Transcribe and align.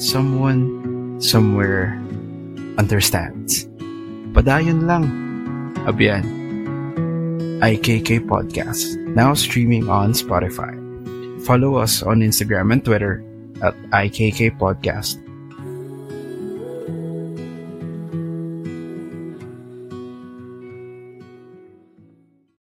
Someone 0.00 1.20
somewhere 1.20 1.92
understands. 2.80 3.68
Padayon 4.32 4.88
lang. 4.88 5.04
Abiyan. 5.84 6.24
IKK 7.60 8.24
Podcast, 8.24 8.96
now 9.12 9.36
streaming 9.36 9.92
on 9.92 10.16
Spotify. 10.16 10.72
Follow 11.44 11.76
us 11.76 12.00
on 12.00 12.24
Instagram 12.24 12.72
and 12.72 12.80
Twitter 12.80 13.20
at 13.60 13.76
IKK 13.92 14.56
Podcast. 14.56 15.20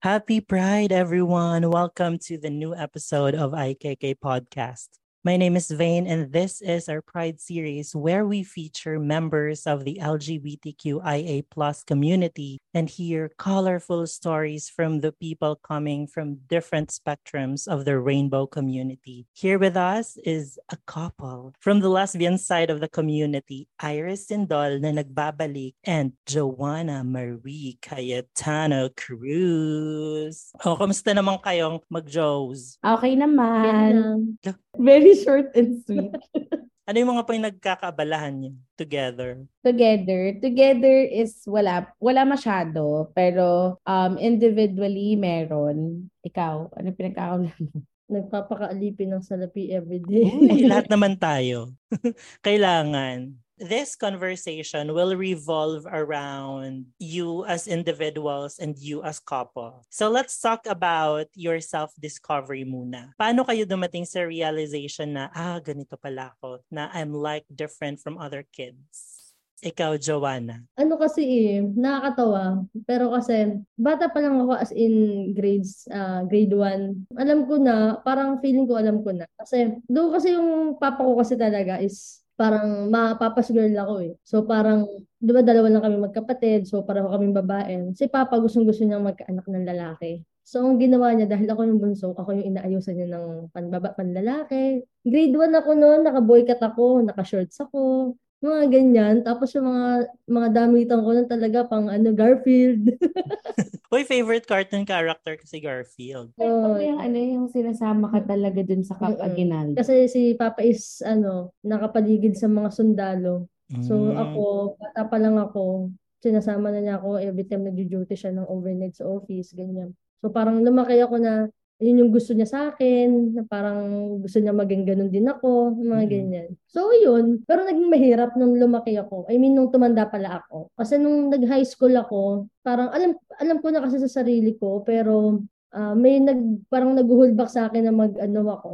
Happy 0.00 0.40
Pride, 0.40 0.88
everyone. 0.88 1.68
Welcome 1.68 2.16
to 2.32 2.40
the 2.40 2.48
new 2.48 2.72
episode 2.72 3.36
of 3.36 3.52
IKK 3.52 4.16
Podcast. 4.16 4.99
My 5.22 5.36
name 5.36 5.54
is 5.54 5.68
Vane, 5.70 6.06
and 6.06 6.32
this 6.32 6.62
is 6.64 6.88
our 6.88 7.04
Pride 7.04 7.44
series 7.44 7.94
where 7.94 8.24
we 8.24 8.40
feature 8.42 8.98
members 8.98 9.68
of 9.68 9.84
the 9.84 10.00
LGBTQIA 10.00 11.44
plus 11.50 11.84
community 11.84 12.56
and 12.72 12.88
hear 12.88 13.28
colorful 13.36 14.06
stories 14.06 14.72
from 14.72 15.04
the 15.04 15.12
people 15.12 15.60
coming 15.60 16.06
from 16.06 16.40
different 16.48 16.88
spectrums 16.88 17.68
of 17.68 17.84
the 17.84 18.00
rainbow 18.00 18.46
community. 18.46 19.26
Here 19.34 19.58
with 19.58 19.76
us 19.76 20.16
is 20.24 20.58
a 20.72 20.78
couple 20.86 21.52
from 21.60 21.80
the 21.80 21.90
lesbian 21.90 22.38
side 22.38 22.70
of 22.70 22.80
the 22.80 22.88
community, 22.88 23.68
Iris 23.78 24.32
Sindol 24.32 24.80
na 24.80 25.04
nagbabalik 25.04 25.74
and 25.84 26.16
Joanna 26.24 27.04
Marie 27.04 27.76
Cayetano 27.82 28.88
Cruz. 28.96 30.48
Oh, 30.64 30.80
kamusta 30.80 31.12
naman 31.12 31.44
kayong 31.44 31.84
mag-Joes? 31.92 32.80
Okay 32.80 33.20
naman. 33.20 34.40
Very 34.78 35.14
short 35.18 35.54
and 35.56 35.82
sweet. 35.82 36.14
Ano 36.90 37.06
yung 37.06 37.14
mga 37.14 37.22
pang 37.22 37.38
nagkakaabalahan 37.38 38.34
niyo 38.34 38.52
together? 38.74 39.46
Together. 39.62 40.34
Together 40.42 41.06
is 41.06 41.38
wala. 41.46 41.86
Wala 42.02 42.26
masyado. 42.26 43.06
Pero 43.14 43.78
um, 43.86 44.18
individually, 44.18 45.14
meron. 45.14 46.10
Ikaw, 46.26 46.74
ano 46.74 46.88
pinagkakaulahan 46.90 47.62
mo? 47.70 47.86
Nagpapakaalipin 48.10 49.14
ng 49.14 49.22
salapi 49.22 49.70
everyday. 49.70 50.34
Uy, 50.34 50.66
lahat 50.72 50.90
naman 50.90 51.14
tayo. 51.14 51.70
Kailangan 52.46 53.38
this 53.60 53.92
conversation 53.94 54.96
will 54.96 55.12
revolve 55.14 55.84
around 55.84 56.88
you 56.96 57.44
as 57.44 57.68
individuals 57.68 58.56
and 58.56 58.74
you 58.80 59.04
as 59.04 59.20
couple. 59.20 59.84
So 59.92 60.08
let's 60.08 60.40
talk 60.40 60.64
about 60.64 61.28
your 61.36 61.60
self-discovery 61.60 62.64
muna. 62.64 63.12
Paano 63.20 63.44
kayo 63.44 63.68
dumating 63.68 64.08
sa 64.08 64.24
realization 64.24 65.20
na, 65.20 65.28
ah, 65.36 65.60
ganito 65.60 66.00
pala 66.00 66.32
ako, 66.34 66.64
na 66.72 66.88
I'm 66.96 67.12
like 67.12 67.44
different 67.52 68.00
from 68.00 68.16
other 68.16 68.48
kids? 68.48 69.20
Ikaw, 69.60 70.00
Joanna. 70.00 70.64
Ano 70.80 70.96
kasi 70.96 71.20
eh, 71.20 71.60
nakakatawa. 71.60 72.64
Pero 72.88 73.12
kasi, 73.12 73.60
bata 73.76 74.08
pa 74.08 74.24
lang 74.24 74.40
ako 74.40 74.56
as 74.56 74.72
in 74.72 75.28
grades, 75.36 75.84
uh, 75.92 76.24
grade 76.24 76.56
1. 76.56 77.12
Alam 77.20 77.44
ko 77.44 77.60
na, 77.60 78.00
parang 78.00 78.40
feeling 78.40 78.64
ko 78.64 78.80
alam 78.80 79.04
ko 79.04 79.12
na. 79.12 79.28
Kasi, 79.36 79.76
doon 79.84 80.16
kasi 80.16 80.32
yung 80.32 80.80
papa 80.80 81.04
ko 81.04 81.12
kasi 81.20 81.36
talaga 81.36 81.76
is 81.76 82.24
parang 82.40 82.88
mapapas 82.88 83.52
girl 83.52 83.76
ako 83.76 83.94
eh. 84.00 84.12
So 84.24 84.48
parang, 84.48 84.88
di 85.20 85.28
ba 85.36 85.44
dalawa 85.44 85.68
lang 85.68 85.84
kami 85.84 85.96
magkapatid, 86.08 86.64
so 86.64 86.80
pareho 86.80 87.12
kami 87.12 87.36
babae. 87.36 87.92
Si 87.92 88.08
Papa 88.08 88.40
gustong 88.40 88.64
gusto 88.64 88.80
niyang 88.88 89.04
magkaanak 89.04 89.44
ng 89.44 89.68
lalaki. 89.68 90.24
So 90.40 90.64
ang 90.64 90.80
ginawa 90.80 91.12
niya, 91.12 91.28
dahil 91.28 91.52
ako 91.52 91.60
yung 91.68 91.80
bunso, 91.84 92.16
ako 92.16 92.32
yung 92.40 92.56
inaayusan 92.56 92.96
niya 92.96 93.08
ng 93.12 93.52
panbaba, 93.52 93.92
panlalaki. 93.92 94.80
Grade 95.04 95.36
1 95.36 95.52
ako 95.60 95.70
noon, 95.76 96.00
naka-boycott 96.08 96.64
ako, 96.64 97.04
naka-shorts 97.04 97.60
ako, 97.60 98.16
mga 98.40 98.72
ganyan. 98.72 99.14
Tapos 99.20 99.52
yung 99.52 99.68
mga 99.68 100.08
mga 100.24 100.48
damitan 100.56 101.04
ko 101.04 101.10
nun 101.12 101.28
talaga 101.28 101.68
pang 101.68 101.92
ano 101.92 102.08
Garfield. 102.16 102.88
Uy, 103.90 104.06
favorite 104.06 104.46
cartoon 104.46 104.86
character 104.86 105.34
ko 105.34 105.44
si 105.50 105.58
Garfield. 105.58 106.30
Oh, 106.38 106.78
yung 106.78 107.02
ano 107.02 107.18
yung 107.18 107.46
sinasama 107.50 108.06
ka 108.06 108.22
talaga 108.22 108.62
dun 108.62 108.86
sa 108.86 108.94
Kapaginal. 108.94 109.74
Kasi 109.74 110.06
si 110.06 110.38
Papa 110.38 110.62
is 110.62 111.02
ano, 111.02 111.50
nakapaligid 111.66 112.38
sa 112.38 112.46
mga 112.46 112.70
sundalo. 112.70 113.50
So 113.82 114.14
mm. 114.14 114.14
ako, 114.14 114.42
bata 114.78 115.02
pa 115.10 115.16
lang 115.18 115.38
ako, 115.38 115.90
sinasama 116.22 116.70
na 116.70 116.80
niya 116.82 116.94
ako 117.02 117.18
every 117.18 117.46
time 117.46 117.66
nag-duty 117.66 118.14
siya 118.14 118.30
ng 118.30 118.46
overnight 118.46 118.94
sa 118.94 119.10
office, 119.10 119.54
ganyan. 119.58 119.94
So 120.22 120.30
parang 120.30 120.62
lumaki 120.62 120.98
ako 121.02 121.18
na 121.18 121.50
yun 121.80 122.04
yung 122.04 122.12
gusto 122.12 122.36
niya 122.36 122.44
sa 122.44 122.60
akin, 122.68 123.40
na 123.40 123.42
parang 123.48 123.80
gusto 124.20 124.36
niya 124.36 124.52
maging 124.52 124.84
ganun 124.84 125.08
din 125.08 125.24
ako, 125.24 125.80
mga 125.80 125.88
mm-hmm. 125.88 126.12
ganyan. 126.12 126.48
So, 126.68 126.92
yun. 126.92 127.40
Pero 127.48 127.64
naging 127.64 127.88
mahirap 127.88 128.36
nung 128.36 128.60
lumaki 128.60 129.00
ako. 129.00 129.24
I 129.32 129.40
mean, 129.40 129.56
nung 129.56 129.72
tumanda 129.72 130.04
pala 130.04 130.44
ako. 130.44 130.68
Kasi 130.76 131.00
nung 131.00 131.32
nag-high 131.32 131.64
school 131.64 131.96
ako, 131.96 132.52
parang 132.60 132.92
alam 132.92 133.16
alam 133.40 133.64
ko 133.64 133.72
na 133.72 133.80
kasi 133.80 133.96
sa 133.96 134.20
sarili 134.20 134.60
ko, 134.60 134.84
pero 134.84 135.40
uh, 135.72 135.94
may 135.96 136.20
nag, 136.20 136.68
parang 136.68 136.92
nag-hold 136.92 137.32
back 137.32 137.48
sa 137.48 137.72
akin 137.72 137.88
na 137.88 137.96
mag-ano 137.96 138.40
ako, 138.52 138.72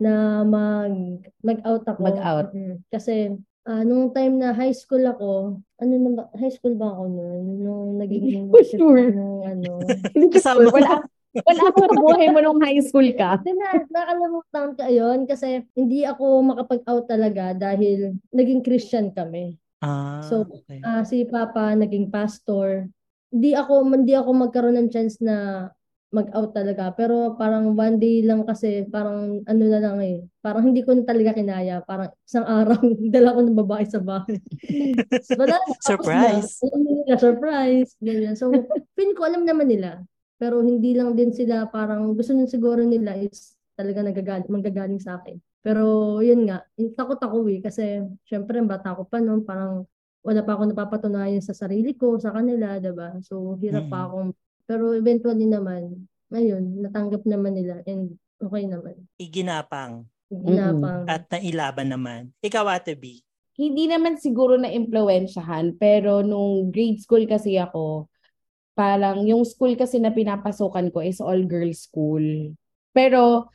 na 0.00 0.40
mag, 0.40 0.96
mag-out 1.44 1.84
ako. 1.84 2.00
Mag-out. 2.08 2.48
Mm-hmm. 2.56 2.76
Kasi, 2.88 3.36
uh, 3.68 3.82
nung 3.84 4.16
time 4.16 4.40
na 4.40 4.56
high 4.56 4.72
school 4.72 5.04
ako, 5.04 5.60
ano 5.76 5.92
na 5.92 6.10
ba, 6.16 6.22
high 6.40 6.54
school 6.56 6.72
ba 6.72 6.88
ako 6.88 7.04
noon? 7.04 7.44
Nung 7.60 7.90
naging 8.00 8.48
sure. 8.64 9.12
nung 9.12 9.44
ano. 9.44 9.84
Kasama 10.32 10.72
wala 10.72 11.04
wala 11.44 11.62
akong 11.68 11.90
kabuhay 11.92 12.28
mo 12.32 12.38
nung 12.40 12.60
high 12.62 12.80
school 12.80 13.08
ka. 13.12 13.42
na, 13.44 13.68
nakalimutan 13.90 14.68
ka 14.78 14.86
yun 14.88 15.28
kasi 15.28 15.66
hindi 15.76 16.06
ako 16.06 16.40
makapag-out 16.54 17.04
talaga 17.10 17.52
dahil 17.52 18.16
naging 18.32 18.62
Christian 18.64 19.12
kami. 19.12 19.58
Ah, 19.84 20.24
so, 20.24 20.48
okay. 20.48 20.80
uh, 20.80 21.04
si 21.04 21.28
Papa 21.28 21.76
naging 21.76 22.08
pastor. 22.08 22.88
Hindi 23.28 23.52
ako 23.52 23.84
hindi 23.92 24.14
ako 24.16 24.30
magkaroon 24.32 24.80
ng 24.80 24.90
chance 24.94 25.20
na 25.20 25.68
mag-out 26.14 26.54
talaga. 26.54 26.94
Pero 26.94 27.34
parang 27.34 27.74
one 27.74 28.00
day 28.00 28.22
lang 28.22 28.46
kasi, 28.46 28.86
parang 28.88 29.42
ano 29.44 29.62
na 29.66 29.80
lang 29.82 29.98
eh. 30.00 30.24
Parang 30.40 30.72
hindi 30.72 30.80
ko 30.86 30.94
na 30.94 31.04
talaga 31.04 31.36
kinaya. 31.36 31.82
Parang 31.82 32.08
isang 32.24 32.46
araw, 32.46 32.78
dala 33.14 33.34
ko 33.36 33.40
ng 33.42 33.60
babae 33.60 33.84
sa 33.84 34.00
bahay. 34.00 34.38
Wala, 35.40 35.56
surprise! 35.82 36.62
Na, 37.10 37.18
surprise! 37.18 37.90
Ganyan. 37.98 38.38
So, 38.38 38.48
pin 38.96 39.12
ko 39.12 39.26
alam 39.26 39.44
naman 39.44 39.68
nila. 39.68 40.00
Pero 40.36 40.60
hindi 40.60 40.92
lang 40.92 41.16
din 41.16 41.32
sila 41.32 41.68
parang 41.72 42.12
gusto 42.12 42.36
nyo 42.36 42.46
siguro 42.48 42.84
nila 42.84 43.16
is 43.16 43.56
talaga 43.76 44.04
nagagaling, 44.04 44.48
manggagaling 44.48 45.00
sa 45.00 45.20
akin. 45.20 45.36
Pero 45.60 46.18
yun 46.22 46.46
nga, 46.46 46.64
takot 46.96 47.20
ako 47.20 47.48
eh 47.50 47.60
kasi 47.60 48.04
syempre 48.24 48.60
bata 48.62 48.94
ko 48.96 49.04
pa 49.04 49.18
noon 49.18 49.42
parang 49.42 49.84
wala 50.26 50.40
pa 50.42 50.58
ako 50.58 50.62
napapatunayan 50.70 51.42
sa 51.42 51.54
sarili 51.54 51.94
ko, 51.94 52.18
sa 52.18 52.34
kanila, 52.34 52.78
'di 52.78 52.92
ba? 52.92 53.16
So 53.22 53.56
hirap 53.60 53.88
mm-hmm. 53.88 53.92
pa 53.92 54.08
akong 54.08 54.30
pero 54.66 54.90
eventually 54.98 55.46
naman, 55.46 56.10
ayun, 56.34 56.82
natanggap 56.82 57.22
naman 57.22 57.54
nila 57.54 57.86
and 57.86 58.18
okay 58.42 58.66
naman. 58.66 58.98
Iginapang. 59.14 60.10
Iginapang. 60.26 61.06
At 61.06 61.30
nailaban 61.30 61.94
naman. 61.94 62.34
Ikaw, 62.42 62.66
Ate 62.66 62.98
B? 62.98 63.22
Hindi 63.56 63.86
naman 63.86 64.18
siguro 64.18 64.58
na 64.58 64.68
impluwensyahan, 64.68 65.78
pero 65.78 66.20
nung 66.20 66.74
grade 66.74 67.00
school 67.00 67.24
kasi 67.30 67.56
ako, 67.56 68.10
parang 68.76 69.24
yung 69.24 69.42
school 69.48 69.72
kasi 69.74 69.96
na 69.96 70.12
pinapasukan 70.12 70.92
ko 70.92 71.00
is 71.00 71.18
all 71.24 71.40
girls 71.48 71.88
school. 71.88 72.52
Pero 72.92 73.48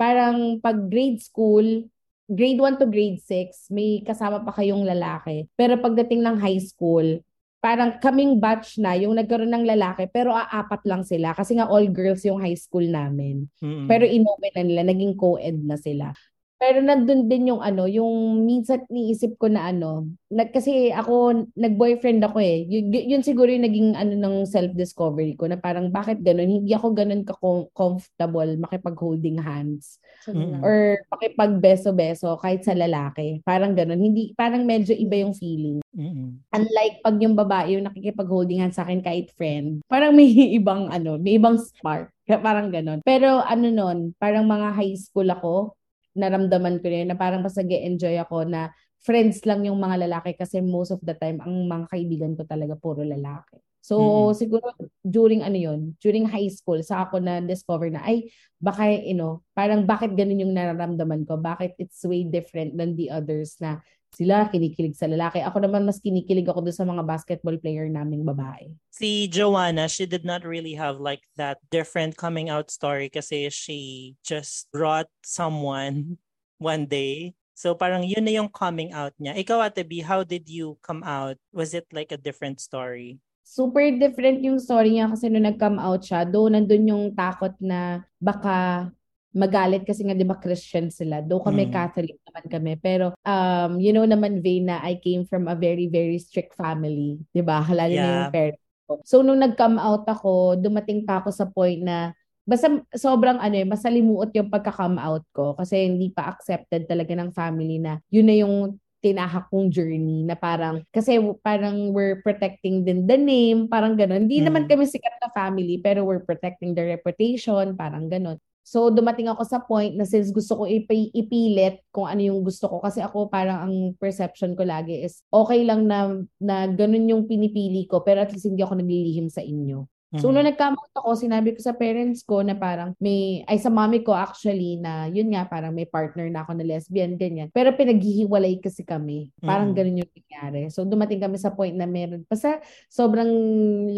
parang 0.00 0.58
pag 0.64 0.88
grade 0.88 1.20
school, 1.20 1.84
grade 2.26 2.58
1 2.58 2.80
to 2.80 2.88
grade 2.88 3.20
6, 3.20 3.68
may 3.68 4.00
kasama 4.00 4.40
pa 4.40 4.56
kayong 4.56 4.88
lalaki. 4.88 5.44
Pero 5.52 5.76
pagdating 5.76 6.24
ng 6.24 6.40
high 6.40 6.64
school, 6.64 7.20
parang 7.60 7.96
kaming 8.00 8.40
batch 8.40 8.76
na 8.76 8.92
yung 8.92 9.16
nagkaroon 9.16 9.48
ng 9.48 9.64
lalaki 9.64 10.04
pero 10.12 10.36
aapat 10.36 10.84
lang 10.84 11.00
sila 11.00 11.32
kasi 11.32 11.56
nga 11.56 11.64
all 11.64 11.88
girls 11.88 12.20
yung 12.24 12.36
high 12.36 12.56
school 12.56 12.84
namin. 12.84 13.48
Mm-hmm. 13.64 13.88
Pero 13.88 14.04
inopen 14.04 14.52
na 14.52 14.62
nila, 14.64 14.82
naging 14.84 15.16
co-ed 15.16 15.64
na 15.64 15.80
sila. 15.80 16.12
Pero 16.58 16.78
nandun 16.80 17.26
din 17.26 17.50
yung 17.50 17.60
ano, 17.60 17.84
yung 17.90 18.46
minsan 18.46 18.86
niisip 18.88 19.36
ko 19.36 19.50
na 19.50 19.68
ano, 19.68 20.08
nag, 20.30 20.54
kasi 20.54 20.94
ako, 20.94 21.46
nag-boyfriend 21.54 22.22
ako 22.24 22.38
eh. 22.40 22.64
Yun, 22.64 22.94
yun 22.94 23.22
siguro 23.26 23.50
yung 23.50 23.66
naging 23.66 23.90
ano 23.98 24.14
ng 24.14 24.36
self-discovery 24.46 25.34
ko 25.34 25.50
na 25.50 25.58
parang 25.58 25.90
bakit 25.90 26.22
ganun? 26.22 26.62
Hindi 26.62 26.72
ako 26.72 26.94
ganun 26.94 27.26
ka-comfortable 27.26 28.56
makipag-holding 28.58 29.38
hands 29.42 29.98
Mm-mm. 30.30 30.62
or 30.62 30.98
makipag-beso-beso 31.12 32.38
kahit 32.38 32.62
sa 32.62 32.72
lalaki. 32.72 33.42
Parang 33.42 33.74
ganun. 33.74 33.98
Hindi, 33.98 34.32
parang 34.38 34.62
medyo 34.62 34.94
iba 34.94 35.20
yung 35.20 35.34
feeling. 35.34 35.82
Mm-mm. 35.92 36.38
Unlike 36.54 37.02
pag 37.02 37.16
yung 37.18 37.34
babae 37.34 37.76
yung 37.76 37.86
nakikipag-holding 37.90 38.62
hands 38.62 38.78
sa 38.78 38.86
akin 38.86 39.02
kahit 39.02 39.34
friend, 39.34 39.82
parang 39.90 40.14
may 40.14 40.30
ibang 40.58 40.88
ano, 40.88 41.18
may 41.18 41.36
ibang 41.36 41.58
spark. 41.58 42.14
Kaya 42.24 42.40
Parang 42.40 42.72
ganun. 42.72 43.04
Pero 43.04 43.44
ano 43.44 43.68
nun, 43.68 44.16
parang 44.16 44.48
mga 44.48 44.72
high 44.72 44.96
school 44.96 45.28
ako, 45.28 45.76
naramdaman 46.14 46.78
ko 46.80 46.86
rin 46.88 47.10
na 47.10 47.18
parang 47.18 47.42
mas 47.42 47.58
nag 47.58 47.70
enjoy 47.70 48.14
ako 48.22 48.46
na 48.46 48.70
friends 49.04 49.44
lang 49.44 49.68
yung 49.68 49.76
mga 49.76 50.08
lalaki 50.08 50.32
kasi 50.38 50.64
most 50.64 50.94
of 50.94 51.00
the 51.04 51.12
time 51.12 51.42
ang 51.44 51.68
mga 51.68 51.86
kaibigan 51.92 52.32
ko 52.38 52.48
talaga 52.48 52.72
puro 52.78 53.04
lalaki. 53.04 53.60
So 53.84 53.96
Mm-mm. 53.98 54.32
siguro 54.32 54.72
during 55.04 55.44
ano 55.44 55.60
yun, 55.60 55.80
during 56.00 56.24
high 56.24 56.48
school, 56.48 56.80
sa 56.80 57.04
ako 57.04 57.20
na 57.20 57.44
discover 57.44 57.92
na 57.92 58.00
ay 58.00 58.32
baka 58.56 58.88
you 59.04 59.12
know, 59.12 59.44
parang 59.52 59.84
bakit 59.84 60.16
ganun 60.16 60.40
yung 60.40 60.56
nararamdaman 60.56 61.28
ko? 61.28 61.36
Bakit 61.36 61.76
it's 61.76 62.00
way 62.08 62.24
different 62.24 62.80
than 62.80 62.96
the 62.96 63.12
others 63.12 63.60
na 63.60 63.84
sila 64.14 64.48
kinikilig 64.48 64.94
sa 64.94 65.10
lalaki. 65.10 65.42
Ako 65.42 65.60
naman 65.62 65.84
mas 65.84 65.98
kinikilig 65.98 66.46
ako 66.46 66.64
doon 66.64 66.76
sa 66.76 66.86
mga 66.86 67.02
basketball 67.02 67.58
player 67.58 67.90
naming 67.90 68.22
babae. 68.22 68.70
Si 68.94 69.26
Joanna, 69.28 69.90
she 69.90 70.06
did 70.06 70.22
not 70.22 70.46
really 70.46 70.78
have 70.78 71.02
like 71.02 71.22
that 71.34 71.58
different 71.68 72.14
coming 72.14 72.48
out 72.48 72.70
story 72.70 73.10
kasi 73.10 73.50
she 73.50 74.14
just 74.22 74.70
brought 74.70 75.10
someone 75.26 76.16
one 76.62 76.86
day. 76.86 77.34
So 77.54 77.74
parang 77.74 78.06
yun 78.06 78.26
na 78.26 78.34
yung 78.34 78.50
coming 78.50 78.90
out 78.94 79.14
niya. 79.18 79.38
Ikaw, 79.38 79.70
Ate 79.70 79.86
B, 79.86 80.02
how 80.02 80.26
did 80.26 80.50
you 80.50 80.78
come 80.82 81.02
out? 81.06 81.38
Was 81.54 81.74
it 81.74 81.86
like 81.94 82.10
a 82.10 82.18
different 82.18 82.58
story? 82.58 83.22
super 83.44 83.84
different 83.94 84.40
yung 84.40 84.58
story 84.58 84.96
niya 84.96 85.06
kasi 85.12 85.28
nung 85.28 85.44
nag-come 85.44 85.76
out 85.76 86.00
siya, 86.00 86.24
do 86.24 86.48
nandun 86.48 86.88
yung 86.88 87.04
takot 87.12 87.52
na 87.60 88.02
baka 88.16 88.88
magalit 89.34 89.82
kasi 89.82 90.06
nga 90.06 90.14
'di 90.14 90.22
ba 90.24 90.38
Christian 90.38 90.88
sila. 90.88 91.18
Do 91.20 91.42
kami 91.42 91.66
Mm. 91.68 91.72
Catholic 91.74 92.16
naman 92.22 92.44
kami. 92.46 92.72
Pero 92.78 93.06
um 93.26 93.82
you 93.82 93.90
know 93.90 94.06
naman 94.06 94.38
Vane 94.40 94.70
na 94.70 94.76
I 94.80 94.96
came 95.02 95.26
from 95.26 95.50
a 95.50 95.58
very 95.58 95.90
very 95.90 96.16
strict 96.22 96.54
family, 96.54 97.18
'di 97.34 97.42
ba? 97.42 97.66
Lalo 97.66 97.92
na 97.92 97.98
Yeah. 97.98 98.14
yung 98.22 98.30
parents 98.32 98.62
ko. 98.86 98.92
So 99.02 99.20
nung 99.20 99.42
nag-come 99.42 99.76
out 99.76 100.06
ako, 100.06 100.54
dumating 100.56 101.02
pa 101.02 101.18
ako 101.20 101.34
sa 101.34 101.50
point 101.50 101.82
na 101.82 102.14
basta 102.44 102.68
sobrang 102.94 103.40
ano 103.40 103.56
eh, 103.56 103.64
masalimuot 103.66 104.30
yung 104.36 104.52
pagka-come 104.52 105.00
out 105.00 105.24
ko 105.32 105.56
kasi 105.56 105.88
hindi 105.88 106.12
pa 106.12 106.28
accepted 106.28 106.84
talaga 106.84 107.16
ng 107.16 107.32
family 107.32 107.80
na 107.80 107.96
yun 108.12 108.28
na 108.28 108.36
yung 108.36 108.76
tinahak 109.00 109.48
kong 109.52 109.68
journey 109.68 110.24
na 110.24 110.32
parang 110.36 110.80
kasi 110.88 111.16
parang 111.44 111.92
we're 111.92 112.20
protecting 112.24 112.84
din 112.84 113.04
the 113.04 113.16
name, 113.16 113.64
parang 113.68 113.96
ganun. 113.96 114.28
Hindi 114.28 114.44
naman 114.44 114.64
Mm. 114.64 114.70
kami 114.76 114.84
sikat 114.88 115.16
na 115.20 115.28
family 115.32 115.76
pero 115.80 116.04
we're 116.04 116.24
protecting 116.24 116.72
the 116.76 116.84
reputation, 116.84 117.76
parang 117.76 118.08
ganun. 118.08 118.36
So 118.64 118.88
dumating 118.88 119.28
ako 119.28 119.42
sa 119.44 119.60
point 119.60 119.92
na 119.92 120.08
since 120.08 120.32
gusto 120.32 120.56
ko 120.56 120.64
ipi- 120.64 121.12
ipilit 121.12 121.84
kung 121.92 122.08
ano 122.08 122.24
yung 122.24 122.40
gusto 122.40 122.64
ko 122.64 122.80
kasi 122.80 123.04
ako 123.04 123.28
parang 123.28 123.68
ang 123.68 123.74
perception 124.00 124.56
ko 124.56 124.64
lagi 124.64 125.04
is 125.04 125.20
okay 125.28 125.68
lang 125.68 125.84
na 125.84 126.16
na 126.40 126.64
ganun 126.72 127.04
yung 127.04 127.28
pinipili 127.28 127.84
ko 127.84 128.00
pero 128.00 128.24
at 128.24 128.32
least 128.32 128.48
hindi 128.48 128.64
ako 128.64 128.80
naglilihim 128.80 129.28
sa 129.28 129.44
inyo. 129.44 129.84
So, 130.20 130.30
nung 130.30 130.46
nag-come 130.46 130.78
out 130.78 130.92
ako, 130.94 131.10
sinabi 131.18 131.54
ko 131.54 131.60
sa 131.60 131.74
parents 131.74 132.22
ko 132.22 132.42
na 132.46 132.54
parang 132.54 132.94
may, 133.02 133.42
ay 133.50 133.58
sa 133.58 133.66
mommy 133.68 134.06
ko 134.06 134.14
actually 134.14 134.78
na 134.78 135.10
yun 135.10 135.30
nga, 135.34 135.42
parang 135.46 135.74
may 135.74 135.84
partner 135.84 136.30
na 136.30 136.46
ako 136.46 136.54
na 136.54 136.64
lesbian, 136.66 137.18
ganyan. 137.18 137.50
Pero 137.50 137.74
pinaghihiwalay 137.74 138.62
kasi 138.62 138.86
kami. 138.86 139.34
Parang 139.42 139.70
Mm. 139.70 139.76
ganun 139.76 140.00
yung 140.06 140.12
nangyari. 140.14 140.60
So, 140.70 140.86
dumating 140.86 141.18
kami 141.18 141.34
sa 141.34 141.50
point 141.50 141.74
na 141.74 141.90
meron. 141.90 142.22
Basta 142.30 142.62
sobrang 142.86 143.26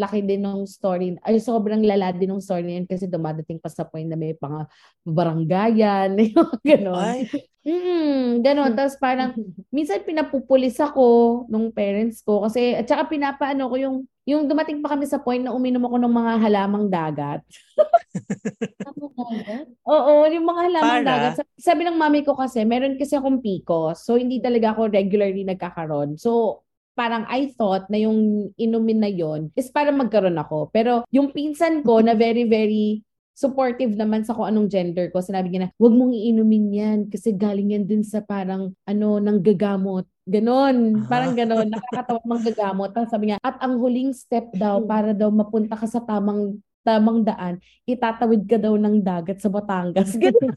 laki 0.01 0.25
din 0.25 0.41
ng 0.41 0.65
story, 0.65 1.17
ay 1.21 1.37
sobrang 1.37 1.85
lala 1.85 2.09
din 2.13 2.33
ng 2.33 2.41
story 2.41 2.65
na 2.65 2.73
yun 2.81 2.87
kasi 2.89 3.05
dumadating 3.05 3.61
pa 3.61 3.69
sa 3.69 3.85
point 3.85 4.09
na 4.09 4.17
may 4.17 4.33
pang 4.33 4.65
baranggayan, 5.05 6.17
yung 6.33 6.49
ganun. 6.65 6.97
Ay, 6.97 7.29
Mm, 7.67 8.47
ganun. 8.47 8.71
Tapos 8.79 8.95
parang, 8.95 9.35
minsan 9.75 9.99
pinapupulis 10.07 10.79
ako 10.79 11.43
nung 11.51 11.67
parents 11.75 12.23
ko 12.23 12.47
kasi, 12.47 12.71
at 12.71 12.87
saka 12.87 13.11
pinapaano 13.11 13.67
ko 13.67 13.75
yung, 13.75 13.97
yung 14.27 14.43
dumating 14.43 14.83
pa 14.83 14.91
kami 14.91 15.07
sa 15.07 15.23
point 15.23 15.39
na 15.39 15.55
uminom 15.55 15.87
ako 15.87 16.03
ng 16.03 16.13
mga 16.13 16.33
halamang 16.43 16.85
dagat. 16.91 17.41
Oo, 19.87 20.27
yung 20.27 20.43
mga 20.43 20.61
halamang 20.67 20.99
Para? 20.99 21.07
dagat. 21.07 21.47
Sabi, 21.55 21.87
ng 21.87 21.95
mami 21.95 22.27
ko 22.27 22.35
kasi, 22.35 22.67
meron 22.67 22.99
kasi 22.99 23.15
akong 23.15 23.39
PCOS. 23.39 24.03
So, 24.03 24.19
hindi 24.19 24.43
talaga 24.43 24.75
ako 24.75 24.91
regularly 24.91 25.47
nagkakaroon. 25.47 26.19
So, 26.19 26.59
parang 26.91 27.23
I 27.31 27.55
thought 27.55 27.87
na 27.87 28.03
yung 28.03 28.51
inumin 28.59 28.99
na 28.99 29.07
yon 29.07 29.47
is 29.55 29.71
para 29.71 29.95
magkaroon 29.95 30.35
ako. 30.35 30.75
Pero 30.75 31.07
yung 31.07 31.31
pinsan 31.31 31.79
ko 31.87 32.03
na 32.03 32.11
very, 32.11 32.43
very 32.43 33.07
supportive 33.37 33.93
naman 33.93 34.25
sa 34.25 34.33
kung 34.33 34.49
anong 34.49 34.67
gender 34.67 35.13
ko. 35.13 35.21
Sinabi 35.21 35.53
niya 35.53 35.69
na, 35.69 35.71
huwag 35.77 35.93
mong 35.93 36.11
iinumin 36.11 36.65
yan 36.73 36.99
kasi 37.07 37.37
galing 37.37 37.77
yan 37.77 37.85
dun 37.85 38.03
sa 38.03 38.25
parang, 38.25 38.73
ano, 38.83 39.21
nanggagamot. 39.21 40.09
Ganon. 40.27 41.07
Parang 41.07 41.31
ganon. 41.33 41.71
Nakakatawa 41.71 42.19
manggagamot. 42.27 42.91
Tapos 42.91 43.09
sabi 43.09 43.31
niya, 43.31 43.39
at 43.39 43.55
ang 43.63 43.79
huling 43.79 44.11
step 44.11 44.51
daw 44.51 44.83
para 44.83 45.15
daw 45.15 45.31
mapunta 45.31 45.79
ka 45.79 45.87
sa 45.87 46.03
tamang 46.03 46.59
tamang 46.87 47.27
daan, 47.27 47.59
itatawid 47.83 48.47
ka 48.47 48.55
daw 48.55 48.79
ng 48.79 49.03
dagat 49.03 49.43
sa 49.43 49.51
Batangas. 49.51 50.15
Ganun. 50.21 50.55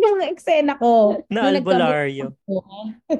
yung 0.00 0.20
eksena 0.24 0.80
ko. 0.80 1.20
na 1.28 1.52
albularyo. 1.52 2.32
ako, 2.32 2.56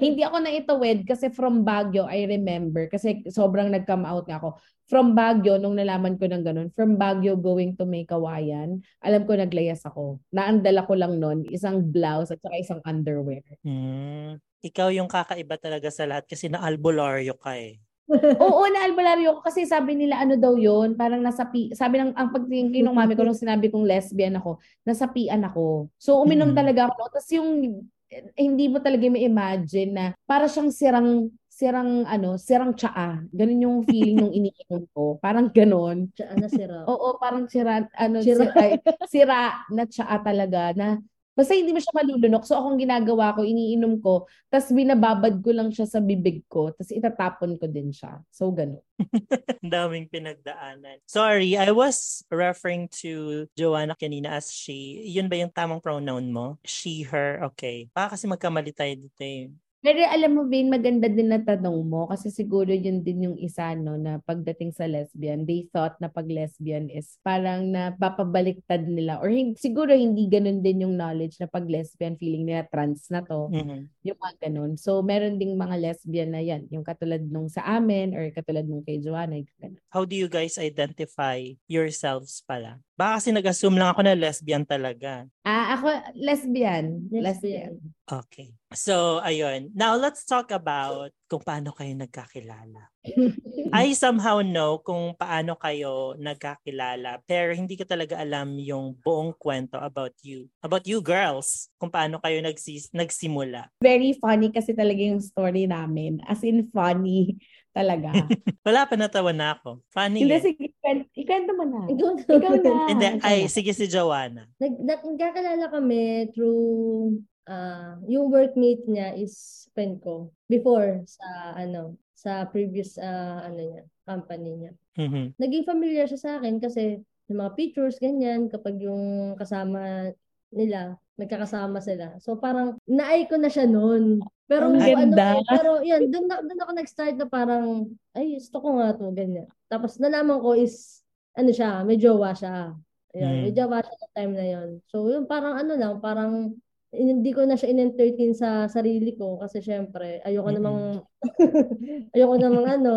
Hindi 0.00 0.24
ako 0.24 0.36
naitawid 0.40 1.04
kasi 1.04 1.28
from 1.28 1.60
Baguio, 1.60 2.08
I 2.08 2.24
remember, 2.24 2.88
kasi 2.88 3.20
sobrang 3.28 3.68
nag-come 3.68 4.08
out 4.08 4.24
nga 4.24 4.40
ako. 4.40 4.56
From 4.88 5.12
Baguio, 5.12 5.60
nung 5.60 5.76
nalaman 5.76 6.16
ko 6.16 6.24
ng 6.28 6.44
ganun, 6.44 6.68
from 6.72 6.96
Baguio 6.96 7.36
going 7.36 7.76
to 7.76 7.84
May 7.84 8.08
Kawayan, 8.08 8.80
alam 9.04 9.28
ko 9.28 9.36
naglayas 9.36 9.84
ako. 9.84 10.24
Naandala 10.32 10.88
ko 10.88 10.96
lang 10.96 11.20
nun, 11.20 11.44
isang 11.52 11.84
blouse 11.84 12.32
at 12.32 12.40
saka 12.40 12.56
isang 12.56 12.80
underwear. 12.84 13.44
Hmm. 13.60 14.40
Ikaw 14.64 14.96
yung 14.96 15.12
kakaiba 15.12 15.60
talaga 15.60 15.92
sa 15.92 16.08
lahat 16.08 16.24
kasi 16.24 16.48
na 16.48 16.64
albularyo 16.64 17.36
ka 17.36 17.52
eh. 17.60 17.83
Oo, 18.44 18.68
na 18.68 18.84
albularyo 18.84 19.40
ko 19.40 19.40
kasi 19.40 19.64
sabi 19.64 19.96
nila 19.96 20.20
ano 20.20 20.36
daw 20.36 20.52
yun, 20.60 20.92
parang 20.92 21.24
nasa 21.24 21.48
pi, 21.48 21.72
sabi 21.72 21.96
ng 22.04 22.12
ang 22.12 22.28
pagtingin 22.36 22.84
ng 22.84 22.92
mami 22.92 23.16
ko 23.16 23.24
nung 23.24 23.36
sinabi 23.36 23.72
kong 23.72 23.88
lesbian 23.88 24.36
ako, 24.36 24.60
nasapian 24.84 25.40
ako. 25.40 25.88
So 25.96 26.20
uminom 26.20 26.52
talaga 26.52 26.92
ako. 26.92 27.08
Tapos 27.08 27.30
yung 27.32 27.80
eh, 28.12 28.22
hindi 28.36 28.68
mo 28.68 28.78
talaga 28.84 29.08
may 29.08 29.24
imagine 29.24 29.90
na 29.90 30.06
para 30.28 30.44
siyang 30.46 30.68
sirang 30.70 31.32
sirang 31.48 32.04
ano, 32.04 32.36
sirang 32.36 32.76
tsaa. 32.76 33.24
Ganun 33.32 33.64
yung 33.64 33.76
feeling 33.88 34.20
nung 34.20 34.34
iniinom 34.34 34.84
ko. 34.92 35.16
Parang 35.22 35.48
ganun. 35.48 36.12
Tsaka 36.12 36.34
na 36.36 36.48
sira. 36.50 36.84
Oo, 36.84 37.16
parang 37.16 37.48
sira 37.48 37.88
ano 37.96 38.20
Sira. 38.20 38.50
sira, 38.50 38.54
ay, 38.60 38.72
sira 39.08 39.40
na 39.72 39.84
tsaa 39.88 40.16
talaga 40.20 40.76
na 40.76 41.00
basta 41.34 41.52
hindi 41.52 41.74
mo 41.74 41.82
siya 41.82 41.94
malulunok. 41.94 42.46
So 42.46 42.56
akong 42.56 42.78
ginagawa 42.78 43.34
ko, 43.34 43.42
iniinom 43.42 43.98
ko, 43.98 44.30
tapos 44.48 44.70
binababad 44.70 45.42
ko 45.42 45.50
lang 45.50 45.68
siya 45.74 45.86
sa 45.90 45.98
bibig 45.98 46.46
ko, 46.46 46.70
tapos 46.70 46.94
itatapon 46.94 47.58
ko 47.58 47.66
din 47.66 47.90
siya. 47.90 48.22
So 48.30 48.54
ganun. 48.54 48.80
Daming 49.60 50.06
pinagdaanan. 50.06 51.02
Sorry, 51.10 51.58
I 51.58 51.74
was 51.74 52.22
referring 52.30 52.86
to 53.02 53.44
Joanna 53.58 53.98
kanina 53.98 54.38
as 54.38 54.54
she. 54.54 55.02
Yun 55.10 55.26
ba 55.26 55.36
yung 55.42 55.50
tamang 55.50 55.82
pronoun 55.82 56.30
mo? 56.30 56.62
She, 56.62 57.02
her, 57.10 57.42
okay. 57.50 57.90
Baka 57.90 58.14
kasi 58.14 58.30
magkamali 58.30 58.70
tayo 58.70 58.94
dito 58.94 59.22
eh. 59.26 59.50
Pero 59.84 60.00
alam 60.00 60.32
mo, 60.32 60.48
Vin, 60.48 60.72
maganda 60.72 61.12
din 61.12 61.28
na 61.28 61.44
tanong 61.44 61.84
mo 61.84 62.08
kasi 62.08 62.32
siguro 62.32 62.72
yun 62.72 63.04
din 63.04 63.28
yung 63.28 63.36
isa, 63.36 63.76
no, 63.76 64.00
na 64.00 64.16
pagdating 64.24 64.72
sa 64.72 64.88
lesbian, 64.88 65.44
they 65.44 65.68
thought 65.76 65.92
na 66.00 66.08
pag 66.08 66.24
lesbian 66.24 66.88
is 66.88 67.20
parang 67.20 67.68
napapabaliktad 67.68 68.88
nila 68.88 69.20
or 69.20 69.28
hin- 69.28 69.52
siguro 69.60 69.92
hindi 69.92 70.24
ganun 70.24 70.64
din 70.64 70.88
yung 70.88 70.96
knowledge 70.96 71.36
na 71.36 71.52
pag 71.52 71.68
lesbian, 71.68 72.16
feeling 72.16 72.48
nila 72.48 72.64
trans 72.72 73.12
na 73.12 73.20
to, 73.28 73.52
Mhm. 73.52 73.92
yung 74.08 74.16
mga 74.16 74.48
ganun. 74.48 74.72
So, 74.80 75.04
meron 75.04 75.36
ding 75.36 75.52
mga 75.52 75.76
lesbian 75.76 76.32
na 76.32 76.40
yan, 76.40 76.64
yung 76.72 76.80
katulad 76.80 77.20
nung 77.20 77.52
sa 77.52 77.60
amin 77.76 78.16
or 78.16 78.24
katulad 78.32 78.64
nung 78.64 78.88
kay 78.88 79.04
Joanna, 79.04 79.36
ganun. 79.60 79.76
How 79.92 80.08
do 80.08 80.16
you 80.16 80.32
guys 80.32 80.56
identify 80.56 81.44
yourselves 81.68 82.40
pala? 82.48 82.80
Baka 82.94 83.18
kasi 83.18 83.34
nag-assume 83.34 83.74
lang 83.74 83.90
ako 83.90 84.06
na 84.06 84.14
lesbian 84.14 84.62
talaga. 84.62 85.26
Ah, 85.42 85.74
ako, 85.74 85.90
lesbian. 86.14 87.10
Lesbian. 87.10 87.22
Lesbian. 87.26 87.72
Okay. 88.06 88.54
So, 88.70 89.18
ayun. 89.18 89.74
Now, 89.74 89.98
let's 89.98 90.22
talk 90.22 90.54
about 90.54 91.10
kung 91.26 91.42
paano 91.42 91.74
kayo 91.74 91.90
nagkakilala. 91.98 92.94
I 93.74 93.98
somehow 93.98 94.46
know 94.46 94.78
kung 94.78 95.18
paano 95.18 95.58
kayo 95.58 96.14
nagkakilala, 96.22 97.18
pero 97.26 97.50
hindi 97.50 97.74
ko 97.74 97.82
talaga 97.82 98.14
alam 98.14 98.54
yung 98.62 98.94
buong 99.02 99.34
kwento 99.34 99.74
about 99.82 100.14
you. 100.22 100.46
About 100.62 100.86
you 100.86 101.02
girls. 101.02 101.66
Kung 101.74 101.90
paano 101.90 102.22
kayo 102.22 102.38
nagsis- 102.38 102.94
nagsimula. 102.94 103.74
Very 103.82 104.14
funny 104.22 104.54
kasi 104.54 104.70
talaga 104.70 105.02
yung 105.02 105.18
story 105.18 105.66
namin. 105.66 106.22
As 106.30 106.46
in 106.46 106.62
funny 106.70 107.42
talaga. 107.74 108.08
Wala 108.66 108.86
pa 108.86 108.94
natawa 108.94 109.34
na 109.34 109.58
ako. 109.58 109.82
Funny 109.90 110.22
Hindi, 110.22 110.38
eh. 110.38 110.42
sige, 110.46 110.62
ikwent- 110.70 111.10
ikwento 111.12 111.52
mo 111.58 111.64
na. 111.66 111.80
Ikaw 111.90 112.08
na. 112.14 112.22
Ikaw 112.22 112.54
na. 112.62 112.72
Hindi, 112.94 113.06
ikaw 113.18 113.26
ay, 113.26 113.38
sige 113.50 113.74
si 113.74 113.90
Joanna. 113.90 114.46
Nag, 114.62 114.74
nag, 114.78 115.00
nagkakalala 115.02 115.66
kami 115.74 116.30
through 116.30 117.18
ah, 117.50 117.98
yung 118.06 118.30
workmate 118.30 118.86
niya 118.86 119.18
is 119.18 119.66
friend 119.74 119.98
ko 120.00 120.30
before 120.46 121.02
sa 121.04 121.58
ano, 121.58 121.98
sa 122.14 122.46
previous 122.48 122.96
ah, 122.96 123.44
ano 123.44 123.60
niya, 123.60 123.82
company 124.06 124.50
niya. 124.54 124.72
Mhm. 124.96 125.34
Naging 125.36 125.66
familiar 125.66 126.06
siya 126.06 126.20
sa 126.22 126.30
akin 126.38 126.62
kasi 126.62 127.02
yung 127.26 127.38
mga 127.42 127.56
pictures 127.58 127.98
ganyan 127.98 128.46
kapag 128.46 128.78
yung 128.78 129.34
kasama 129.34 130.14
nila, 130.54 130.94
nagkakasama 131.18 131.78
sila. 131.78 132.18
So 132.18 132.36
parang 132.38 132.78
naay 132.86 133.26
ko 133.30 133.38
na 133.38 133.48
siya 133.50 133.66
noon. 133.70 134.20
Pero 134.44 134.68
Ang 134.68 134.76
ano, 134.82 135.14
ganda. 135.14 135.24
eh, 135.34 135.42
pero 135.48 135.70
yan, 135.80 136.10
doon 136.12 136.26
na, 136.28 136.36
doon 136.44 136.60
ako 136.62 136.72
nag-start 136.76 137.14
na 137.16 137.26
parang 137.30 137.88
ay, 138.12 138.36
gusto 138.36 138.60
ko 138.60 138.68
nga 138.76 138.92
to, 138.98 139.08
ganyan. 139.14 139.46
Tapos 139.70 139.96
nalaman 139.96 140.38
ko 140.42 140.52
is 140.58 141.00
ano 141.34 141.50
siya, 141.50 141.82
may 141.86 141.96
jowa 141.96 142.30
siya. 142.36 142.76
Ayun, 143.14 143.30
Mm. 143.30 143.40
may 143.46 143.52
jowa 143.54 143.78
siya 143.80 143.94
sa 143.98 144.08
time 144.14 144.32
na 144.34 144.46
yon. 144.46 144.68
So 144.90 145.06
yun 145.08 145.24
parang 145.24 145.54
ano 145.58 145.72
lang, 145.78 146.02
parang 146.02 146.54
hindi 146.94 147.30
ko 147.34 147.42
na 147.42 147.58
siya 147.58 147.74
in-entertain 147.74 148.34
sa 148.38 148.70
sarili 148.70 149.18
ko 149.18 149.42
kasi 149.42 149.58
syempre 149.58 150.22
ayoko 150.22 150.46
Mm-mm. 150.46 150.56
namang 150.62 150.78
ayoko 152.14 152.34
namang 152.38 152.66
ano 152.70 152.94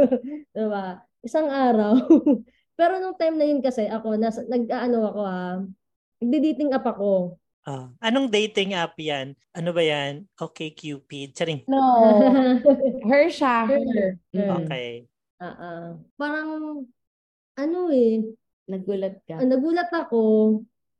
'di 0.50 0.64
ba 0.66 0.98
isang 1.22 1.46
araw 1.46 1.94
pero 2.78 2.98
nung 2.98 3.14
time 3.14 3.38
na 3.38 3.46
yun 3.46 3.62
kasi 3.62 3.86
ako 3.86 4.18
nasa 4.18 4.42
nag-ano 4.50 4.98
ako 5.14 5.20
ah 5.22 5.62
nagdi-dating 6.18 6.74
app 6.74 6.90
ako 6.90 7.38
Ah, 7.66 7.90
anong 7.98 8.30
dating 8.30 8.78
app 8.78 8.94
yan? 8.94 9.34
Ano 9.50 9.74
ba 9.74 9.82
yan? 9.82 10.30
Okay, 10.38 10.70
Cupid. 10.70 11.34
Charing. 11.34 11.66
No. 11.66 11.82
Her 13.10 13.26
siya. 13.26 13.66
Her. 13.66 13.82
Her. 14.30 14.48
Okay. 14.62 15.10
Ah. 15.36 15.98
parang 16.16 16.80
ano 17.60 17.78
eh 17.92 18.24
Nagulat 18.66 19.20
ka. 19.28 19.36
ah, 19.36 19.44
nagulat 19.44 19.92
ako 19.92 20.20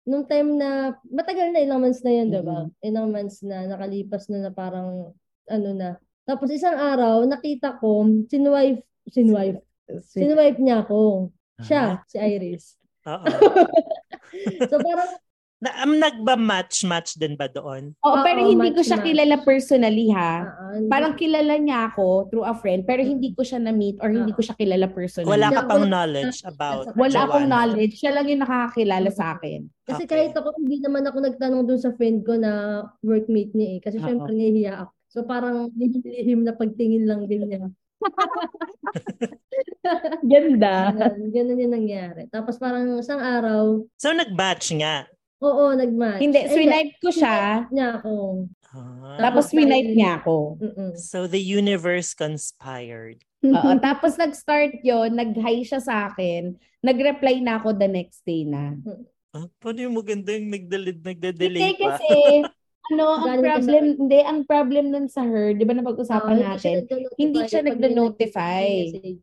nung 0.04 0.28
time 0.28 0.61
na 0.61 0.92
matagal 1.08 1.50
na 1.50 1.64
ilang 1.64 1.80
months 1.80 2.04
na 2.04 2.12
yun 2.14 2.28
'di 2.28 2.44
ba 2.44 2.68
ilang 2.85 3.08
months 3.11 3.40
na 3.42 3.64
nakalipas 3.64 4.28
na 4.28 4.44
na 4.44 4.52
parang 4.52 5.11
ano 5.49 5.68
na 5.73 5.96
tapos 6.28 6.52
isang 6.52 6.76
araw 6.76 7.25
nakita 7.25 7.80
ko 7.80 8.04
sinwipe 8.28 8.85
sinwipe 9.08 9.64
sinwipe 10.04 10.61
niya 10.61 10.85
ako 10.87 11.32
siya 11.64 12.04
si 12.06 12.20
Iris 12.20 12.76
Oo. 13.08 13.25
so 14.70 14.76
parang 14.78 15.11
Na, 15.57 15.73
um, 15.83 15.97
nagba-match-match 15.97 17.17
din 17.17 17.33
ba 17.33 17.49
doon? 17.49 17.97
Oo, 18.05 18.17
pero 18.21 18.45
Oo, 18.45 18.47
hindi 18.47 18.69
ko 18.71 18.77
match 18.77 18.87
siya 18.87 19.01
na. 19.01 19.05
kilala 19.09 19.37
personally 19.41 20.07
ha. 20.13 20.33
ah, 20.37 20.41
ah, 20.45 20.73
hindi- 20.77 20.91
Parang 20.93 21.13
kilala 21.17 21.57
niya 21.57 21.89
ako 21.89 22.29
through 22.29 22.45
a 22.45 22.53
friend, 22.53 22.85
pero 22.85 23.01
hindi 23.01 23.33
ko 23.33 23.41
siya 23.41 23.59
na-meet 23.59 23.97
or 23.99 24.13
hindi 24.13 24.31
ko 24.31 24.45
siya 24.45 24.53
kilala 24.53 24.85
personally. 24.87 25.27
Wala 25.27 25.49
ka 25.49 25.65
pang 25.65 25.89
knowledge 25.89 26.45
about 26.45 26.93
Wala 26.93 27.19
akong 27.25 27.49
Joanna. 27.49 27.65
knowledge. 27.65 27.97
Siya 27.97 28.13
lang 28.13 28.29
yung 28.29 28.45
nakakakilala 28.45 29.09
sa 29.09 29.33
akin. 29.33 29.65
Kasi 29.83 30.05
Okay. 30.05 30.29
kahit 30.29 30.33
ako, 30.37 30.49
hindi 30.61 30.77
naman 30.79 31.03
ako 31.03 31.19
nagtanong 31.25 31.65
dun 31.65 31.81
sa 31.81 31.91
friend 31.91 32.23
ko 32.23 32.37
na 32.37 32.53
workmate 33.01 33.57
niya 33.57 33.69
eh. 33.73 33.79
Kasi 33.81 33.97
Oo. 33.97 34.05
syempre 34.05 34.31
nahihiya 34.31 34.73
ako. 34.79 34.93
So 35.09 35.19
parang 35.25 35.73
lihim 35.73 36.45
na 36.45 36.53
pagtingin 36.53 37.09
lang 37.09 37.25
din 37.25 37.49
niya. 37.49 37.73
Ganda. 40.23 40.93
Ganun, 40.93 41.29
ganun 41.33 41.59
yung 41.59 41.73
nangyari. 41.73 42.23
Tapos 42.29 42.57
parang 42.57 42.85
isang 42.99 43.19
araw, 43.19 43.83
So, 43.97 44.13
nag-batch 44.13 44.77
nga. 44.77 45.07
Oo, 45.43 45.64
nag-match. 45.76 46.21
Hindi, 46.23 46.40
swinipe 46.49 46.97
ko 47.00 47.11
siya, 47.12 47.69
niya 47.69 48.00
ako. 48.00 48.14
Ah. 48.76 49.16
tapos 49.16 49.49
swinipe 49.49 49.93
niya 49.97 50.21
ako. 50.21 50.61
Mm-mm. 50.61 50.90
So, 51.00 51.25
the 51.25 51.40
universe 51.40 52.12
conspired. 52.12 53.25
Oo, 53.47 53.71
tapos 53.78 54.19
nag-start 54.19 54.83
yon 54.83 55.14
nag-hi 55.14 55.62
siya 55.62 55.81
sa 55.81 56.11
akin, 56.11 56.57
nag-reply 56.83 57.40
na 57.40 57.61
ako 57.61 57.76
the 57.76 57.88
next 57.88 58.25
day 58.26 58.43
na. 58.45 58.75
Ah, 59.37 59.47
paano 59.61 59.85
yung 59.85 59.97
maganda 59.97 60.33
yung 60.33 60.49
nagdalid, 60.49 60.99
Hindi 60.99 61.09
nagde-delay 61.12 61.61
pa? 61.76 62.00
kasi, 62.00 62.16
ano, 62.93 63.05
ang 63.12 63.28
Galing 63.28 63.37
ka 63.37 63.45
sa- 63.45 63.52
problem, 63.52 63.85
hindi, 64.00 64.19
ang 64.25 64.40
problem 64.49 64.85
nun 64.88 65.07
sa 65.07 65.23
her, 65.23 65.52
di 65.52 65.64
ba 65.69 65.75
napag-usapan 65.76 66.37
natin, 66.40 66.75
nagno-notify 66.88 67.21
hindi 67.21 67.40
siya 67.45 67.61
nagno-notify. 67.62 68.66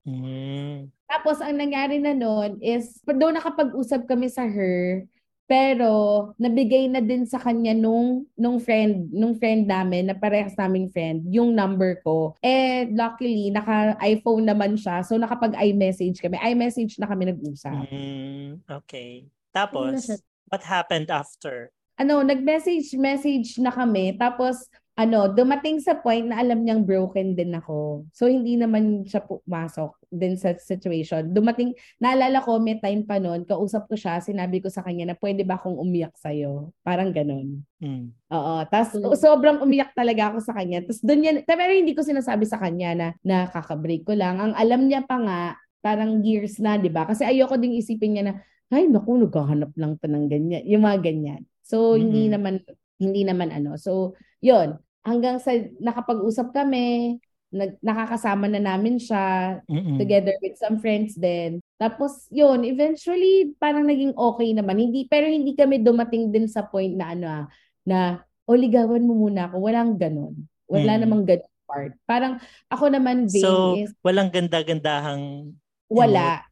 Hmm. 0.06 0.78
Tapos, 1.10 1.38
ang 1.42 1.58
nangyari 1.58 1.98
na 1.98 2.14
nun 2.14 2.62
is, 2.62 3.02
doon 3.06 3.38
nakapag-usap 3.38 4.06
kami 4.06 4.30
sa 4.30 4.46
her, 4.46 5.06
pero 5.44 6.32
nabigay 6.40 6.88
na 6.88 7.04
din 7.04 7.28
sa 7.28 7.38
kanya 7.38 7.76
nung 7.76 8.24
nung 8.40 8.58
friend, 8.64 9.12
nung 9.12 9.36
friend 9.36 9.68
namin 9.68 10.08
na 10.08 10.16
parehas 10.16 10.56
naming 10.56 10.88
friend, 10.88 11.28
yung 11.28 11.52
number 11.52 12.00
ko. 12.00 12.34
Eh 12.40 12.88
luckily 12.90 13.52
naka 13.52 14.00
iPhone 14.00 14.48
naman 14.48 14.80
siya. 14.80 15.04
So 15.04 15.20
nakapag 15.20 15.56
iMessage 15.60 16.24
kami. 16.24 16.40
iMessage 16.40 16.96
na 16.98 17.08
kami 17.08 17.30
nag-usap. 17.30 17.86
Hmm. 17.92 18.64
Okay. 18.66 19.28
Tapos, 19.54 20.10
what 20.50 20.66
happened 20.66 21.14
after? 21.14 21.70
Ano, 21.94 22.26
nag-message 22.26 22.98
message 22.98 23.62
na 23.62 23.70
kami. 23.70 24.18
Tapos 24.18 24.66
ano, 24.94 25.26
dumating 25.26 25.82
sa 25.82 25.98
point 25.98 26.22
na 26.30 26.38
alam 26.38 26.62
niyang 26.62 26.86
broken 26.86 27.34
din 27.34 27.58
ako. 27.58 28.06
So 28.14 28.30
hindi 28.30 28.54
naman 28.54 29.10
siya 29.10 29.26
pumasok 29.26 29.98
din 30.14 30.38
sa 30.38 30.54
situation. 30.54 31.34
Dumating, 31.34 31.74
naalala 31.98 32.46
ko 32.46 32.62
may 32.62 32.78
time 32.78 33.02
pa 33.02 33.18
noon, 33.18 33.42
kausap 33.50 33.90
ko 33.90 33.98
siya, 33.98 34.22
sinabi 34.22 34.62
ko 34.62 34.70
sa 34.70 34.86
kanya 34.86 35.10
na 35.10 35.16
pwede 35.18 35.42
ba 35.42 35.58
akong 35.58 35.82
umiyak 35.82 36.14
sa'yo? 36.14 36.70
Parang 36.86 37.10
ganun. 37.10 37.66
Hmm. 37.82 38.14
Oo. 38.30 38.56
Tapos 38.70 38.94
Mm. 38.94 39.18
sobrang 39.18 39.58
umiyak 39.66 39.98
talaga 39.98 40.30
ako 40.30 40.46
sa 40.46 40.54
kanya. 40.54 40.86
Tapos 40.86 41.02
doon 41.02 41.26
yan, 41.26 41.36
pero 41.42 41.74
hindi 41.74 41.98
ko 41.98 42.06
sinasabi 42.06 42.46
sa 42.46 42.62
kanya 42.62 42.90
na 42.94 43.08
nakaka-break 43.26 44.06
ko 44.06 44.14
lang. 44.14 44.38
Ang 44.38 44.54
alam 44.54 44.86
niya 44.86 45.02
pa 45.10 45.18
nga, 45.18 45.40
parang 45.82 46.22
years 46.22 46.62
na, 46.62 46.78
di 46.78 46.94
ba? 46.94 47.10
Kasi 47.10 47.26
ayoko 47.26 47.58
ding 47.58 47.74
isipin 47.74 48.14
niya 48.14 48.24
na, 48.30 48.34
ay 48.70 48.86
naku, 48.88 49.18
naghahanap 49.26 49.74
lang 49.74 49.98
to 49.98 50.06
ng 50.06 50.30
ganyan. 50.30 50.62
Yung 50.70 50.86
mga 50.86 51.02
ganyan. 51.02 51.42
So, 51.66 51.98
hindi 51.98 52.30
Mhm. 52.30 52.32
naman, 52.38 52.54
hindi 53.02 53.22
naman 53.26 53.50
ano. 53.50 53.76
So, 53.76 54.14
yon 54.44 54.76
Hanggang 55.04 55.40
sa 55.40 55.56
nakapag-usap 55.80 56.52
kami, 56.52 57.20
nag, 57.54 57.76
nakakasama 57.80 58.48
na 58.48 58.60
namin 58.60 59.00
siya, 59.00 59.60
Mm-mm. 59.68 60.00
together 60.00 60.36
with 60.40 60.56
some 60.60 60.80
friends 60.80 61.16
din. 61.16 61.60
Tapos 61.80 62.28
yun, 62.32 62.64
eventually 62.68 63.56
parang 63.60 63.88
naging 63.88 64.16
okay 64.16 64.52
naman. 64.52 64.80
Hindi 64.80 65.08
pero 65.08 65.28
hindi 65.28 65.56
kami 65.56 65.80
dumating 65.84 66.32
din 66.32 66.48
sa 66.48 66.64
point 66.68 66.96
na 66.96 67.06
ano 67.16 67.26
ah, 67.28 67.46
na 67.84 68.00
o 68.44 68.56
ligawan 68.56 69.04
mo 69.04 69.28
muna 69.28 69.48
ako. 69.52 69.60
Walang 69.64 69.96
ganun. 70.00 70.48
Wala 70.68 70.98
Mm. 70.98 71.02
namang 71.04 71.24
ganun 71.28 71.54
part. 71.74 71.92
Parang 72.06 72.34
ako 72.70 72.86
naman 72.94 73.26
Vane 73.26 73.42
So, 73.42 73.52
is 73.82 73.92
walang 74.06 74.30
ganda-gandahang 74.30 75.56
wala. 75.90 76.46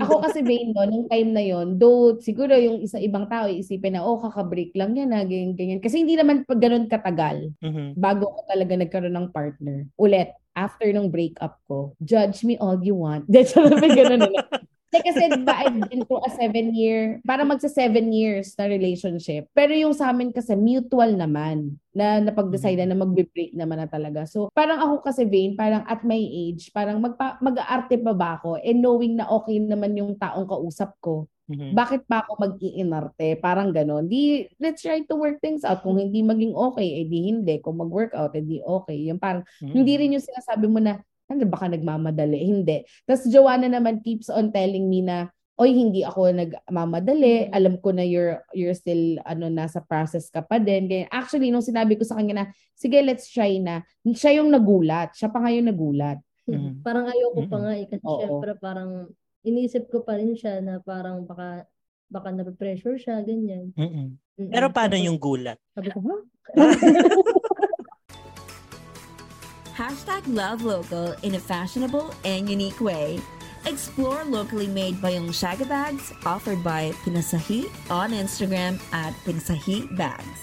Ako 0.00 0.24
kasi 0.24 0.40
Vane 0.40 0.72
no, 0.72 0.88
nung 0.88 1.06
time 1.12 1.28
na 1.36 1.44
yon 1.44 1.76
though 1.76 2.16
siguro 2.24 2.56
yung 2.56 2.80
isa 2.80 2.96
ibang 2.96 3.28
tao 3.28 3.52
isipin 3.52 4.00
na 4.00 4.04
oh 4.04 4.16
kaka-break 4.16 4.72
lang 4.72 4.96
yan 4.96 5.12
na 5.12 5.20
ganyan, 5.28 5.52
ganyan. 5.52 5.80
Kasi 5.84 6.00
hindi 6.00 6.16
naman 6.16 6.48
pag 6.48 6.56
ganun 6.56 6.88
katagal 6.88 7.52
Mhm. 7.60 7.92
bago 8.00 8.32
ko 8.32 8.40
talaga 8.48 8.72
nagkaroon 8.80 9.12
ng 9.12 9.28
partner. 9.28 9.84
Ulit, 10.00 10.32
after 10.56 10.88
nung 10.90 11.12
breakup 11.12 11.60
ko, 11.68 11.92
judge 12.00 12.42
me 12.48 12.56
all 12.56 12.80
you 12.80 12.96
want. 12.96 13.28
That's 13.32 13.52
may 13.54 13.92
ganun 13.92 14.24
na. 14.24 14.40
Hindi, 14.88 15.04
kasi 15.04 15.20
diba, 15.36 15.52
I've 15.52 15.76
been 15.92 16.00
through 16.08 16.24
a 16.24 16.32
seven 16.32 16.72
year, 16.72 17.20
para 17.28 17.44
magsa 17.44 17.68
seven 17.68 18.08
years 18.08 18.56
na 18.56 18.72
relationship. 18.72 19.44
Pero 19.52 19.76
yung 19.76 19.92
sa 19.92 20.08
amin 20.08 20.32
kasi 20.32 20.56
mutual 20.56 21.12
naman 21.12 21.76
na 21.92 22.24
napag-decide 22.24 22.80
na 22.88 22.96
magbe-break 22.96 23.52
naman 23.52 23.84
na 23.84 23.88
talaga. 23.88 24.24
So, 24.24 24.48
parang 24.56 24.80
ako 24.80 25.04
kasi, 25.04 25.28
Vane, 25.28 25.52
parang 25.60 25.84
at 25.84 26.00
my 26.08 26.16
age, 26.16 26.72
parang 26.72 27.04
magpa, 27.04 27.36
mag-aarte 27.44 28.00
pa 28.00 28.16
ba 28.16 28.40
ako 28.40 28.56
and 28.64 28.80
knowing 28.80 29.20
na 29.20 29.28
okay 29.28 29.60
naman 29.60 29.92
yung 29.92 30.16
taong 30.16 30.48
kausap 30.48 30.96
ko, 31.04 31.28
Mhm. 31.52 31.76
bakit 31.76 32.08
pa 32.08 32.24
ako 32.24 32.40
mag-iinarte? 32.48 33.36
Parang 33.44 33.68
ganon. 33.76 34.08
Di, 34.08 34.48
let's 34.56 34.80
try 34.80 35.04
to 35.04 35.16
work 35.20 35.36
things 35.44 35.68
out. 35.68 35.84
Kung 35.84 36.00
hindi 36.00 36.24
maging 36.24 36.56
okay, 36.56 37.04
eh 37.04 37.04
di 37.04 37.28
hindi. 37.28 37.60
Kung 37.60 37.76
mag-workout, 37.76 38.32
eh 38.36 38.44
di 38.44 38.64
okay. 38.64 38.96
Yung 39.12 39.20
parang, 39.20 39.44
Mhm. 39.60 39.72
hindi 39.76 39.92
rin 40.00 40.16
yung 40.16 40.24
sinasabi 40.24 40.64
mo 40.64 40.80
na, 40.80 40.96
ano, 41.28 41.44
baka 41.44 41.68
nagmamadali. 41.68 42.40
Hindi. 42.40 42.84
Tapos 43.04 43.28
Joanna 43.28 43.68
naman 43.68 44.00
keeps 44.00 44.32
on 44.32 44.48
telling 44.48 44.88
me 44.88 45.04
na, 45.04 45.28
oy, 45.58 45.74
hindi 45.74 46.06
ako 46.06 46.32
nagmamadali. 46.32 47.52
Alam 47.52 47.82
ko 47.82 47.92
na 47.92 48.06
you're, 48.06 48.40
you're 48.54 48.74
still, 48.78 49.20
ano, 49.26 49.50
nasa 49.52 49.82
process 49.84 50.32
ka 50.32 50.40
pa 50.40 50.56
din. 50.56 50.88
Ganyan. 50.88 51.10
Actually, 51.12 51.52
nung 51.52 51.64
sinabi 51.64 51.98
ko 51.98 52.06
sa 52.06 52.16
kanya 52.16 52.34
na, 52.34 52.46
sige, 52.78 52.96
let's 53.04 53.28
try 53.28 53.58
na. 53.60 53.84
Siya 54.06 54.40
yung 54.40 54.48
nagulat. 54.48 55.12
Siya 55.12 55.28
pa 55.28 55.42
nga 55.42 55.50
yung 55.52 55.68
nagulat. 55.68 56.18
Mhm. 56.48 56.80
Parang 56.86 57.10
ayoko 57.10 57.44
pa 57.44 57.58
Mm-mm. 57.58 57.64
nga 57.66 57.72
eh. 57.76 57.86
Kasi 57.90 58.04
Oo. 58.06 58.20
syempre 58.24 58.50
parang 58.56 58.90
iniisip 59.44 59.90
ko 59.92 60.00
pa 60.06 60.16
rin 60.16 60.32
siya 60.32 60.64
na 60.64 60.80
parang 60.80 61.26
baka 61.28 61.68
baka 62.08 62.32
na-pressure 62.32 62.96
siya, 62.96 63.20
ganyan. 63.20 63.68
Mm-mm. 63.76 64.16
Pero 64.48 64.72
paano 64.72 64.96
yung 64.96 65.20
gulat? 65.20 65.60
Sabi 65.76 65.92
ko, 65.92 66.00
ha? 66.08 66.16
Hashtag 69.78 70.26
love 70.26 70.66
local 70.66 71.14
in 71.22 71.38
a 71.38 71.38
fashionable 71.38 72.10
and 72.26 72.50
unique 72.50 72.82
way. 72.82 73.22
Explore 73.62 74.26
locally 74.26 74.66
made 74.66 74.98
Bayong 74.98 75.30
Shaga 75.30 75.70
bags 75.70 76.10
offered 76.26 76.66
by 76.66 76.90
Pinasahi 77.06 77.70
on 77.86 78.10
Instagram 78.10 78.82
at 78.90 79.14
Pinasahi 79.22 79.86
Bags. 79.94 80.42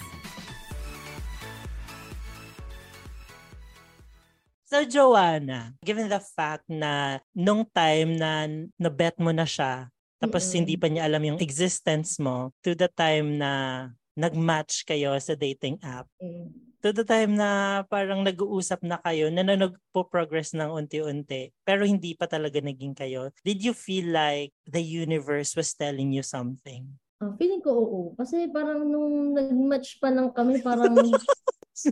So, 4.72 4.88
Joanna, 4.88 5.75
given 5.84 6.08
the 6.08 6.24
fact 6.24 6.72
na 6.72 7.20
nung 7.36 7.68
time 7.75 8.15
na 8.15 8.48
nabet 8.80 9.20
mo 9.20 9.36
na 9.36 9.44
siya, 9.44 9.92
tapos 10.15 10.48
Mm-mm. 10.48 10.56
hindi 10.63 10.80
pa 10.80 10.88
niya 10.88 11.12
alam 11.12 11.36
yung 11.36 11.44
existence 11.44 12.24
mo, 12.24 12.56
to 12.63 12.72
the 12.72 12.88
time 12.88 13.36
na 13.36 13.92
nag-match 14.15 14.88
kayo 14.88 15.12
sa 15.20 15.36
dating 15.36 15.75
app. 15.84 16.08
Mm. 16.24 16.64
To 16.84 16.89
the 16.91 17.05
time 17.08 17.39
na 17.39 17.82
parang 17.88 18.25
nag-uusap 18.25 18.84
na 18.84 19.00
kayo, 19.00 19.32
na 19.32 19.46
nagpo-progress 19.46 20.58
ng 20.58 20.70
unti-unti, 20.72 21.53
pero 21.63 21.88
hindi 21.88 22.13
pa 22.17 22.27
talaga 22.27 22.60
naging 22.60 22.94
kayo. 22.98 23.32
Did 23.46 23.63
you 23.63 23.74
feel 23.74 24.12
like 24.12 24.51
the 24.67 24.84
universe 24.84 25.55
was 25.55 25.72
telling 25.74 26.12
you 26.12 26.22
something? 26.22 26.88
Ah, 27.24 27.32
feeling 27.39 27.63
ko 27.63 27.72
oo. 27.72 28.00
Kasi 28.20 28.51
parang 28.51 28.84
nung 28.84 29.32
nag-match 29.34 30.03
pa 30.03 30.12
lang 30.12 30.29
kami, 30.36 30.60
parang 30.60 30.94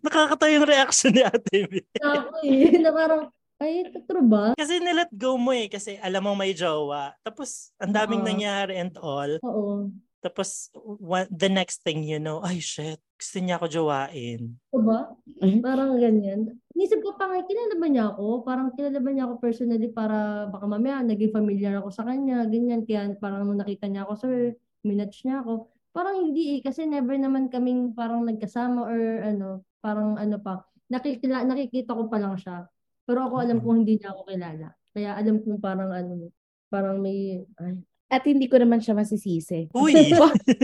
Nakakatawa 0.04 0.48
yung 0.48 0.68
reaction 0.68 1.12
ni 1.12 1.24
Ate 1.28 1.68
B. 1.68 1.84
ako 2.00 2.40
eh. 2.48 2.80
Na 2.80 2.92
parang, 2.96 3.22
ay, 3.60 3.92
true 4.08 4.24
ba? 4.24 4.56
Kasi 4.56 4.80
nilet 4.80 5.12
go 5.12 5.36
mo 5.36 5.52
eh, 5.52 5.68
kasi 5.68 6.00
alam 6.00 6.24
mo 6.24 6.34
may 6.40 6.56
jowa. 6.56 7.12
Tapos, 7.20 7.76
ang 7.80 7.92
daming 7.92 8.24
Oo. 8.24 8.30
nangyari 8.32 8.80
and 8.80 8.96
all. 9.04 9.32
Oo. 9.44 9.92
Tapos, 10.24 10.72
one, 11.04 11.28
the 11.28 11.52
next 11.52 11.84
thing 11.84 12.00
you 12.00 12.16
know, 12.16 12.40
ay 12.40 12.64
shit, 12.64 13.04
gusto 13.20 13.38
niya 13.44 13.60
ako 13.60 13.68
jowain. 13.68 14.56
True 14.72 14.88
ba? 14.88 15.12
Mhm. 15.44 15.60
Parang 15.60 16.00
ganyan. 16.00 16.56
Inisip 16.72 17.04
ko 17.04 17.20
pa 17.20 17.28
nga, 17.28 17.44
kilala 17.44 17.76
ba 17.76 17.88
niya 17.92 18.06
ako? 18.16 18.48
Parang 18.48 18.72
kilala 18.72 19.04
ba 19.04 19.10
niya 19.12 19.28
ako 19.28 19.44
personally 19.44 19.92
para 19.92 20.48
baka 20.48 20.64
mamaya 20.64 21.04
naging 21.04 21.36
familiar 21.36 21.76
ako 21.84 21.92
sa 21.92 22.08
kanya, 22.08 22.48
ganyan. 22.48 22.88
Kaya 22.88 23.12
parang 23.20 23.44
nung 23.44 23.60
nakita 23.60 23.92
niya 23.92 24.08
ako, 24.08 24.14
sir, 24.16 24.56
minatch 24.88 25.28
niya 25.28 25.44
ako. 25.44 25.68
Parang 25.92 26.24
hindi 26.24 26.58
eh, 26.58 26.60
kasi 26.64 26.88
never 26.88 27.20
naman 27.20 27.52
kaming 27.52 27.92
parang 27.92 28.24
nagkasama 28.24 28.80
or 28.88 29.00
ano, 29.28 29.48
parang 29.84 30.16
ano 30.16 30.40
pa. 30.40 30.64
Nakikila, 30.88 31.44
nakikita 31.44 31.92
ko 31.92 32.08
pa 32.08 32.18
lang 32.18 32.40
siya. 32.40 32.64
Pero 33.04 33.28
ako 33.28 33.44
alam 33.44 33.60
kong 33.60 33.84
hindi 33.84 34.00
niya 34.00 34.16
ako 34.16 34.24
kilala. 34.24 34.72
Kaya 34.96 35.20
alam 35.20 35.44
kong 35.44 35.60
parang 35.60 35.92
ano, 35.92 36.32
parang 36.72 36.98
may, 37.04 37.44
ay, 37.60 37.76
At 38.14 38.30
hindi 38.30 38.46
ko 38.46 38.62
naman 38.62 38.78
siya 38.78 38.94
masisisi. 38.94 39.74
Uy! 39.74 40.14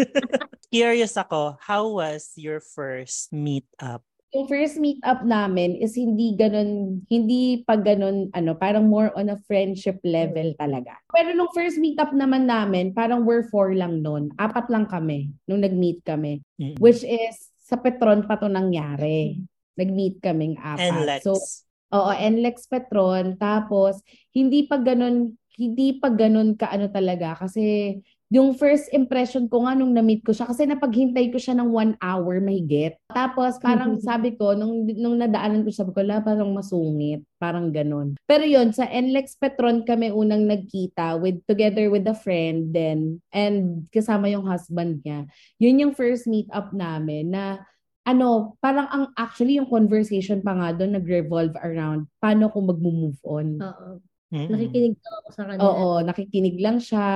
Curious 0.74 1.18
ako, 1.18 1.58
how 1.58 1.90
was 1.90 2.30
your 2.38 2.62
first 2.62 3.34
meet 3.34 3.66
up? 3.82 4.06
Yung 4.30 4.46
first 4.46 4.78
meet 4.78 5.02
up 5.02 5.26
namin 5.26 5.74
is 5.82 5.98
hindi 5.98 6.38
ganun, 6.38 7.02
hindi 7.10 7.66
pa 7.66 7.74
ganun, 7.74 8.30
ano, 8.38 8.54
parang 8.54 8.86
more 8.86 9.10
on 9.18 9.34
a 9.34 9.42
friendship 9.50 9.98
level 10.06 10.54
talaga. 10.62 11.02
Pero 11.10 11.34
nung 11.34 11.50
first 11.50 11.82
meet 11.82 11.98
up 11.98 12.14
naman 12.14 12.46
namin, 12.46 12.94
parang 12.94 13.26
we're 13.26 13.50
four 13.50 13.74
lang 13.74 14.06
noon. 14.06 14.30
Apat 14.38 14.70
lang 14.70 14.86
kami 14.86 15.34
nung 15.50 15.66
nag-meet 15.66 16.06
kami. 16.06 16.46
Mm. 16.62 16.78
Which 16.78 17.02
is, 17.02 17.50
sa 17.58 17.82
Petron 17.82 18.30
pa 18.30 18.38
to 18.38 18.46
nangyari. 18.46 19.42
Nag-meet 19.74 20.22
kaming 20.22 20.62
apat. 20.62 20.86
And 20.86 20.98
Lex. 21.10 21.26
So, 21.26 21.34
Oo, 21.90 22.14
NLEX 22.14 22.70
Petron. 22.70 23.34
Tapos, 23.42 23.98
hindi 24.30 24.70
pa 24.70 24.78
ganun, 24.78 25.34
hindi 25.60 26.00
pa 26.00 26.08
ganun 26.08 26.56
kaano 26.56 26.88
talaga. 26.88 27.36
Kasi, 27.36 28.00
yung 28.30 28.54
first 28.54 28.94
impression 28.94 29.50
ko 29.50 29.66
nga 29.66 29.74
nung 29.74 29.90
na-meet 29.90 30.22
ko 30.22 30.30
siya, 30.30 30.46
kasi 30.46 30.70
napaghintay 30.70 31.34
ko 31.34 31.42
siya 31.42 31.58
ng 31.58 31.74
one 31.74 31.94
hour 31.98 32.38
mahigit. 32.38 32.94
Tapos, 33.10 33.58
parang 33.58 33.98
sabi 33.98 34.38
ko, 34.38 34.54
nung, 34.54 34.86
nung 34.86 35.18
nadaanan 35.18 35.66
ko, 35.66 35.74
sabi 35.74 35.98
ko, 35.98 36.06
la, 36.06 36.22
parang 36.22 36.54
masungit. 36.54 37.26
Parang 37.42 37.74
ganun. 37.74 38.14
Pero 38.30 38.46
yon 38.46 38.70
sa 38.70 38.86
NLEX 38.86 39.36
Petron 39.42 39.82
kami 39.82 40.14
unang 40.14 40.46
nagkita 40.46 41.18
with 41.18 41.42
together 41.50 41.90
with 41.90 42.06
a 42.06 42.14
friend 42.14 42.70
then 42.70 43.18
and 43.34 43.90
kasama 43.90 44.30
yung 44.30 44.46
husband 44.46 45.02
niya. 45.02 45.26
Yun 45.58 45.82
yung 45.90 45.94
first 45.98 46.30
meet 46.30 46.48
up 46.54 46.70
namin 46.70 47.34
na 47.34 47.66
ano, 48.06 48.58
parang 48.62 48.90
ang 48.90 49.06
actually 49.18 49.58
yung 49.58 49.70
conversation 49.70 50.42
pa 50.42 50.54
nga 50.54 50.74
doon 50.74 50.98
nag-revolve 50.98 51.54
around 51.62 52.10
paano 52.18 52.50
ko 52.50 52.58
mag-move 52.62 53.18
on. 53.26 53.58
oo. 53.62 54.02
Mm-mm. 54.30 54.50
Nakikinig 54.54 54.96
lang 54.98 55.16
ako 55.22 55.30
sa 55.34 55.44
kanya. 55.50 55.62
Oo, 55.66 55.88
nakikinig 56.06 56.58
lang 56.62 56.78
siya. 56.78 57.08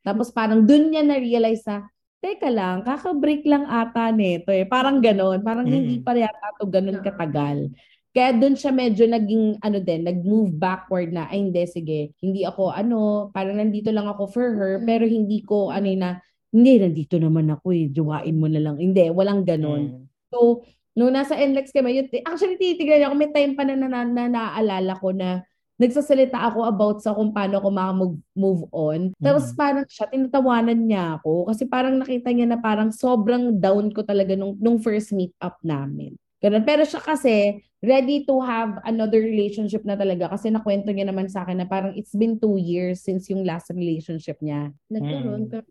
Tapos 0.00 0.32
parang 0.32 0.64
doon 0.64 0.92
niya 0.92 1.02
na-realize 1.04 1.62
na, 1.68 1.84
teka 2.24 2.48
lang, 2.48 2.80
kaka-break 2.82 3.44
lang 3.44 3.68
ata 3.68 4.08
nito 4.10 4.50
eh. 4.50 4.64
Parang 4.64 4.98
ganon. 5.04 5.44
Parang 5.44 5.68
hindi 5.68 6.00
Mm. 6.00 6.04
pa 6.04 6.16
yata 6.16 6.56
to 6.58 6.66
ganun 6.66 6.98
katagal. 7.04 7.70
Kaya 8.16 8.32
doon 8.32 8.56
siya 8.56 8.72
medyo 8.72 9.04
naging 9.04 9.60
ano 9.60 9.76
din, 9.76 10.08
nag-move 10.08 10.56
backward 10.56 11.12
na, 11.12 11.28
ay 11.28 11.44
hindi, 11.44 11.62
sige, 11.68 12.16
hindi 12.24 12.48
ako 12.48 12.72
ano, 12.72 13.28
parang 13.36 13.60
nandito 13.60 13.92
lang 13.92 14.08
ako 14.08 14.32
for 14.32 14.48
her, 14.56 14.80
pero 14.88 15.04
hindi 15.04 15.44
ko 15.44 15.68
ano 15.68 15.84
na, 15.92 16.16
hindi, 16.48 16.80
nandito 16.80 17.20
naman 17.20 17.52
ako 17.52 17.76
eh, 17.76 17.92
jowain 17.92 18.40
mo 18.40 18.48
na 18.48 18.64
lang. 18.64 18.80
Hindi, 18.80 19.12
walang 19.12 19.44
ganon. 19.44 19.82
Mm. 19.84 20.02
So, 20.32 20.64
nung 20.96 21.12
nasa 21.12 21.36
NLEX 21.36 21.76
kami, 21.76 22.00
yun, 22.00 22.08
actually 22.24 22.56
tinitignan 22.56 23.04
niya 23.04 23.08
ako, 23.12 23.16
may 23.20 23.30
time 23.36 23.52
pa 23.52 23.68
na, 23.68 23.76
na, 23.76 24.00
na, 24.08 24.24
naaalala 24.32 24.96
ko 24.96 25.12
na 25.12 25.44
nagsasalita 25.76 26.40
ako 26.40 26.64
about 26.64 26.98
sa 27.04 27.12
kung 27.12 27.30
paano 27.30 27.60
ako 27.60 27.68
maka-move 27.68 28.62
on. 28.72 29.00
Tapos 29.20 29.52
Mhm. 29.52 29.56
parang 29.56 29.86
siya, 29.86 30.06
tinatawanan 30.08 30.80
niya 30.88 31.20
ako 31.20 31.52
kasi 31.52 31.68
parang 31.68 32.00
nakita 32.00 32.32
niya 32.32 32.48
na 32.48 32.58
parang 32.58 32.88
sobrang 32.90 33.60
down 33.60 33.92
ko 33.92 34.00
talaga 34.00 34.32
nung, 34.34 34.56
nung 34.56 34.80
first 34.80 35.12
meet 35.12 35.36
up 35.38 35.60
namin. 35.60 36.16
Ganun. 36.40 36.64
Pero 36.64 36.84
siya 36.84 37.00
kasi 37.00 37.60
ready 37.80 38.24
to 38.24 38.40
have 38.40 38.80
another 38.84 39.20
relationship 39.20 39.84
na 39.84 39.96
talaga 39.96 40.32
kasi 40.32 40.48
nakwento 40.48 40.92
niya 40.92 41.08
naman 41.08 41.28
sa 41.28 41.44
akin 41.44 41.60
na 41.60 41.68
parang 41.68 41.92
it's 41.96 42.12
been 42.16 42.36
two 42.36 42.56
years 42.56 43.00
since 43.04 43.28
yung 43.28 43.44
last 43.44 43.68
relationship 43.72 44.36
niya. 44.40 44.72
Nagkaroon, 44.88 45.48
Mm. 45.48 45.52
pero 45.52 45.64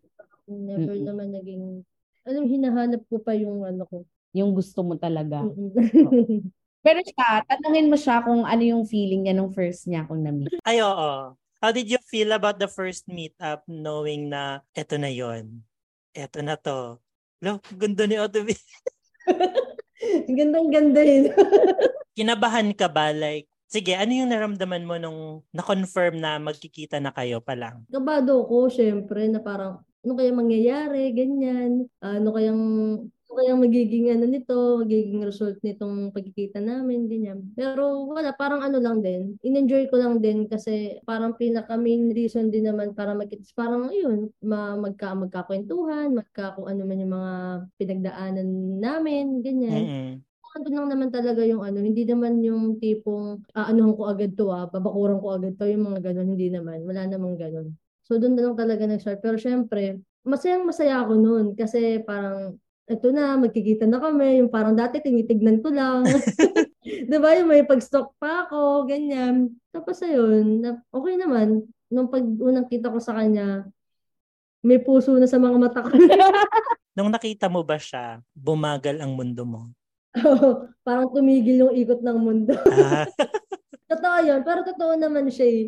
never 0.45 0.93
Mm-mm. 0.93 1.05
naman 1.05 1.27
naging, 1.33 1.63
alam, 2.25 2.45
hinahanap 2.45 3.01
ko 3.09 3.17
pa 3.21 3.33
yung 3.33 3.65
ano 3.65 3.85
ko. 3.89 3.97
Yung 4.37 4.53
gusto 4.53 4.81
mo 4.85 4.97
talaga. 4.97 5.45
Mm-mm. 5.45 5.73
Pero 6.85 7.01
siya, 7.01 7.41
tanungin 7.49 7.89
mo 7.89 7.97
siya 7.97 8.21
kung 8.21 8.45
ano 8.45 8.61
yung 8.61 8.85
feeling 8.85 9.25
niya 9.25 9.33
nung 9.33 9.49
first 9.49 9.89
niya 9.89 10.05
akong 10.05 10.21
na-meet. 10.21 10.53
Ay, 10.61 10.85
oo. 10.85 11.33
How 11.57 11.73
did 11.73 11.89
you 11.89 11.97
feel 12.05 12.29
about 12.37 12.61
the 12.61 12.69
first 12.69 13.09
meetup 13.09 13.65
knowing 13.65 14.29
na 14.29 14.61
eto 14.77 15.01
na 15.01 15.09
yon 15.09 15.65
Eto 16.13 16.45
na 16.45 16.53
to. 16.61 17.01
Lo, 17.41 17.57
ganda 17.73 18.05
ni 18.05 18.21
B. 18.21 18.53
Gandang 20.37 20.69
ganda 20.69 21.01
yun. 21.01 21.33
Kinabahan 22.17 22.69
ka 22.77 22.85
ba? 22.85 23.09
Like, 23.11 23.49
sige, 23.65 23.97
ano 23.97 24.13
yung 24.13 24.29
naramdaman 24.31 24.85
mo 24.85 24.95
nung 25.01 25.19
na-confirm 25.51 26.21
na 26.21 26.37
magkikita 26.37 27.01
na 27.01 27.09
kayo 27.11 27.41
pa 27.41 27.57
lang? 27.57 27.83
Kabado 27.89 28.45
ko, 28.45 28.69
syempre, 28.69 29.25
na 29.27 29.41
parang, 29.41 29.81
ano 30.05 30.13
kaya 30.13 30.31
mangyayari, 30.31 31.11
ganyan. 31.11 31.89
Ano 31.99 32.29
kayang, 32.31 32.63
kayang 33.35 33.59
magiging 33.61 34.09
ano 34.15 34.25
nito, 34.25 34.81
magiging 34.81 35.21
result 35.21 35.59
nitong 35.61 36.09
pagkikita 36.15 36.63
namin, 36.63 37.05
ganyan. 37.11 37.39
Pero 37.53 38.07
wala, 38.07 38.31
parang 38.33 38.63
ano 38.63 38.79
lang 38.79 39.03
din. 39.03 39.35
In-enjoy 39.43 39.91
ko 39.91 39.99
lang 39.99 40.23
din 40.23 40.47
kasi 40.47 40.97
parang 41.03 41.35
pinaka 41.35 41.75
main 41.75 42.09
reason 42.15 42.49
din 42.49 42.65
naman 42.65 42.95
para 42.95 43.13
magkita. 43.13 43.45
Parang 43.53 43.91
ayun, 43.91 44.31
ma 44.39 44.79
magka, 44.79 45.11
magkakwentuhan, 45.13 46.15
magka 46.15 46.55
kung 46.55 46.65
ano 46.71 46.81
man 46.87 47.03
yung 47.03 47.13
mga 47.13 47.33
pinagdaanan 47.77 48.49
namin, 48.79 49.43
ganyan. 49.43 49.83
Mm-mm. 49.85 50.13
ano 50.55 50.67
lang 50.71 50.87
naman 50.87 51.09
talaga 51.11 51.43
yung 51.43 51.67
ano, 51.67 51.83
hindi 51.83 52.07
naman 52.07 52.39
yung 52.39 52.79
tipong 52.79 53.43
aanuhan 53.51 53.91
ko 53.91 54.07
agad 54.07 54.39
to 54.39 54.47
ah, 54.55 54.71
babakuran 54.71 55.19
ko 55.19 55.35
agad 55.35 55.59
to, 55.59 55.67
yung 55.67 55.91
mga 55.91 56.11
ganun, 56.11 56.31
hindi 56.31 56.47
naman. 56.47 56.87
Wala 56.87 57.11
namang 57.11 57.35
ganun. 57.35 57.75
So 58.07 58.15
doon 58.21 58.39
na 58.39 58.47
lang 58.47 58.55
talaga 58.55 58.87
nag-start. 58.87 59.19
Pero 59.19 59.35
syempre, 59.35 59.99
masayang 60.25 60.65
masaya 60.65 61.01
ako 61.03 61.13
noon 61.17 61.45
kasi 61.53 62.01
parang 62.05 62.57
eto 62.85 63.09
na, 63.09 63.37
magkikita 63.37 63.89
na 63.89 63.97
kami. 63.97 64.41
Yung 64.41 64.49
parang 64.49 64.77
dati 64.77 65.01
tinitignan 65.01 65.61
ko 65.61 65.73
lang. 65.73 66.05
'Di 67.09 67.17
ba 67.17 67.33
Yung 67.37 67.49
may 67.49 67.65
pag-stalk 67.65 68.13
pa 68.21 68.45
ako, 68.45 68.85
ganyan. 68.85 69.53
Tapos 69.73 70.01
ayun, 70.05 70.61
okay 70.93 71.15
naman. 71.17 71.65
Nung 71.89 72.09
pag 72.09 72.21
unang 72.21 72.69
kita 72.69 72.93
ko 72.93 73.01
sa 73.01 73.17
kanya, 73.17 73.65
may 74.65 74.81
puso 74.81 75.13
na 75.17 75.29
sa 75.29 75.41
mga 75.41 75.57
mata 75.57 75.81
ko. 75.85 75.93
Nung 76.97 77.11
nakita 77.11 77.51
mo 77.51 77.61
ba 77.61 77.75
siya, 77.77 78.23
bumagal 78.33 79.01
ang 79.03 79.13
mundo 79.13 79.43
mo? 79.43 79.61
parang 80.87 81.11
tumigil 81.11 81.67
yung 81.67 81.73
ikot 81.75 81.99
ng 81.99 82.17
mundo. 82.17 82.55
Ah, 82.55 83.03
Totoo 83.85 84.17
yun, 84.25 84.41
pero 84.41 84.65
totoo 84.65 84.97
naman 84.97 85.29
siya 85.29 85.45
eh. 85.45 85.63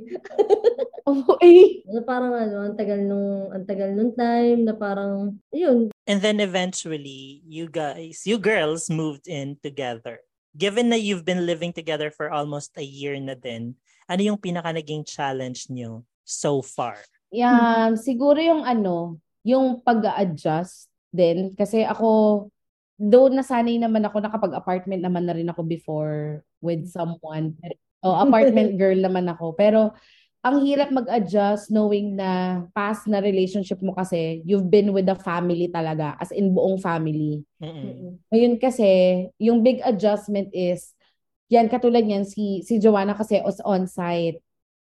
Oo, 1.06 1.38
eh. 1.38 1.86
Na 1.86 2.02
parang 2.02 2.34
ano, 2.34 2.66
ang 2.66 2.74
tagal 2.74 3.06
nung, 3.06 3.54
ang 3.54 3.62
tagal 3.70 3.94
nung 3.94 4.10
time, 4.18 4.66
na 4.66 4.74
parang, 4.74 5.38
yun, 5.54 5.94
and 6.08 6.24
then 6.24 6.40
eventually, 6.40 7.44
you 7.44 7.68
guys, 7.68 8.24
you 8.24 8.40
girls 8.40 8.90
moved 8.90 9.28
in 9.28 9.60
together. 9.60 10.24
Given 10.56 10.90
na 10.90 10.98
you've 10.98 11.28
been 11.28 11.46
living 11.46 11.76
together 11.76 12.10
for 12.10 12.32
almost 12.32 12.74
a 12.80 12.84
year 12.84 13.20
na 13.20 13.36
din, 13.36 13.76
ano 14.08 14.22
yung 14.24 14.40
pinaka 14.40 14.72
naging 14.74 15.06
challenge 15.06 15.68
niyo 15.68 16.08
so 16.24 16.64
far? 16.64 16.98
Yan, 17.36 18.00
siguro 18.00 18.40
yung 18.40 18.64
ano, 18.64 19.20
yung 19.44 19.84
pag-adjust 19.84 20.88
din. 21.12 21.54
Kasi 21.54 21.84
ako, 21.84 22.48
though 22.98 23.28
nasanay 23.28 23.78
naman 23.78 24.08
ako, 24.08 24.24
nakapag-apartment 24.24 25.04
naman 25.04 25.28
na 25.28 25.36
rin 25.36 25.52
ako 25.52 25.62
before 25.68 26.42
with 26.64 26.88
someone. 26.88 27.54
O, 28.02 28.16
apartment 28.16 28.76
girl 28.82 28.98
naman 28.98 29.28
ako. 29.28 29.54
Pero, 29.54 29.94
ang 30.46 30.64
hirap 30.64 30.90
mag-adjust 30.94 31.74
knowing 31.74 32.16
na 32.16 32.64
past 32.72 33.10
na 33.10 33.20
relationship 33.20 33.82
mo 33.84 33.92
kasi, 33.92 34.42
you've 34.46 34.70
been 34.70 34.94
with 34.94 35.06
the 35.06 35.18
family 35.22 35.68
talaga, 35.68 36.16
as 36.22 36.32
in 36.32 36.54
buong 36.54 36.80
family. 36.80 37.44
Mm-mm. 37.60 38.22
Ngayon 38.32 38.56
kasi, 38.62 38.90
yung 39.42 39.66
big 39.66 39.82
adjustment 39.84 40.50
is, 40.56 40.94
yan, 41.52 41.68
katulad 41.68 42.04
yan, 42.04 42.24
si, 42.24 42.64
si 42.64 42.80
Joanna 42.80 43.16
kasi 43.16 43.40
was 43.44 43.60
on-site. 43.64 44.40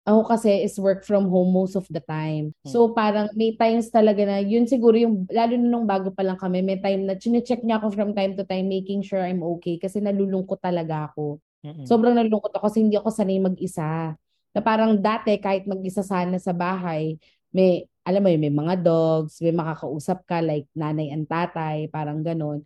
ako 0.08 0.24
kasi 0.24 0.64
is 0.64 0.80
work 0.80 1.04
from 1.04 1.28
home 1.28 1.52
most 1.52 1.76
of 1.76 1.84
the 1.92 2.00
time. 2.00 2.56
So 2.64 2.96
parang 2.96 3.28
may 3.36 3.52
times 3.60 3.92
talaga 3.92 4.24
na 4.24 4.40
yun 4.40 4.64
siguro 4.64 4.96
yung 4.96 5.28
lalo 5.28 5.52
na 5.60 5.68
nung 5.68 5.84
bago 5.84 6.08
pa 6.08 6.24
lang 6.24 6.40
kami, 6.40 6.64
may 6.64 6.80
time 6.80 7.04
na 7.04 7.20
chine-check 7.20 7.60
niya 7.60 7.76
ako 7.76 7.92
from 7.92 8.16
time 8.16 8.32
to 8.32 8.48
time 8.48 8.72
making 8.72 9.04
sure 9.04 9.20
I'm 9.20 9.44
okay 9.60 9.76
kasi 9.76 10.00
nalulungkot 10.00 10.64
talaga 10.64 11.12
ako. 11.12 11.44
Mm-mm. 11.60 11.84
Sobrang 11.84 12.16
nalulungkot 12.16 12.56
ako 12.56 12.72
kasi 12.72 12.88
hindi 12.88 12.96
ako 12.96 13.12
sanay 13.12 13.36
mag-isa. 13.36 14.16
Na 14.56 14.60
parang 14.64 14.96
dati 14.98 15.36
kahit 15.38 15.68
mag-isa 15.68 16.00
sana 16.04 16.36
sa 16.40 16.56
bahay, 16.56 17.16
may 17.52 17.84
alam 18.08 18.24
mo 18.24 18.28
yun, 18.32 18.40
may 18.40 18.54
mga 18.54 18.80
dogs, 18.80 19.36
may 19.44 19.52
makakausap 19.52 20.24
ka 20.24 20.40
like 20.40 20.64
nanay 20.72 21.12
and 21.12 21.28
tatay, 21.28 21.92
parang 21.92 22.24
ganon. 22.24 22.64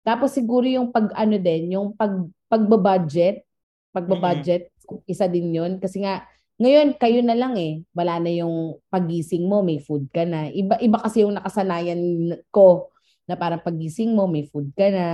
Tapos 0.00 0.32
siguro 0.32 0.64
yung 0.64 0.88
pag 0.88 1.12
ano 1.12 1.36
din, 1.36 1.76
yung 1.76 1.92
pag 1.92 2.16
pagbabudget, 2.48 3.44
pagbabudget, 3.92 4.72
isa 5.04 5.28
din 5.28 5.52
yun 5.52 5.76
kasi 5.76 6.00
nga 6.02 6.24
ngayon 6.60 6.96
kayo 7.00 7.24
na 7.24 7.36
lang 7.36 7.56
eh, 7.56 7.84
wala 7.96 8.20
na 8.20 8.32
yung 8.32 8.80
pagising 8.92 9.48
mo, 9.48 9.64
may 9.64 9.80
food 9.80 10.08
ka 10.12 10.28
na. 10.28 10.52
Iba 10.52 10.76
iba 10.80 11.00
kasi 11.00 11.24
yung 11.24 11.36
nakasanayan 11.36 12.00
ko 12.52 12.92
na 13.24 13.36
parang 13.36 13.64
pagising 13.64 14.12
mo, 14.12 14.28
may 14.28 14.44
food 14.44 14.68
ka 14.76 14.92
na. 14.92 15.08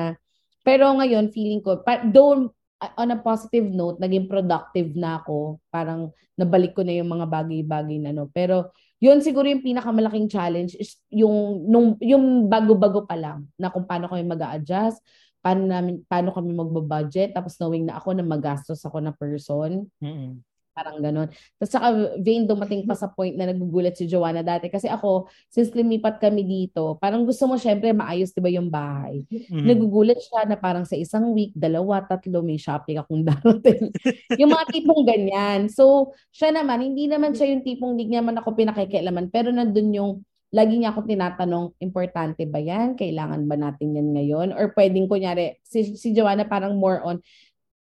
Pero 0.67 0.91
ngayon 0.99 1.31
feeling 1.31 1.63
ko, 1.63 1.83
pa, 1.87 2.03
though 2.03 2.51
on 2.77 3.13
a 3.13 3.19
positive 3.19 3.65
note, 3.65 3.97
naging 3.97 4.29
productive 4.29 4.93
na 4.97 5.21
ako. 5.21 5.61
Parang 5.73 6.13
nabalik 6.37 6.77
ko 6.77 6.85
na 6.85 6.93
yung 6.93 7.09
mga 7.09 7.27
bagay-bagay 7.29 7.99
na 8.05 8.13
no. 8.13 8.29
Pero 8.29 8.73
yun 9.01 9.21
siguro 9.21 9.49
yung 9.49 9.65
pinakamalaking 9.65 10.29
challenge 10.29 10.77
is 10.77 11.01
yung 11.13 11.65
nung 11.69 11.97
yung 12.01 12.49
bago-bago 12.49 13.05
pa 13.05 13.17
lang 13.17 13.49
na 13.57 13.73
kung 13.73 13.85
paano 13.85 14.09
kami 14.09 14.25
mag-adjust, 14.25 15.01
paano 15.41 15.69
namin 15.69 16.05
paano 16.09 16.33
kami 16.33 16.53
magba-budget 16.53 17.37
tapos 17.37 17.57
knowing 17.61 17.89
na 17.89 17.97
ako 18.01 18.17
na 18.17 18.25
magastos 18.25 18.81
ako 18.85 19.01
na 19.01 19.13
person. 19.13 19.89
Mm-mm. 20.01 20.41
Parang 20.77 21.01
ganon. 21.01 21.33
Tapos 21.57 21.73
saka 21.73 21.89
Vane 22.21 22.45
dumating 22.45 22.85
pa 22.85 22.93
sa 22.93 23.09
point 23.09 23.33
na 23.33 23.49
nagugulat 23.49 23.97
si 23.97 24.05
Joanna 24.05 24.45
dati. 24.45 24.69
Kasi 24.69 24.93
ako, 24.93 25.25
since 25.49 25.73
lumipat 25.73 26.21
kami 26.21 26.45
dito, 26.45 27.01
parang 27.01 27.25
gusto 27.25 27.49
mo 27.49 27.57
syempre 27.57 27.97
maayos 27.97 28.37
diba 28.37 28.53
yung 28.53 28.69
bahay. 28.69 29.25
Mm. 29.33 29.65
Nagugulat 29.73 30.21
siya 30.21 30.45
na 30.45 30.61
parang 30.61 30.85
sa 30.85 30.93
isang 30.93 31.33
week, 31.33 31.57
dalawa, 31.57 32.05
tatlo, 32.05 32.45
may 32.45 32.61
shopping 32.61 33.01
akong 33.01 33.25
darating. 33.33 33.89
yung 34.37 34.53
mga 34.53 34.65
tipong 34.69 35.03
ganyan. 35.09 35.61
So, 35.73 36.13
siya 36.29 36.53
naman, 36.53 36.85
hindi 36.85 37.09
naman 37.09 37.33
siya 37.33 37.57
yung 37.57 37.65
tipong 37.65 37.97
hindi 37.97 38.13
naman 38.13 38.37
ako 38.37 38.53
pinakikialaman. 38.53 39.33
Pero 39.33 39.49
nandun 39.49 39.97
yung 39.97 40.13
lagi 40.53 40.77
niya 40.79 40.93
ako 40.95 41.09
tinatanong, 41.09 41.67
importante 41.83 42.45
ba 42.45 42.61
yan? 42.61 42.95
Kailangan 42.95 43.49
ba 43.49 43.57
natin 43.59 43.97
yan 43.97 44.09
ngayon? 44.13 44.49
Or 44.53 44.71
pwedeng 44.77 45.09
kunyari, 45.11 45.59
si, 45.65 45.97
si 45.97 46.13
Joanna 46.13 46.47
parang 46.47 46.77
more 46.77 47.03
on, 47.03 47.17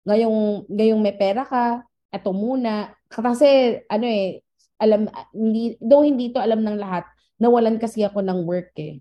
ngayong, 0.07 0.69
ngayong 0.71 1.01
may 1.03 1.15
pera 1.15 1.43
ka, 1.43 1.83
eto 2.13 2.31
muna. 2.37 2.93
Kasi, 3.09 3.81
ano 3.89 4.07
eh, 4.07 4.45
alam, 4.79 5.09
hindi, 5.33 5.81
though 5.81 6.05
hindi 6.05 6.29
to 6.31 6.39
alam 6.39 6.61
ng 6.61 6.77
lahat, 6.77 7.09
nawalan 7.41 7.81
kasi 7.81 8.05
ako 8.05 8.21
ng 8.21 8.45
work 8.45 8.71
eh. 8.79 9.01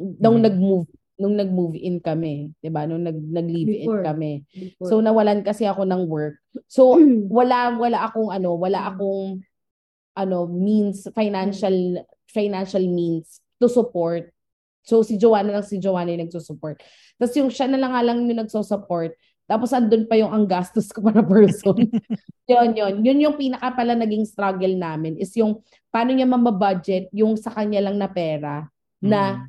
Nung 0.00 0.40
Mhm. 0.40 0.44
nag-move, 0.48 0.88
nung 1.20 1.36
nag-move 1.36 1.76
in 1.76 2.00
kami, 2.00 2.48
'di 2.64 2.72
ba? 2.72 2.88
Nung 2.88 3.04
nag 3.04 3.20
nag-live 3.20 3.84
in 3.84 3.92
kami. 4.00 4.32
Before. 4.48 4.88
So 4.88 4.94
nawalan 5.04 5.44
kasi 5.44 5.68
ako 5.68 5.84
ng 5.84 6.08
work. 6.08 6.40
So 6.64 6.96
wala 7.28 7.76
wala 7.76 8.08
akong 8.08 8.32
ano, 8.32 8.56
wala 8.56 8.88
akong 8.88 9.44
ano 10.16 10.38
means 10.48 11.04
financial 11.12 12.00
financial 12.24 12.80
means 12.88 13.44
to 13.60 13.68
support. 13.68 14.32
So 14.80 15.04
si 15.04 15.20
Joanna 15.20 15.60
lang 15.60 15.68
si 15.68 15.76
Joanna 15.76 16.16
yung 16.16 16.24
nagsusupport. 16.24 16.80
Tapos 17.20 17.36
yung 17.36 17.52
siya 17.52 17.68
na 17.68 17.76
lang 17.76 17.92
nga 17.92 18.00
lang 18.00 18.24
yung 18.24 18.40
nagsusupport. 18.40 19.12
Tapos 19.50 19.74
andun 19.74 20.06
pa 20.06 20.14
yung 20.14 20.30
ang 20.30 20.46
gastos 20.46 20.94
ko 20.94 21.02
para 21.02 21.26
person. 21.26 21.74
yun, 22.50 22.70
yun. 22.70 22.94
Yun 23.02 23.18
yung 23.26 23.34
pinaka 23.34 23.74
pala 23.74 23.98
naging 23.98 24.22
struggle 24.22 24.70
namin 24.70 25.18
is 25.18 25.34
yung 25.34 25.58
paano 25.90 26.14
niya 26.14 26.30
mamabudget 26.30 27.10
yung 27.10 27.34
sa 27.34 27.50
kanya 27.50 27.82
lang 27.82 27.98
na 27.98 28.06
pera 28.06 28.70
na 29.02 29.42
Mm. 29.42 29.46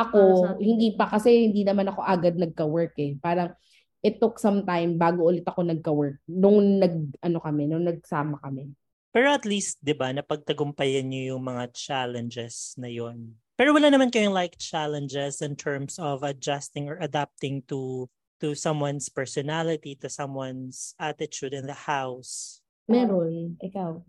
ako, 0.00 0.20
atin. 0.56 0.62
hindi 0.64 0.88
pa 0.96 1.10
kasi 1.12 1.50
hindi 1.50 1.60
naman 1.60 1.92
ako 1.92 2.00
agad 2.00 2.40
nagka-work 2.40 2.96
eh. 2.96 3.20
Parang 3.20 3.52
it 4.00 4.16
took 4.16 4.38
some 4.38 4.62
time 4.62 4.94
bago 4.96 5.26
ulit 5.26 5.42
ako 5.44 5.60
nagka-work. 5.60 6.22
Nung 6.24 6.78
nag, 6.78 7.18
ano 7.20 7.38
kami, 7.42 7.66
nung 7.68 7.84
nagsama 7.84 8.38
kami. 8.40 8.72
Pero 9.10 9.34
at 9.34 9.42
least, 9.42 9.82
di 9.82 9.92
ba, 9.92 10.14
napagtagumpayan 10.14 11.02
niyo 11.04 11.34
yung 11.34 11.44
mga 11.44 11.74
challenges 11.74 12.78
na 12.78 12.86
yon. 12.86 13.34
Pero 13.58 13.74
wala 13.74 13.90
naman 13.90 14.08
kayong 14.08 14.30
like 14.30 14.54
challenges 14.54 15.42
in 15.42 15.58
terms 15.58 15.98
of 15.98 16.22
adjusting 16.22 16.86
or 16.86 16.94
adapting 17.02 17.58
to 17.66 18.06
to 18.38 18.54
someone's 18.54 19.08
personality, 19.10 19.94
to 19.98 20.08
someone's 20.08 20.94
attitude 20.98 21.54
in 21.54 21.66
the 21.66 21.74
house. 21.74 22.62
Meron. 22.86 23.58
Ikaw. 23.58 24.00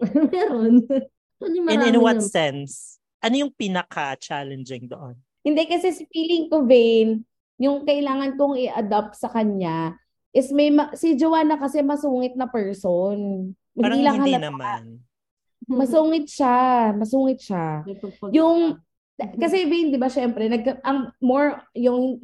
Meron. 0.32 0.84
Actually, 1.40 1.88
In, 1.96 2.00
what 2.00 2.20
naman. 2.20 2.28
sense? 2.28 3.00
Ano 3.20 3.48
yung 3.48 3.52
pinaka-challenging 3.56 4.88
doon? 4.88 5.16
Hindi 5.40 5.64
kasi 5.64 5.92
si 5.92 6.04
feeling 6.12 6.52
ko, 6.52 6.64
Vane, 6.68 7.24
yung 7.60 7.84
kailangan 7.84 8.36
kong 8.36 8.60
i-adapt 8.60 9.16
sa 9.16 9.28
kanya 9.32 9.96
is 10.32 10.52
may, 10.52 10.68
ma- 10.68 10.92
si 10.92 11.16
Joanna 11.16 11.56
kasi 11.56 11.80
masungit 11.80 12.36
na 12.36 12.48
person. 12.48 13.50
Parang 13.76 14.00
lang 14.00 14.20
hindi 14.20 14.36
halata. 14.36 14.46
naman. 14.52 14.82
Masungit 15.68 16.28
siya. 16.28 16.92
Masungit 16.96 17.40
siya. 17.40 17.84
Yung 18.32 18.80
kasi 19.36 19.68
Vane, 19.68 19.90
'di 19.92 19.98
ba, 20.00 20.08
syempre, 20.08 20.48
nag 20.48 20.80
ang 20.80 21.12
more 21.20 21.60
yung 21.76 22.20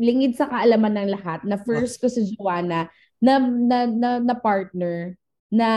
lingid 0.00 0.34
sa 0.38 0.48
kaalaman 0.48 0.96
ng 0.96 1.08
lahat 1.20 1.44
na 1.44 1.60
first 1.60 2.00
ko 2.00 2.08
si 2.08 2.24
Joanna 2.34 2.88
na 3.20 3.34
na, 3.40 3.78
na, 3.84 4.10
na 4.20 4.34
partner 4.36 5.16
na 5.52 5.68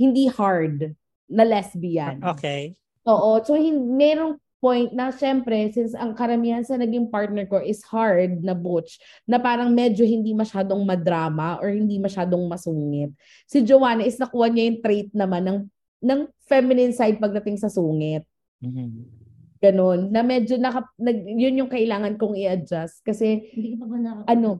hindi 0.00 0.26
hard 0.26 0.96
na 1.28 1.44
lesbian. 1.44 2.18
Okay. 2.20 2.74
Oo, 3.06 3.42
so 3.42 3.54
hin- 3.54 3.94
merong 3.94 4.38
point 4.62 4.94
na 4.94 5.10
syempre 5.10 5.74
since 5.74 5.90
ang 5.98 6.14
karamihan 6.14 6.62
sa 6.62 6.78
naging 6.78 7.10
partner 7.10 7.50
ko 7.50 7.58
is 7.58 7.82
hard 7.82 8.46
na 8.46 8.54
butch 8.54 9.02
na 9.26 9.42
parang 9.42 9.74
medyo 9.74 10.06
hindi 10.06 10.30
masyadong 10.30 10.86
madrama 10.86 11.58
or 11.58 11.74
hindi 11.74 11.98
masyadong 11.98 12.46
masungit. 12.46 13.10
Si 13.50 13.58
Joanna 13.66 14.06
is 14.06 14.22
nakuha 14.22 14.46
niya 14.46 14.70
yung 14.70 14.80
trait 14.80 15.10
naman 15.10 15.42
ng 15.42 15.58
ng 16.02 16.20
feminine 16.46 16.94
side 16.94 17.18
pagdating 17.18 17.58
sa 17.58 17.66
sungit. 17.66 18.22
Mhm. 18.62 19.21
Ganon. 19.62 20.10
Na 20.10 20.26
medyo 20.26 20.58
naka, 20.58 20.82
nag, 20.98 21.22
yun 21.22 21.62
yung 21.62 21.70
kailangan 21.70 22.18
kong 22.18 22.34
i-adjust. 22.34 22.98
Kasi, 23.06 23.46
Hindi 23.54 23.78
ka 23.78 23.86
pa 23.86 23.86
ba 23.86 23.96
ano, 24.26 24.58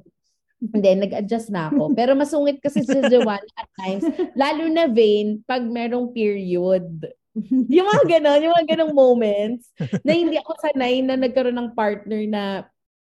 hindi, 0.63 0.91
nag-adjust 0.95 1.51
na 1.51 1.75
ako. 1.75 1.91
Pero 1.99 2.15
masungit 2.15 2.63
kasi 2.63 2.87
si 2.87 2.99
Joanna 3.11 3.51
at 3.59 3.69
times. 3.75 4.07
Lalo 4.39 4.71
na 4.71 4.87
Vane, 4.87 5.43
pag 5.43 5.67
merong 5.67 6.15
period. 6.15 6.87
Yung 7.67 7.89
mga 7.89 8.05
ganon, 8.21 8.45
yung 8.47 8.55
mga 8.55 8.69
ganong 8.77 8.95
moments 8.95 9.75
na 10.07 10.13
hindi 10.15 10.39
ako 10.39 10.53
sanay 10.63 11.03
na 11.03 11.19
nagkaroon 11.19 11.59
ng 11.59 11.75
partner 11.75 12.23
na 12.31 12.43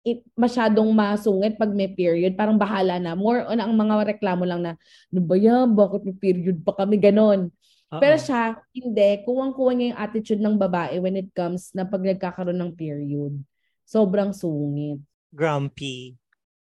it, 0.04 0.20
masyadong 0.36 0.92
masungit 0.92 1.56
pag 1.56 1.72
may 1.72 1.88
period. 1.88 2.36
Parang 2.36 2.60
bahala 2.60 3.00
na. 3.00 3.16
More 3.16 3.48
on 3.48 3.56
ang 3.56 3.72
mga 3.72 4.18
reklamo 4.18 4.44
lang 4.44 4.60
na, 4.60 4.72
ano 5.08 5.20
ba 5.24 5.34
yan? 5.40 5.72
Bakit 5.72 6.00
may 6.04 6.16
period 6.20 6.60
pa 6.60 6.76
kami? 6.76 7.00
Ganon. 7.00 7.48
Pero 7.86 8.16
siya, 8.18 8.58
hindi. 8.74 9.22
Kuwang-kuha 9.22 9.70
niya 9.72 9.86
yung 9.94 10.00
attitude 10.02 10.42
ng 10.42 10.58
babae 10.58 10.98
when 10.98 11.14
it 11.14 11.30
comes 11.30 11.70
na 11.70 11.86
pag 11.86 12.02
nagkakaroon 12.02 12.58
ng 12.58 12.74
period. 12.74 13.38
Sobrang 13.86 14.34
sungit. 14.34 14.98
grumpy. 15.30 16.18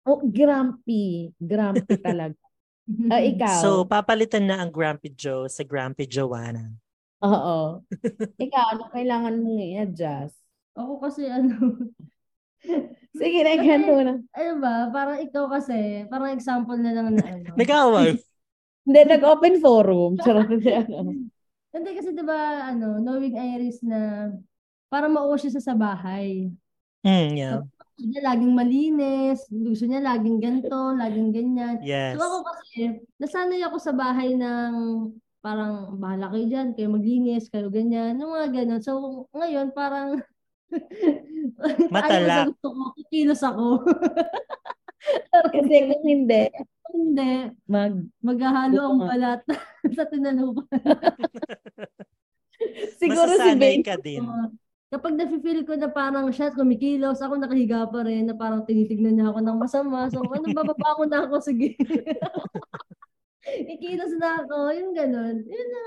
Oh, 0.03 0.19
grumpy. 0.21 1.31
Grumpy 1.39 1.95
talaga. 2.05 2.35
Ah, 3.09 3.17
ikaw? 3.17 3.65
So, 3.65 3.69
papalitan 3.81 4.45
na 4.45 4.61
ang 4.61 4.69
Grumpy 4.69 5.09
Joe 5.09 5.49
sa 5.49 5.65
Grumpy 5.65 6.05
Joanna. 6.05 6.69
Oo. 7.25 7.81
ikaw, 8.45 8.77
ano 8.77 8.93
kailangan 8.93 9.41
mong 9.41 9.57
i-adjust? 9.57 10.37
Ako 10.77 11.01
kasi 11.01 11.25
ano, 11.25 11.81
Sige, 13.15 13.41
na 13.41 13.57
ganito 13.57 13.95
na. 14.05 14.21
ano 14.21 14.51
ba, 14.61 14.73
parang 14.93 15.17
ikaw 15.17 15.49
kasi, 15.49 16.05
parang 16.13 16.37
example 16.37 16.77
na 16.77 16.91
lang 16.93 17.17
na 17.17 17.25
ano. 17.25 17.57
Nag-away. 17.57 18.21
Hindi, 18.85 18.99
nag-open 19.09 19.55
forum. 19.59 20.11
Charot 20.23 20.49
na 20.49 20.71
ano. 20.85 21.11
Hindi 21.75 21.89
kasi 21.91 22.15
'di 22.15 22.23
ba 22.23 22.71
ano, 22.71 23.03
knowing 23.03 23.35
Iris 23.35 23.83
na 23.83 24.31
parang 24.87 25.11
mauwa 25.11 25.35
siya 25.35 25.59
sa 25.59 25.73
sa 25.73 25.75
bahay. 25.75 26.47
Mm, 27.03 27.29
yeah. 27.35 27.59
Gusto 27.59 28.01
niya 28.07 28.21
laging 28.31 28.53
malinis, 28.55 29.39
gusto 29.51 29.83
niya 29.83 29.99
laging 29.99 30.39
ganito, 30.39 30.95
laging 30.95 31.35
ganyan. 31.35 31.75
Yes. 31.83 32.15
So 32.15 32.23
ako 32.23 32.37
kasi, 32.47 33.03
nasanay 33.19 33.61
ako 33.67 33.77
sa 33.83 33.91
bahay 33.91 34.39
ng 34.39 34.73
parang 35.43 35.99
bahala 35.99 36.31
kayo 36.33 36.45
dyan, 36.47 36.67
kayo 36.73 36.89
maglinis, 36.89 37.51
kayo 37.51 37.67
ganyan, 37.67 38.17
yung 38.17 38.31
mga 38.33 38.49
ganun. 38.55 38.81
So 38.81 39.27
ngayon 39.35 39.75
parang 39.75 40.23
Matala. 41.93 42.09
ayaw 42.09 42.29
sa 42.29 42.49
gusto 42.49 42.67
ko, 42.71 42.83
kikilos 42.97 43.41
ako. 43.45 43.67
Kasi 45.53 45.75
kung 45.91 46.03
hindi, 46.07 46.43
Hindi, 46.93 47.49
mag... 47.65 47.97
maghahalo 48.21 48.93
ang 48.93 49.01
balat 49.01 49.41
sa 49.97 50.05
tinalupan. 50.05 50.69
Siguro 52.99 53.29
si 53.29 53.35
Masasanay 53.35 53.81
Vane, 53.81 53.85
ka 53.85 53.95
din. 53.99 54.23
Kapag 54.93 55.13
nafe-feel 55.17 55.67
ko 55.67 55.75
na 55.75 55.91
parang 55.91 56.29
siya 56.31 56.55
kumikilos, 56.55 57.19
ako 57.19 57.35
nakahiga 57.35 57.89
pa 57.89 58.05
rin, 58.05 58.29
na 58.29 58.35
parang 58.37 58.63
tinitignan 58.63 59.17
niya 59.17 59.33
ako 59.33 59.39
ng 59.43 59.57
masama. 59.59 60.07
So, 60.07 60.23
ano, 60.23 60.47
bababa 60.57 60.89
ko 60.95 61.03
na 61.09 61.27
ako, 61.27 61.35
sige. 61.41 61.75
Ikilos 63.45 64.13
na 64.15 64.45
ako, 64.45 64.71
yung 64.71 64.93
ganun. 64.95 65.43
Yun 65.43 65.69
na. 65.73 65.85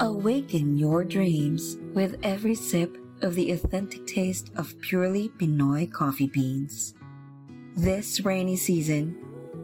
Awaken 0.00 0.80
your 0.80 1.04
dreams 1.04 1.76
with 1.92 2.16
every 2.24 2.56
sip 2.56 2.96
of 3.22 3.38
the 3.38 3.52
authentic 3.52 4.02
taste 4.08 4.50
of 4.58 4.74
purely 4.80 5.30
Pinoy 5.38 5.86
coffee 5.86 6.26
beans. 6.26 6.96
This 7.72 8.20
rainy 8.20 8.60
season, 8.60 9.16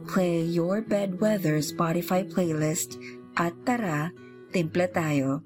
play 0.09 0.41
your 0.41 0.81
bedweather 0.81 1.61
Spotify 1.61 2.25
playlist 2.25 2.97
at 3.37 3.53
Tara, 3.69 4.09
Timple 4.49 4.89
Tayo. 4.89 5.45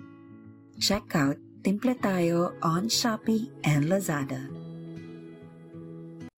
Check 0.79 1.11
out 1.11 1.35
Timple 1.59 1.91
Tayo 1.99 2.55
on 2.63 2.87
Shopee 2.87 3.51
and 3.67 3.91
Lazada. 3.91 4.47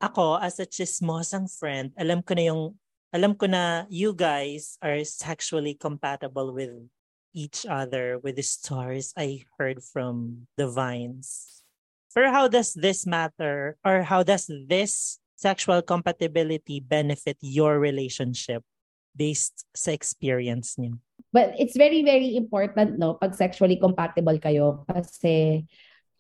Ako, 0.02 0.42
as 0.42 0.58
a 0.58 0.66
chismosang 0.66 1.46
friend, 1.46 1.94
alam 1.94 2.26
ko 2.26 2.34
na 2.34 2.44
yung, 2.50 2.74
alam 3.14 3.38
ko 3.38 3.46
na 3.46 3.86
you 3.94 4.10
guys 4.10 4.82
are 4.82 5.06
sexually 5.06 5.78
compatible 5.78 6.50
with 6.50 6.74
each 7.38 7.70
other 7.70 8.18
with 8.18 8.42
the 8.42 8.42
stories 8.42 9.14
I 9.14 9.46
heard 9.62 9.86
from 9.86 10.50
the 10.58 10.66
vines. 10.66 11.62
But 12.18 12.34
how 12.34 12.50
does 12.50 12.74
this 12.74 13.06
matter 13.06 13.78
or 13.86 14.02
how 14.10 14.26
does 14.26 14.50
this 14.50 15.22
sexual 15.46 15.86
compatibility 15.86 16.82
benefit 16.82 17.38
your 17.46 17.78
relationship 17.78 18.66
based 19.14 19.70
sa 19.78 19.94
experience 19.94 20.82
niyo? 20.82 20.98
But 21.30 21.54
it's 21.62 21.78
very, 21.78 22.02
very 22.02 22.34
important, 22.34 22.98
no, 22.98 23.22
pag 23.22 23.38
sexually 23.38 23.78
compatible 23.78 24.42
kayo. 24.42 24.82
Kasi 24.90 25.68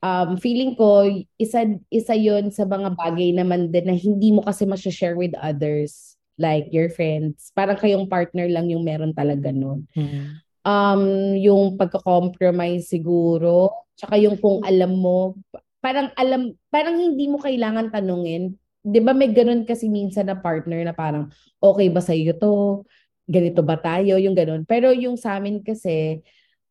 um, 0.05 0.37
feeling 0.37 0.77
ko, 0.77 1.09
isa, 1.41 1.65
isa 1.89 2.13
yun 2.13 2.53
sa 2.53 2.69
mga 2.69 2.93
bagay 2.93 3.33
naman 3.33 3.73
din 3.73 3.89
na 3.89 3.97
hindi 3.97 4.29
mo 4.29 4.45
kasi 4.45 4.69
share 4.93 5.17
with 5.17 5.33
others. 5.41 6.13
Like 6.35 6.75
your 6.75 6.91
friends. 6.91 7.55
Parang 7.55 7.79
kayong 7.79 8.11
partner 8.11 8.51
lang 8.51 8.67
yung 8.67 8.83
meron 8.83 9.15
talaga 9.15 9.55
nun. 9.55 9.87
Mm-hmm. 9.95 10.43
Um, 10.67 11.03
yung 11.39 11.79
pagka-compromise 11.79 12.91
siguro. 12.91 13.71
Tsaka 13.95 14.19
yung 14.19 14.35
kung 14.43 14.59
alam 14.67 14.99
mo, 14.99 15.39
parang 15.79 16.11
alam, 16.19 16.51
parang 16.67 16.99
hindi 16.99 17.31
mo 17.31 17.39
kailangan 17.39 17.87
tanungin. 17.87 18.59
'Di 18.85 19.01
ba 19.01 19.17
may 19.17 19.33
ganun 19.33 19.65
kasi 19.65 19.89
minsan 19.89 20.29
na 20.29 20.37
partner 20.37 20.85
na 20.85 20.93
parang 20.93 21.33
okay 21.57 21.89
ba 21.89 21.99
sa 22.05 22.13
iyo 22.13 22.37
to? 22.37 22.85
Ganito 23.25 23.65
ba 23.65 23.81
tayo? 23.81 24.21
Yung 24.21 24.37
ganun. 24.37 24.61
Pero 24.69 24.93
yung 24.93 25.17
sa 25.17 25.41
amin 25.41 25.65
kasi 25.65 26.21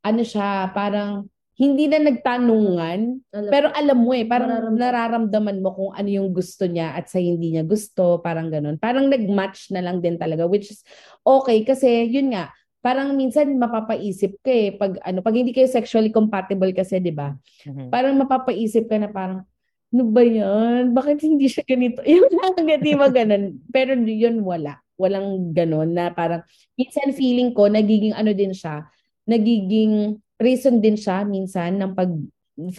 ano 0.06 0.22
siya, 0.22 0.70
parang 0.70 1.26
hindi 1.58 1.86
na 1.86 2.02
nagtanungan, 2.02 3.00
Alam. 3.30 3.50
pero 3.50 3.66
alam 3.70 3.98
mo 4.02 4.10
eh, 4.10 4.26
parang 4.26 4.50
Nararamdaman. 4.74 4.78
nararamdaman 4.78 5.56
mo 5.62 5.70
kung 5.70 5.90
ano 5.94 6.08
yung 6.10 6.34
gusto 6.34 6.66
niya 6.66 6.98
at 6.98 7.06
sa 7.06 7.22
hindi 7.22 7.54
niya 7.54 7.62
gusto, 7.62 8.18
parang 8.18 8.50
ganun. 8.50 8.74
Parang 8.78 9.06
nag-match 9.06 9.70
na 9.70 9.78
lang 9.78 10.02
din 10.02 10.18
talaga, 10.18 10.50
which 10.50 10.74
is 10.74 10.82
okay 11.22 11.62
kasi 11.62 12.10
yun 12.10 12.34
nga, 12.34 12.50
parang 12.82 13.14
minsan 13.14 13.54
mapapaisip 13.54 14.34
ka 14.42 14.50
eh, 14.50 14.74
pag, 14.74 14.98
ano, 15.06 15.22
pag 15.22 15.34
hindi 15.38 15.54
kayo 15.54 15.70
sexually 15.70 16.10
compatible 16.10 16.74
kasi, 16.74 16.98
di 16.98 17.14
ba? 17.14 17.32
Mhm. 17.64 17.86
Parang 17.88 18.18
mapapaisip 18.18 18.90
ka 18.90 18.98
na 18.98 19.08
parang, 19.14 19.46
ano 19.94 20.10
ba 20.10 20.22
yan? 20.26 20.90
Bakit 20.90 21.22
hindi 21.22 21.46
siya 21.46 21.62
ganito? 21.62 22.02
Yung 22.10 22.26
lang, 22.34 22.58
di 22.82 22.98
ba 22.98 23.06
ganun? 23.06 23.62
Pero 23.70 23.94
yun 23.94 24.42
wala. 24.42 24.82
Walang 24.98 25.54
ganun 25.54 25.94
na 25.94 26.10
parang, 26.10 26.42
minsan 26.74 27.14
feeling 27.14 27.54
ko, 27.54 27.70
nagiging 27.70 28.14
ano 28.14 28.34
din 28.34 28.50
siya, 28.50 28.82
nagiging 29.30 30.18
reason 30.42 30.82
din 30.82 30.98
siya 30.98 31.22
minsan 31.22 31.78
ng 31.78 31.94
pag 31.94 32.10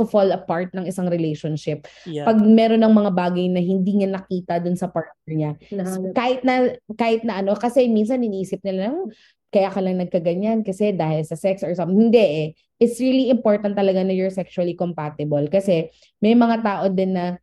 fall 0.07 0.31
apart 0.31 0.71
ng 0.71 0.87
isang 0.87 1.11
relationship. 1.11 1.83
Yeah. 2.07 2.23
Pag 2.23 2.39
meron 2.39 2.79
ng 2.79 2.95
mga 2.95 3.11
bagay 3.11 3.51
na 3.51 3.59
hindi 3.59 3.99
niya 3.99 4.07
nakita 4.07 4.63
dun 4.63 4.79
sa 4.79 4.87
partner 4.87 5.31
niya. 5.35 5.51
Nahanap. 5.67 6.15
Kahit 6.15 6.39
na, 6.47 6.53
kahit 6.95 7.21
na 7.27 7.43
ano, 7.43 7.59
kasi 7.59 7.83
minsan 7.91 8.23
iniisip 8.23 8.63
nila, 8.63 8.95
"Hmm, 8.95 9.11
kaya 9.55 9.71
ka 9.71 9.79
lang 9.79 10.03
nagkaganyan 10.03 10.67
kasi 10.67 10.91
dahil 10.91 11.23
sa 11.23 11.39
sex 11.39 11.63
or 11.63 11.71
something. 11.71 12.11
Hindi 12.11 12.19
eh. 12.19 12.47
It's 12.75 12.99
really 12.99 13.31
important 13.31 13.79
talaga 13.79 14.03
na 14.03 14.11
you're 14.11 14.33
sexually 14.35 14.75
compatible 14.75 15.47
kasi 15.47 15.87
may 16.19 16.35
mga 16.35 16.59
tao 16.59 16.91
din 16.91 17.15
na 17.15 17.39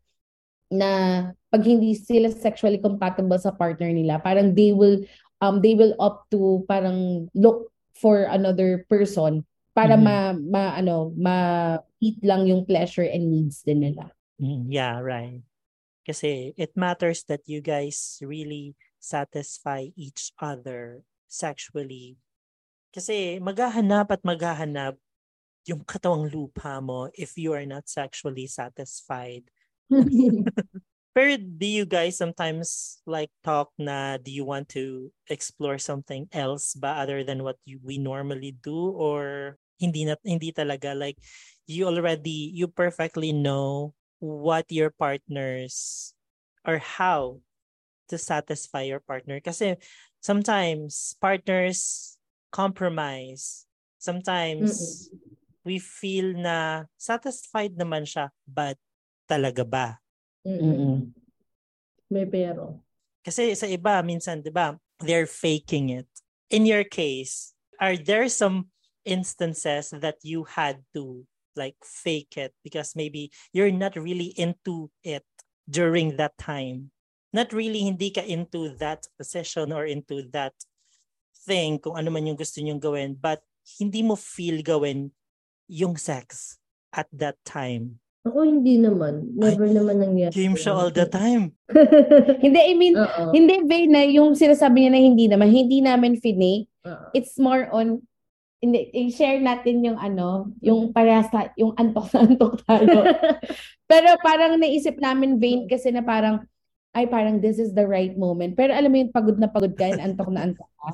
na 0.68 0.90
pag 1.48 1.64
hindi 1.64 1.96
sila 1.96 2.29
sexually 2.29 2.77
compatible 2.77 3.40
sa 3.40 3.53
partner 3.57 3.88
nila, 3.92 4.20
parang 4.20 4.53
they 4.53 4.77
will 4.77 5.01
um 5.40 5.64
they 5.64 5.72
will 5.72 5.96
opt 5.96 6.29
to 6.33 6.64
parang 6.68 7.29
look 7.33 7.72
for 7.96 8.29
another 8.29 8.85
person 8.92 9.44
para 9.72 9.96
Mhm. 9.96 10.05
ma, 10.05 10.16
ma 10.37 10.62
ano 10.77 11.16
ma 11.16 11.37
meet 11.96 12.20
lang 12.20 12.44
yung 12.44 12.68
pleasure 12.68 13.09
and 13.09 13.33
needs 13.33 13.64
din 13.64 13.81
nila. 13.81 14.12
Mm, 14.37 14.68
yeah, 14.68 15.01
right. 15.01 15.40
Kasi 16.05 16.53
it 16.61 16.77
matters 16.77 17.25
that 17.31 17.46
you 17.46 17.62
guys 17.64 18.20
really 18.20 18.75
satisfy 19.01 19.87
each 19.96 20.35
other 20.40 21.05
sexually. 21.33 22.21
Kasi 22.92 23.40
maghahanap 23.40 24.12
at 24.12 24.21
maghahanap 24.21 25.01
yung 25.64 25.81
katawang 25.88 26.29
lupa 26.29 26.83
mo 26.85 27.09
if 27.16 27.40
you 27.40 27.57
are 27.57 27.64
not 27.64 27.88
sexually 27.88 28.45
satisfied. 28.45 29.49
Pero 31.12 31.37
do 31.37 31.68
you 31.68 31.85
guys 31.85 32.16
sometimes 32.16 33.01
like 33.05 33.29
talk 33.45 33.68
na 33.77 34.16
do 34.16 34.33
you 34.33 34.49
want 34.49 34.68
to 34.73 35.12
explore 35.29 35.77
something 35.77 36.25
else 36.33 36.73
ba 36.73 37.05
other 37.05 37.21
than 37.21 37.45
what 37.45 37.61
you, 37.68 37.77
we 37.85 38.01
normally 38.01 38.57
do 38.64 38.97
or 38.97 39.57
hindi 39.77 40.09
na 40.09 40.16
hindi 40.25 40.57
talaga 40.57 40.97
like 40.97 41.21
you 41.68 41.85
already 41.85 42.49
you 42.57 42.64
perfectly 42.64 43.29
know 43.29 43.92
what 44.25 44.64
your 44.73 44.88
partners 44.88 46.14
or 46.64 46.81
how 46.81 47.45
to 48.09 48.16
satisfy 48.16 48.81
your 48.87 49.03
partner 49.05 49.37
kasi 49.37 49.77
sometimes 50.22 51.18
partners 51.18 52.14
compromise 52.54 53.66
sometimes 53.98 55.11
we 55.66 55.82
feel 55.82 56.32
na 56.38 56.87
satisfied 56.96 57.74
naman 57.74 58.06
siya 58.06 58.30
but 58.46 58.78
talaga 59.26 59.66
ba 59.66 60.00
Mm-mm. 60.46 61.14
May 62.11 62.26
pero. 62.28 62.82
Kasi 63.24 63.56
sa 63.56 63.64
iba, 63.64 64.02
minsan, 64.04 64.44
di 64.44 64.52
ba, 64.52 64.76
they're 65.00 65.30
faking 65.30 65.94
it. 65.96 66.11
In 66.52 66.68
your 66.68 66.85
case, 66.85 67.56
are 67.80 67.96
there 67.96 68.28
some 68.28 68.68
instances 69.08 69.90
that 69.96 70.20
you 70.20 70.44
had 70.44 70.85
to 70.92 71.24
like 71.56 71.76
fake 71.80 72.37
it 72.37 72.52
because 72.62 72.92
maybe 72.94 73.32
you're 73.52 73.72
not 73.72 73.96
really 73.96 74.37
into 74.37 74.92
it 75.00 75.24
during 75.64 76.20
that 76.20 76.37
time? 76.37 76.91
Not 77.33 77.51
really 77.57 77.81
hindi 77.81 78.12
ka 78.12 78.21
into 78.23 78.77
that 78.77 79.09
position 79.16 79.73
or 79.73 79.88
into 79.88 80.29
that 80.37 80.53
thing 81.49 81.81
kung 81.81 81.97
ano 81.97 82.12
man 82.12 82.29
yung 82.29 82.38
gusto 82.38 82.61
niyong 82.61 82.79
gawin 82.79 83.18
but 83.18 83.42
hindi 83.81 84.05
mo 84.05 84.14
feel 84.14 84.61
gawin 84.62 85.11
yung 85.66 85.97
sex 85.97 86.61
at 86.92 87.09
that 87.11 87.40
time. 87.42 88.03
Ako 88.23 88.47
hindi 88.47 88.79
naman. 88.79 89.35
Never 89.35 89.66
naman 89.66 89.99
nangyari. 89.99 90.31
Game 90.31 90.55
siya 90.55 90.79
all 90.79 90.95
the 90.95 91.11
time. 91.11 91.59
Hindi, 92.45 92.61
I 92.71 92.75
mean, 92.79 92.95
Oo. 92.95 93.35
hindi, 93.35 93.66
Vay, 93.66 93.90
na 93.90 94.07
yung 94.07 94.38
sinasabi 94.38 94.87
niya 94.87 94.92
na 94.95 95.03
hindi 95.03 95.27
naman, 95.27 95.51
hindi 95.51 95.83
namin 95.83 96.23
finake. 96.23 96.71
Oo. 96.87 97.11
It's 97.18 97.35
more 97.42 97.66
on, 97.75 97.99
hindi, 98.62 98.95
i-share 98.95 99.42
natin 99.42 99.83
yung 99.83 99.99
ano, 99.99 100.55
yung 100.62 100.95
parehas 100.95 101.35
na, 101.35 101.51
yung 101.59 101.75
antok 101.75 102.14
na 102.14 102.18
antok 102.23 102.62
tayo. 102.62 103.03
Pero 103.90 104.14
parang 104.23 104.55
naisip 104.55 105.03
namin, 105.03 105.42
Vane, 105.42 105.66
kasi 105.66 105.90
na 105.90 106.07
parang, 106.07 106.47
ay 106.92 107.09
parang 107.09 107.40
this 107.40 107.57
is 107.57 107.72
the 107.72 107.88
right 107.88 108.12
moment. 108.20 108.52
Pero 108.52 108.76
alam 108.76 108.92
mo 108.92 109.00
yung 109.00 109.12
pagod 109.12 109.40
na 109.40 109.48
pagod 109.48 109.72
ka, 109.72 109.88
and 109.88 110.00
antok 110.00 110.28
na 110.28 110.44
antok 110.44 110.68
ka. 110.68 110.88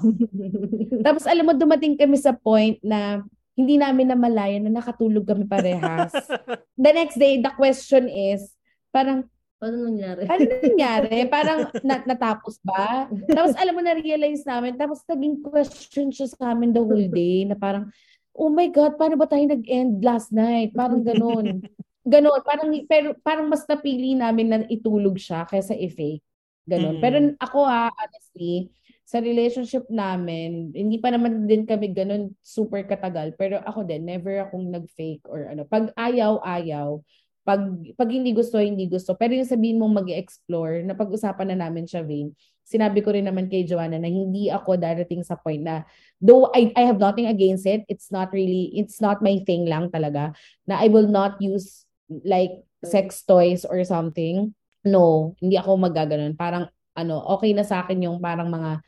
Tapos 1.06 1.26
alam 1.26 1.44
mo, 1.46 1.52
dumating 1.58 1.98
kami 1.98 2.14
sa 2.14 2.30
point 2.34 2.78
na 2.87 3.26
hindi 3.58 3.74
namin 3.74 4.14
namalayan 4.14 4.62
na 4.62 4.78
nakatulog 4.78 5.26
kami 5.26 5.50
parehas. 5.50 6.14
The 6.78 6.94
next 6.94 7.18
day, 7.18 7.42
the 7.42 7.50
question 7.50 8.06
is, 8.06 8.54
parang, 8.94 9.26
Paano 9.58 9.90
nangyari? 9.90 10.22
ano 10.30 10.42
nangyari? 10.62 11.26
Parang 11.34 11.66
na- 11.82 12.06
natapos 12.06 12.62
ba? 12.62 13.11
Tapos 13.26 13.58
alam 13.58 13.74
mo, 13.74 13.82
na-realize 13.82 14.46
namin. 14.46 14.78
Tapos 14.78 15.02
naging 15.11 15.42
question 15.42 16.14
siya 16.14 16.30
sa 16.30 16.54
amin 16.54 16.70
the 16.70 16.78
whole 16.78 17.11
day 17.11 17.42
na 17.42 17.58
parang, 17.58 17.90
oh 18.38 18.46
my 18.46 18.70
God, 18.70 18.94
paano 18.94 19.18
ba 19.18 19.26
tayo 19.26 19.42
nag-end 19.50 19.98
last 19.98 20.30
night? 20.30 20.70
Parang 20.78 21.02
ganun. 21.02 21.66
Ganun. 22.09 22.40
Parang, 22.40 22.68
pero 22.88 23.09
parang 23.21 23.47
mas 23.53 23.68
napili 23.68 24.16
namin 24.16 24.47
na 24.49 24.59
itulog 24.73 25.21
siya 25.21 25.44
kaysa 25.44 25.77
i-fake. 25.77 26.25
Ganun. 26.64 26.97
Mm. 26.97 27.03
Pero 27.05 27.16
ako 27.37 27.59
ha, 27.68 27.92
honestly, 27.92 28.73
sa 29.09 29.21
relationship 29.21 29.88
namin, 29.88 30.73
hindi 30.73 31.01
pa 31.01 31.09
naman 31.09 31.49
din 31.49 31.64
kami 31.64 31.92
ganun 31.92 32.33
super 32.40 32.85
katagal. 32.85 33.37
Pero 33.37 33.61
ako 33.64 33.85
din, 33.85 34.05
never 34.05 34.44
akong 34.44 34.68
nag-fake 34.68 35.25
or 35.29 35.49
ano. 35.49 35.64
Pag 35.64 35.92
ayaw, 35.97 36.40
ayaw. 36.44 37.01
Pag, 37.44 37.97
pag 37.97 38.11
hindi 38.12 38.37
gusto, 38.37 38.61
hindi 38.61 38.85
gusto. 38.85 39.16
Pero 39.16 39.33
yung 39.33 39.49
sabihin 39.49 39.81
mong 39.81 40.05
mag 40.05 40.09
explore 40.12 40.85
na 40.85 40.92
pag-usapan 40.92 41.57
na 41.57 41.64
namin 41.64 41.88
siya, 41.88 42.05
Vane, 42.05 42.37
sinabi 42.68 43.01
ko 43.01 43.16
rin 43.16 43.25
naman 43.25 43.49
kay 43.49 43.64
Joanna 43.64 43.97
na 43.97 44.12
hindi 44.12 44.53
ako 44.53 44.77
darating 44.77 45.25
sa 45.25 45.40
point 45.40 45.64
na, 45.64 45.88
though 46.21 46.53
I, 46.53 46.68
I 46.77 46.85
have 46.85 47.01
nothing 47.01 47.25
against 47.25 47.64
it, 47.64 47.88
it's 47.88 48.12
not 48.12 48.29
really, 48.37 48.77
it's 48.77 49.01
not 49.01 49.25
my 49.25 49.40
thing 49.49 49.64
lang 49.64 49.88
talaga, 49.88 50.37
na 50.68 50.77
I 50.77 50.92
will 50.92 51.09
not 51.09 51.40
use 51.40 51.88
like 52.09 52.64
sex 52.85 53.23
toys 53.23 53.64
or 53.64 53.85
something. 53.85 54.55
No, 54.85 55.37
hindi 55.38 55.57
ako 55.61 55.77
magaganon. 55.77 56.35
Parang, 56.35 56.68
ano, 56.97 57.23
okay 57.38 57.53
na 57.53 57.62
sa 57.62 57.85
akin 57.85 58.03
yung 58.03 58.18
parang 58.18 58.49
mga, 58.49 58.81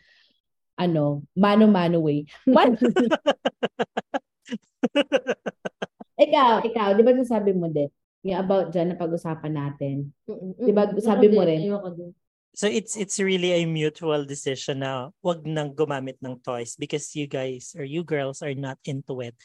ano, 0.81 1.23
mano-mano 1.37 2.01
way. 2.01 2.25
What? 2.49 2.81
ikaw, 6.25 6.65
ikaw, 6.65 6.89
di 6.97 7.03
ba 7.05 7.13
nasabi 7.13 7.53
mo 7.53 7.69
din? 7.69 7.93
Yung 8.25 8.41
about 8.41 8.73
dyan 8.73 8.93
na 8.93 8.97
pag-usapan 8.97 9.53
natin. 9.53 10.13
Di 10.57 10.73
ba, 10.73 10.89
sabi 11.01 11.29
mo 11.33 11.45
rin? 11.45 11.69
So 12.51 12.67
it's 12.67 12.99
it's 12.99 13.23
really 13.23 13.55
a 13.55 13.63
mutual 13.63 14.27
decision 14.27 14.83
na 14.83 15.15
wag 15.23 15.47
nang 15.47 15.71
gumamit 15.71 16.19
ng 16.19 16.43
toys 16.43 16.75
because 16.75 17.15
you 17.15 17.31
guys 17.31 17.79
or 17.79 17.87
you 17.87 18.03
girls 18.03 18.43
are 18.43 18.59
not 18.59 18.75
into 18.83 19.23
it. 19.23 19.39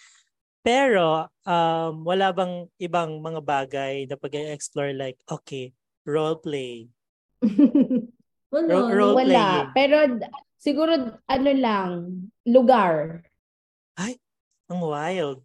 Pero 0.66 1.30
um 1.46 1.94
wala 2.02 2.34
bang 2.34 2.66
ibang 2.82 3.22
mga 3.22 3.42
bagay 3.46 4.10
na 4.10 4.18
pag-explore 4.18 4.98
like 4.98 5.22
okay, 5.30 5.70
role 6.10 6.42
play. 6.42 6.90
Wala. 8.56 8.72
Ro- 8.72 8.90
role 8.90 9.16
Wala. 9.20 9.30
playing. 9.30 9.68
Pero 9.76 9.96
siguro, 10.56 10.92
ano 11.28 11.52
lang, 11.60 11.92
lugar. 12.48 13.26
Ang 14.66 14.82
wild. 14.82 15.40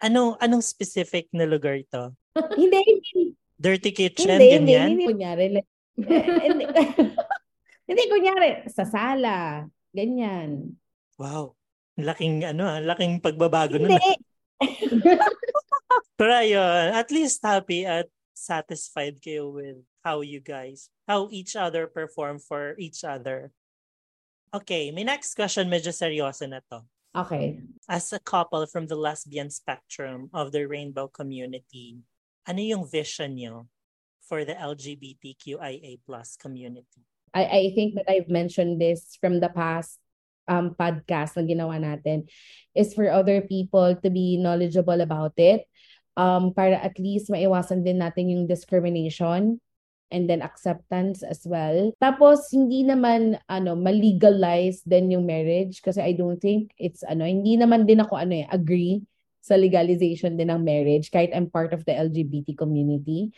Anong 0.00 0.40
anong 0.40 0.64
specific 0.64 1.28
na 1.36 1.44
lugar 1.44 1.76
ito? 1.76 2.16
hindi, 2.60 2.80
hindi, 2.80 3.36
Dirty 3.60 3.92
kitchen, 3.92 4.40
hindi, 4.40 4.56
hindi, 4.56 4.72
ganyan? 4.72 4.88
hindi, 4.96 5.04
kunyari, 5.04 5.44
like, 5.52 5.70
hindi, 6.48 6.64
hindi, 7.84 8.02
kunyari, 8.08 8.48
sa 8.72 8.88
sala, 8.88 9.68
ganyan. 9.92 10.72
Wow. 11.20 11.52
Laking 12.00 12.48
ano, 12.48 12.64
ah, 12.64 12.80
laking 12.80 13.20
pagbabago 13.20 13.76
nun. 13.76 13.92
Pero 16.18 16.32
ayun, 16.32 16.92
at 16.92 17.10
least 17.10 17.40
happy 17.42 17.84
at 17.84 18.06
satisfied 18.34 19.20
kayo 19.20 19.52
with 19.52 19.80
how 20.04 20.20
you 20.20 20.40
guys, 20.40 20.88
how 21.08 21.28
each 21.32 21.56
other 21.56 21.86
perform 21.86 22.38
for 22.38 22.76
each 22.78 23.04
other. 23.04 23.52
Okay, 24.52 24.90
my 24.90 25.02
next 25.02 25.34
question 25.34 25.68
medyo 25.68 25.92
seryoso 25.92 26.48
na 26.48 26.60
to. 26.72 26.84
okay. 27.14 27.58
As 27.88 28.12
a 28.12 28.18
couple 28.22 28.66
from 28.66 28.86
the 28.86 28.96
lesbian 28.96 29.50
spectrum 29.50 30.30
of 30.32 30.52
the 30.52 30.66
rainbow 30.66 31.08
community, 31.08 31.98
ano 32.46 32.60
yung 32.62 32.84
vision 32.86 33.34
nyo 33.34 33.66
for 34.22 34.44
the 34.44 34.54
LGBTQIA 34.54 35.98
plus 36.06 36.36
community? 36.36 37.02
I, 37.34 37.44
I 37.44 37.62
think 37.74 37.94
that 37.94 38.10
I've 38.10 38.28
mentioned 38.28 38.80
this 38.80 39.18
from 39.20 39.40
the 39.40 39.50
past 39.50 39.98
um, 40.48 40.72
podcast 40.72 41.36
na 41.36 41.44
ginawa 41.44 41.76
natin 41.76 42.24
is 42.72 42.94
for 42.94 43.10
other 43.10 43.42
people 43.44 43.92
to 43.98 44.08
be 44.08 44.38
knowledgeable 44.38 45.00
about 45.02 45.34
it 45.36 45.66
um, 46.16 46.54
para 46.54 46.78
at 46.80 46.96
least 46.96 47.28
maiwasan 47.28 47.84
din 47.84 48.00
natin 48.00 48.30
yung 48.32 48.44
discrimination 48.46 49.58
and 50.10 50.26
then 50.26 50.42
acceptance 50.42 51.22
as 51.22 51.46
well. 51.46 51.94
Tapos 52.02 52.50
hindi 52.50 52.82
naman 52.82 53.38
ano 53.46 53.78
ma-legalize 53.78 54.82
din 54.82 55.14
yung 55.14 55.24
marriage 55.24 55.78
kasi 55.80 56.02
I 56.02 56.12
don't 56.18 56.42
think 56.42 56.74
it's 56.76 57.06
ano 57.06 57.22
hindi 57.22 57.54
naman 57.54 57.86
din 57.86 58.02
ako 58.02 58.18
ano 58.18 58.42
eh 58.42 58.46
agree 58.50 59.06
sa 59.40 59.56
legalization 59.56 60.36
din 60.36 60.52
ng 60.52 60.60
marriage 60.60 61.08
kahit 61.08 61.32
I'm 61.32 61.48
part 61.48 61.72
of 61.72 61.86
the 61.88 61.94
LGBT 61.96 62.58
community. 62.58 63.30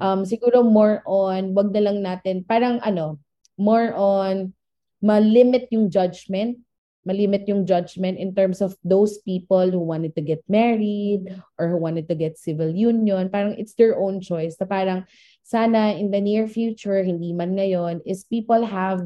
Um 0.00 0.24
siguro 0.24 0.64
more 0.64 1.04
on 1.06 1.52
wag 1.54 1.70
na 1.70 1.92
lang 1.92 2.00
natin 2.00 2.42
parang 2.42 2.80
ano 2.82 3.20
more 3.60 3.94
on 3.94 4.56
ma-limit 5.04 5.68
yung 5.68 5.92
judgment 5.92 6.56
malimit 7.04 7.44
yung 7.44 7.68
judgment 7.68 8.16
in 8.16 8.32
terms 8.32 8.64
of 8.64 8.72
those 8.80 9.20
people 9.28 9.68
who 9.68 9.76
wanted 9.76 10.16
to 10.16 10.24
get 10.24 10.40
married 10.48 11.28
or 11.60 11.68
who 11.68 11.76
wanted 11.76 12.08
to 12.08 12.16
get 12.16 12.40
civil 12.40 12.72
union. 12.72 13.28
Parang 13.28 13.52
it's 13.60 13.76
their 13.76 13.92
own 14.00 14.24
choice. 14.24 14.56
Na 14.56 14.64
parang 14.64 15.04
sana 15.44 15.92
in 16.00 16.08
the 16.08 16.20
near 16.20 16.48
future, 16.48 17.04
hindi 17.04 17.36
man 17.36 17.60
ngayon, 17.60 18.00
is 18.08 18.24
people 18.24 18.64
have 18.64 19.04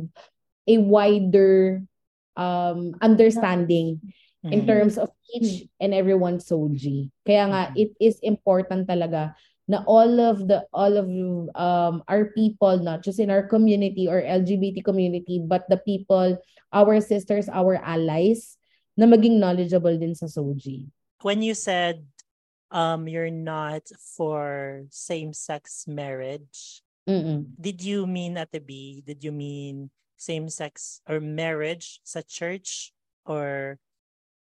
a 0.70 0.78
wider 0.78 1.82
um, 2.38 2.94
understanding 3.02 3.98
in 4.46 4.62
Mhm. 4.62 4.70
terms 4.70 4.94
of 4.94 5.10
each 5.34 5.66
and 5.82 5.90
everyone's 5.90 6.46
soji. 6.46 7.10
Kaya 7.26 7.50
nga, 7.50 7.62
Mhm. 7.68 7.74
it 7.74 7.90
is 7.98 8.22
important 8.22 8.86
talaga 8.86 9.34
na 9.68 9.84
all 9.84 10.18
of 10.18 10.48
the 10.48 10.64
all 10.72 10.96
of 10.96 11.04
um 11.54 12.00
our 12.08 12.32
people 12.32 12.80
not 12.80 13.04
just 13.04 13.20
in 13.20 13.28
our 13.28 13.44
community 13.44 14.08
or 14.08 14.24
LGBT 14.24 14.80
community 14.80 15.44
but 15.44 15.68
the 15.68 15.76
people 15.84 16.40
our 16.72 16.98
sisters 17.04 17.52
our 17.52 17.76
allies 17.84 18.56
na 18.96 19.04
maging 19.04 19.38
knowledgeable 19.38 19.94
din 20.00 20.16
sa 20.16 20.26
soji. 20.26 20.88
When 21.20 21.44
you 21.44 21.52
said 21.52 22.02
um 22.72 23.06
you're 23.06 23.32
not 23.32 23.84
for 24.16 24.82
same-sex 24.90 25.84
marriage, 25.86 26.82
Mm. 27.08 27.56
did 27.56 27.80
you 27.80 28.04
mean 28.04 28.36
at 28.36 28.52
the 28.52 28.60
B? 28.60 29.00
Did 29.00 29.24
you 29.24 29.32
mean 29.32 29.88
same-sex 30.20 31.00
or 31.08 31.24
marriage 31.24 32.04
sa 32.04 32.20
church 32.20 32.92
or 33.24 33.80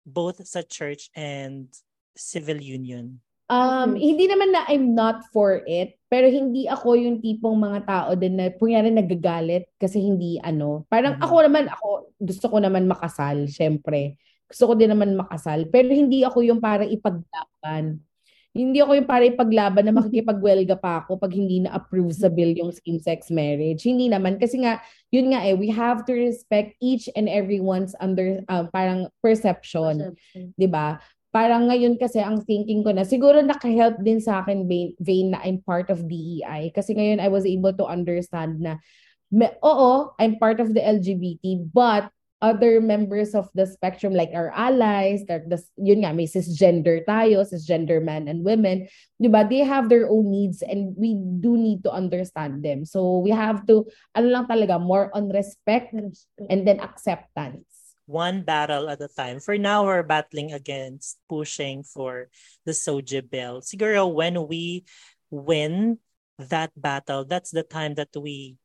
both 0.01 0.41
sa 0.49 0.65
church 0.65 1.13
and 1.13 1.69
civil 2.17 2.57
union? 2.57 3.21
Um, 3.49 3.97
hindi 3.97 4.29
naman 4.29 4.53
na 4.53 4.61
I'm 4.69 4.93
not 4.93 5.25
for 5.33 5.65
it, 5.65 5.97
pero 6.05 6.29
hindi 6.29 6.69
ako 6.69 6.93
yung 6.93 7.17
tipong 7.17 7.57
mga 7.57 7.79
tao 7.89 8.09
din 8.13 8.37
na 8.37 8.53
kunyari 8.53 8.93
nagagalit 8.93 9.65
kasi 9.81 9.97
hindi 10.05 10.37
ano. 10.37 10.85
Parang 10.85 11.17
Mhm. 11.17 11.23
ako 11.25 11.35
naman, 11.49 11.65
ako 11.65 11.87
gusto 12.21 12.45
ko 12.45 12.57
naman 12.61 12.85
makasal, 12.85 13.49
syempre. 13.49 14.21
Gusto 14.45 14.69
ko 14.69 14.73
din 14.77 14.93
naman 14.93 15.17
makasal, 15.17 15.65
pero 15.73 15.89
hindi 15.89 16.21
ako 16.21 16.45
yung 16.45 16.61
parang 16.61 16.93
ipaglaban. 16.93 18.05
Hindi 18.49 18.81
ako 18.81 18.97
yung 18.97 19.05
parang 19.09 19.29
ipaglaban 19.33 19.85
na 19.85 19.93
makikipagwelga 19.93 20.73
pa 20.77 21.05
ako 21.05 21.21
pag 21.21 21.33
hindi 21.33 21.61
na-approve 21.61 22.09
sa 22.13 22.33
bill 22.33 22.53
yung 22.57 22.73
same-sex 22.73 23.29
marriage. 23.29 23.85
Hindi 23.85 24.09
naman. 24.09 24.41
Kasi 24.41 24.61
nga, 24.65 24.81
yun 25.13 25.29
nga 25.33 25.45
eh, 25.45 25.53
we 25.53 25.69
have 25.69 26.01
to 26.05 26.13
respect 26.17 26.73
each 26.81 27.05
and 27.13 27.29
everyone's 27.29 27.93
under, 28.01 28.41
um, 28.49 28.65
parang 28.73 29.05
perception. 29.21 30.01
Perception. 30.13 30.53
'di 30.57 30.65
ba? 30.69 30.97
Parang 31.29 31.69
ngayon 31.69 32.01
kasi 32.01 32.17
ang 32.17 32.41
thinking 32.41 32.81
ko 32.81 32.89
na 32.89 33.05
siguro 33.05 33.37
naka-help 33.45 34.01
din 34.01 34.17
sa 34.17 34.41
akin 34.41 34.65
vein, 34.65 34.97
vein 34.97 35.29
na 35.29 35.39
I'm 35.45 35.61
part 35.61 35.93
of 35.93 36.09
DEI 36.09 36.73
kasi 36.73 36.97
ngayon 36.97 37.21
I 37.21 37.29
was 37.29 37.45
able 37.45 37.73
to 37.77 37.85
understand 37.85 38.65
na 38.65 38.81
me, 39.29 39.45
oo, 39.61 40.09
I'm 40.17 40.41
part 40.41 40.57
of 40.57 40.73
the 40.73 40.81
LGBT 40.81 41.69
but 41.69 42.09
other 42.41 42.79
members 42.79 43.35
of 43.35 43.51
the 43.53 43.67
spectrum 43.67 44.15
like 44.15 44.31
our 44.33 44.49
allies 44.55 45.27
that 45.27 45.51
the, 45.51 45.59
yun 45.75 46.07
nga 46.07 46.15
may 46.15 46.23
cisgender 46.23 47.03
tayo 47.03 47.43
cisgender 47.43 47.99
men 47.99 48.31
and 48.31 48.47
women 48.47 48.87
'di 49.19 49.27
ba? 49.27 49.43
They 49.43 49.61
have 49.67 49.91
their 49.91 50.07
own 50.07 50.31
needs 50.31 50.63
and 50.63 50.95
we 50.95 51.19
do 51.19 51.59
need 51.59 51.83
to 51.83 51.91
understand 51.91 52.63
them. 52.63 52.87
So 52.87 53.19
we 53.19 53.35
have 53.35 53.67
to 53.67 53.85
ano 54.15 54.27
lang 54.31 54.47
talaga 54.47 54.79
more 54.79 55.11
on 55.11 55.29
respect. 55.29 55.91
and 55.93 56.63
then 56.65 56.79
acceptance 56.79 57.78
one 58.09 58.41
battle 58.41 58.89
at 58.89 58.99
a 59.01 59.07
time. 59.07 59.39
For 59.39 59.53
now, 59.61 59.85
we're 59.85 60.01
battling 60.01 60.51
against 60.51 61.21
pushing 61.29 61.85
for 61.85 62.33
the 62.65 62.73
Soji 62.73 63.21
bill. 63.21 63.61
Siguro 63.61 64.09
when 64.09 64.49
we 64.49 64.83
win 65.29 66.01
that 66.41 66.73
battle, 66.73 67.23
that's 67.23 67.51
the 67.53 67.61
time 67.61 67.93
that 68.01 68.09
we 68.17 68.57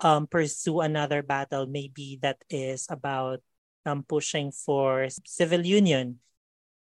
um, 0.00 0.28
pursue 0.28 0.80
another 0.80 1.22
battle. 1.24 1.64
Maybe 1.64 2.20
that 2.20 2.44
is 2.50 2.84
about 2.90 3.40
um, 3.86 4.04
pushing 4.04 4.52
for 4.52 5.08
civil 5.24 5.64
union. 5.64 6.20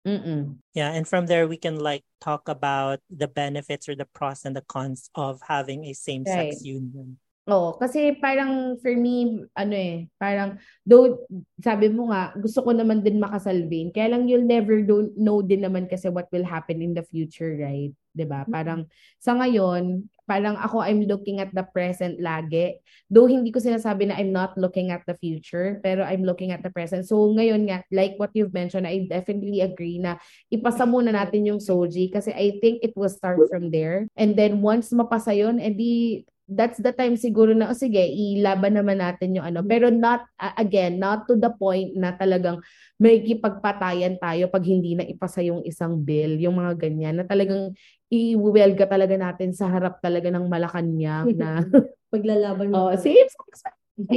Mm-mm. 0.07 0.63
Yeah, 0.73 0.95
and 0.95 1.03
from 1.03 1.27
there 1.27 1.47
we 1.47 1.57
can 1.57 1.75
like 1.83 2.05
talk 2.21 2.47
about 2.47 3.03
the 3.11 3.27
benefits 3.27 3.89
or 3.89 3.95
the 3.95 4.07
pros 4.07 4.45
and 4.45 4.55
the 4.55 4.63
cons 4.63 5.09
of 5.15 5.41
having 5.43 5.83
a 5.83 5.91
same-sex 5.91 6.37
Right. 6.37 6.61
union. 6.63 7.19
Oo, 7.47 7.79
kasi 7.79 8.11
parang 8.19 8.75
for 8.83 8.91
me, 8.91 9.39
ano 9.55 9.71
eh, 9.71 10.11
parang, 10.19 10.59
though, 10.83 11.23
sabi 11.63 11.87
mo 11.87 12.11
nga, 12.11 12.35
gusto 12.35 12.59
ko 12.59 12.75
naman 12.75 12.99
din 12.99 13.23
makasalvin, 13.23 13.87
kaya 13.95 14.11
lang 14.11 14.27
you'll 14.27 14.43
never 14.43 14.83
do, 14.83 15.15
know 15.15 15.39
din 15.39 15.63
naman 15.63 15.87
kasi 15.87 16.11
what 16.11 16.27
will 16.35 16.43
happen 16.43 16.83
in 16.83 16.91
the 16.91 17.07
future, 17.07 17.55
right? 17.55 17.95
'Di 18.11 18.27
ba 18.27 18.43
Parang, 18.51 18.83
sa 19.15 19.31
ngayon, 19.39 20.03
parang 20.27 20.59
ako, 20.59 20.83
I'm 20.83 21.07
looking 21.07 21.39
at 21.39 21.55
the 21.55 21.63
present 21.63 22.19
lagi. 22.19 22.83
Though 23.07 23.31
hindi 23.31 23.55
ko 23.55 23.63
sinasabi 23.63 24.11
na 24.11 24.19
I'm 24.19 24.35
not 24.35 24.59
looking 24.59 24.91
at 24.91 25.07
the 25.07 25.15
future, 25.15 25.79
pero 25.79 26.03
I'm 26.03 26.27
looking 26.27 26.51
at 26.51 26.59
the 26.67 26.73
present. 26.73 27.07
So, 27.07 27.31
ngayon 27.31 27.63
nga, 27.71 27.87
like 27.95 28.19
what 28.19 28.35
you've 28.35 28.51
mentioned, 28.51 28.83
I 28.83 29.07
definitely 29.07 29.63
agree 29.63 30.03
na 30.03 30.19
ipasa 30.51 30.83
muna 30.83 31.15
natin 31.15 31.47
yung 31.47 31.63
Soji 31.63 32.11
kasi 32.11 32.35
I 32.35 32.59
think 32.59 32.83
it 32.83 32.91
will 32.99 33.07
start 33.07 33.39
from 33.47 33.71
there. 33.71 34.11
And 34.19 34.35
then, 34.35 34.59
once 34.59 34.91
mapasa 34.91 35.31
yun, 35.31 35.63
edi 35.63 36.27
that's 36.47 36.79
the 36.79 36.95
time 36.95 37.19
siguro 37.19 37.51
na, 37.51 37.69
oh, 37.69 37.77
sige, 37.77 37.99
ilaban 37.99 38.79
naman 38.79 39.03
natin 39.03 39.35
yung 39.35 39.43
ano. 39.45 39.59
Pero 39.67 39.91
not, 39.91 40.23
uh, 40.39 40.55
again, 40.55 40.95
not 40.95 41.27
to 41.27 41.35
the 41.35 41.51
point 41.51 41.91
na 41.99 42.15
talagang 42.15 42.63
may 42.97 43.19
kipagpatayan 43.19 44.15
tayo 44.17 44.47
pag 44.47 44.63
hindi 44.63 44.95
na 44.95 45.03
ipasa 45.03 45.43
yung 45.43 45.61
isang 45.67 45.99
bill, 45.99 46.39
yung 46.39 46.55
mga 46.55 46.79
ganyan, 46.79 47.19
na 47.19 47.25
talagang 47.27 47.75
iwelga 48.07 48.87
talaga 48.87 49.19
natin 49.19 49.51
sa 49.51 49.67
harap 49.67 49.99
talaga 49.99 50.31
ng 50.31 50.47
Malacanang 50.47 51.35
na, 51.35 51.59
Paglalaban 52.13 52.71
oh, 52.71 52.87
mo. 52.87 52.95
same 52.95 53.27
sex 53.27 53.67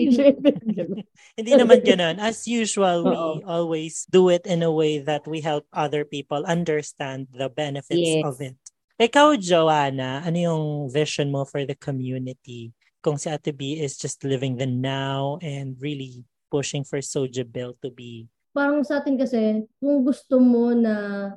Hindi 1.41 1.53
naman 1.57 1.81
ganun. 1.81 2.21
As 2.21 2.45
usual, 2.45 3.09
we 3.09 3.17
Oo. 3.17 3.41
always 3.49 4.05
do 4.13 4.29
it 4.29 4.45
in 4.45 4.61
a 4.61 4.69
way 4.71 5.01
that 5.01 5.25
we 5.25 5.41
help 5.41 5.65
other 5.73 6.05
people 6.05 6.45
understand 6.45 7.33
the 7.33 7.49
benefits 7.49 7.97
Yes. 7.97 8.23
of 8.29 8.37
it. 8.45 8.61
Ikaw, 9.01 9.41
Joanna, 9.41 10.21
ano 10.21 10.37
yung 10.37 10.65
vision 10.93 11.33
mo 11.33 11.49
for 11.49 11.65
the 11.65 11.73
community? 11.73 12.77
Kung 13.01 13.17
si 13.17 13.33
Ate 13.33 13.49
B 13.49 13.81
is 13.81 13.97
just 13.97 14.21
living 14.29 14.61
the 14.61 14.69
now 14.69 15.41
and 15.41 15.73
really 15.81 16.21
pushing 16.53 16.85
for 16.85 17.01
Soja 17.01 17.41
Bill 17.41 17.73
to 17.81 17.89
be 17.89 18.29
Parang 18.51 18.83
sa 18.83 18.99
atin 19.01 19.15
kasi, 19.15 19.65
kung 19.79 20.03
gusto 20.03 20.37
mo 20.37 20.75
na 20.75 21.33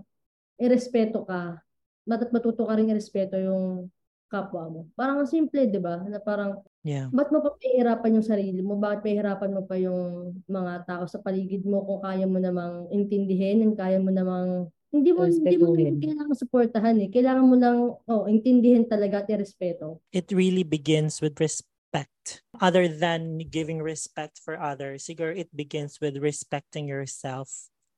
irespeto 0.58 1.24
ka, 1.24 1.62
dapat 2.04 2.34
matuto 2.34 2.66
ka 2.66 2.74
rin 2.74 2.90
irespeto 2.90 3.38
yung 3.38 3.88
kapwa 4.28 4.66
mo. 4.68 4.80
Parang 4.98 5.22
ang 5.22 5.30
simple, 5.30 5.70
di 5.70 5.78
ba? 5.78 6.02
Na 6.04 6.18
parang, 6.18 6.60
yeah. 6.82 7.08
ba't 7.14 7.30
mo 7.30 7.40
pa 7.46 7.54
pahihirapan 7.54 8.18
yung 8.18 8.26
sarili 8.26 8.60
mo? 8.66 8.82
Bakit 8.82 9.06
pahihirapan 9.06 9.52
mo 9.54 9.62
pa 9.64 9.78
yung 9.78 10.34
mga 10.50 10.90
tao 10.90 11.04
sa 11.06 11.22
paligid 11.22 11.64
mo 11.70 11.86
kung 11.86 12.02
kaya 12.02 12.26
mo 12.26 12.42
namang 12.42 12.90
intindihin, 12.90 13.62
kung 13.62 13.78
kaya 13.78 14.02
mo 14.02 14.10
namang 14.10 14.74
hindi 14.94 15.12
mo 15.12 15.26
hindi 15.26 15.58
mo 15.58 15.74
kailangan 15.74 16.38
suportahan 16.38 16.96
eh. 17.02 17.10
Kailangan 17.10 17.46
mo 17.50 17.56
lang 17.58 17.78
oh, 17.98 18.24
intindihin 18.30 18.86
talaga 18.86 19.26
at 19.26 19.30
irespeto. 19.34 19.98
it 20.14 20.30
really 20.32 20.64
begins 20.64 21.20
with 21.20 21.40
respect. 21.42 22.46
Other 22.62 22.88
than 22.88 23.42
giving 23.50 23.82
respect 23.82 24.40
for 24.40 24.58
others, 24.58 25.06
siguro 25.06 25.36
it 25.36 25.50
begins 25.54 26.00
with 26.00 26.18
respecting 26.18 26.88
yourself. 26.88 27.50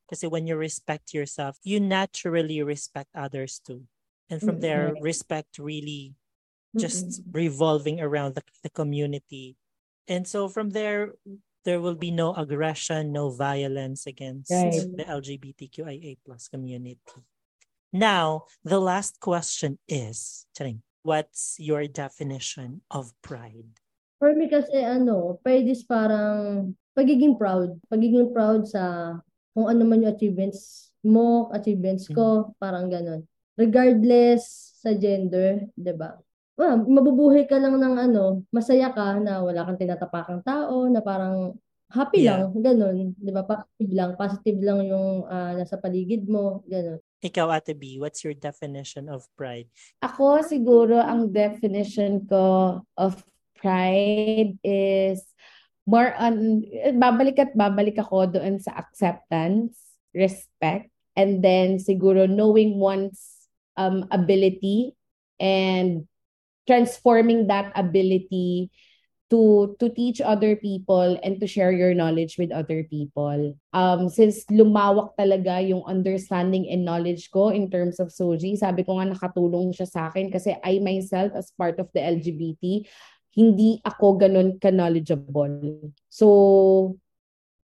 Kasi 0.08 0.26
when 0.26 0.46
you 0.46 0.56
respect 0.56 1.12
yourself, 1.12 1.58
you 1.62 1.80
naturally 1.80 2.62
respect 2.62 3.10
others 3.14 3.60
too. 3.60 3.84
And 4.30 4.40
from 4.40 4.60
there, 4.60 4.96
Mm-mm. 4.96 5.02
respect 5.04 5.58
really 5.58 6.14
just 6.76 7.22
Mm-mm. 7.22 7.32
revolving 7.32 8.00
around 8.00 8.34
the, 8.34 8.42
the 8.62 8.70
community. 8.70 9.56
And 10.08 10.26
so 10.26 10.48
from 10.48 10.70
there, 10.70 11.14
there 11.66 11.82
will 11.82 11.98
be 11.98 12.14
no 12.14 12.30
aggression, 12.38 13.10
no 13.10 13.34
violence 13.34 14.06
against 14.06 14.54
Right. 14.54 14.86
the 14.94 15.02
LGBTQIA 15.02 16.22
plus 16.22 16.46
community. 16.46 17.26
Now, 17.90 18.46
the 18.62 18.78
last 18.78 19.18
question 19.18 19.82
is, 19.90 20.46
Charing, 20.54 20.86
what's 21.02 21.58
your 21.58 21.90
definition 21.90 22.86
of 22.94 23.10
pride? 23.18 23.82
For 24.22 24.30
me 24.32 24.46
kasi 24.46 24.78
ano, 24.78 25.42
pride 25.42 25.66
is 25.66 25.82
parang 25.82 26.72
pagiging 26.94 27.34
proud. 27.36 27.76
Pagiging 27.90 28.30
proud 28.30 28.64
sa 28.64 29.18
kung 29.52 29.66
ano 29.66 29.82
man 29.84 30.06
yung 30.06 30.14
achievements 30.14 30.94
mo, 31.02 31.50
achievements 31.50 32.06
ko, 32.08 32.54
parang 32.62 32.88
ganun. 32.88 33.26
Regardless 33.58 34.72
sa 34.80 34.94
gender, 34.94 35.66
'di 35.74 35.92
ba? 35.98 36.20
Well, 36.56 36.88
mabubuhay 36.88 37.44
ka 37.44 37.60
lang 37.60 37.76
ng 37.76 37.96
ano, 38.00 38.40
masaya 38.48 38.88
ka 38.88 39.20
na 39.20 39.44
wala 39.44 39.68
kang 39.68 39.76
tinatapakang 39.76 40.40
tao, 40.40 40.88
na 40.88 41.04
parang 41.04 41.52
happy 41.92 42.24
Yeah. 42.24 42.48
lang, 42.48 42.64
ganun, 42.64 42.96
'di 43.20 43.30
ba? 43.30 43.44
Positive 43.44 43.92
lang, 43.92 44.10
positive 44.16 44.58
lang 44.64 44.80
yung 44.88 45.28
ah, 45.28 45.52
nasa 45.54 45.76
paligid 45.76 46.26
mo, 46.26 46.64
ganun. 46.66 46.98
Ikaw, 47.20 47.48
Ate 47.52 47.76
B, 47.76 48.00
what's 48.00 48.24
your 48.24 48.36
definition 48.36 49.08
of 49.12 49.28
pride? 49.36 49.68
Ako 50.00 50.40
siguro 50.44 51.00
ang 51.00 51.28
definition 51.32 52.24
ko 52.24 52.80
of 52.96 53.20
pride 53.56 54.56
is 54.64 55.24
more 55.88 56.12
on 56.18 56.64
babalik 56.96 57.40
at 57.40 57.52
babalik 57.56 58.00
ako 58.00 58.32
doon 58.32 58.60
sa 58.60 58.76
acceptance, 58.80 59.76
respect, 60.12 60.88
and 61.16 61.40
then 61.40 61.80
siguro 61.80 62.28
knowing 62.28 62.76
one's 62.80 63.48
um, 63.80 64.04
ability 64.12 64.92
and 65.40 66.04
transforming 66.66 67.46
that 67.46 67.72
ability 67.74 68.70
to 69.26 69.74
to 69.82 69.90
teach 69.90 70.22
other 70.22 70.54
people 70.54 71.18
and 71.22 71.42
to 71.42 71.46
share 71.50 71.74
your 71.74 71.94
knowledge 71.94 72.38
with 72.38 72.54
other 72.54 72.86
people. 72.86 73.58
Um 73.74 74.06
since 74.06 74.46
lumawak 74.46 75.18
talaga 75.18 75.58
yung 75.58 75.82
understanding 75.82 76.70
and 76.70 76.86
knowledge 76.86 77.30
ko 77.34 77.50
in 77.50 77.66
terms 77.66 77.98
of 77.98 78.14
Soji, 78.14 78.54
sabi 78.54 78.86
ko 78.86 79.02
nga 79.02 79.10
nakatulong 79.10 79.74
siya 79.74 79.88
sa 79.90 80.00
akin 80.10 80.30
kasi 80.30 80.54
I 80.62 80.78
myself 80.78 81.34
as 81.34 81.50
part 81.58 81.82
of 81.82 81.90
the 81.90 82.02
LGBT, 82.02 82.86
hindi 83.34 83.82
ako 83.82 84.16
ganun 84.16 84.62
ka-knowledgeable. 84.62 85.90
So 86.06 86.26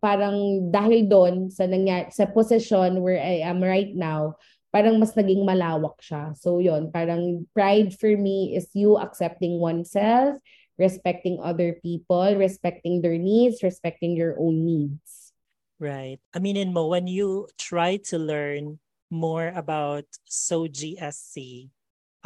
parang 0.02 0.68
dahil 0.74 1.08
doon 1.08 1.48
sa 1.48 1.64
nangyari 1.64 2.12
sa 2.12 2.28
position 2.28 3.00
where 3.00 3.16
I 3.16 3.46
am 3.46 3.62
right 3.62 3.94
now, 3.94 4.36
parang 4.74 4.98
mas 4.98 5.14
naging 5.14 5.46
malawak 5.46 5.94
siya. 6.02 6.34
So 6.34 6.58
yon, 6.58 6.90
parang 6.90 7.46
pride 7.54 7.94
for 7.94 8.10
me 8.10 8.58
is 8.58 8.66
you 8.74 8.98
accepting 8.98 9.62
oneself, 9.62 10.42
respecting 10.74 11.38
other 11.38 11.78
people, 11.78 12.34
respecting 12.34 12.98
their 12.98 13.14
needs, 13.14 13.62
respecting 13.62 14.18
your 14.18 14.34
own 14.34 14.66
needs. 14.66 15.30
Right. 15.78 16.18
I 16.34 16.42
mean, 16.42 16.58
in 16.58 16.74
Mo, 16.74 16.90
when 16.90 17.06
you 17.06 17.46
try 17.54 18.02
to 18.10 18.18
learn 18.18 18.82
more 19.14 19.54
about 19.54 20.10
Soji 20.26 20.98
SC, 20.98 21.70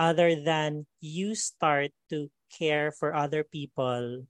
other 0.01 0.33
than 0.33 0.89
you 1.05 1.35
start 1.35 1.93
to 2.09 2.33
care 2.49 2.89
for 2.89 3.13
other 3.13 3.45
people, 3.45 4.25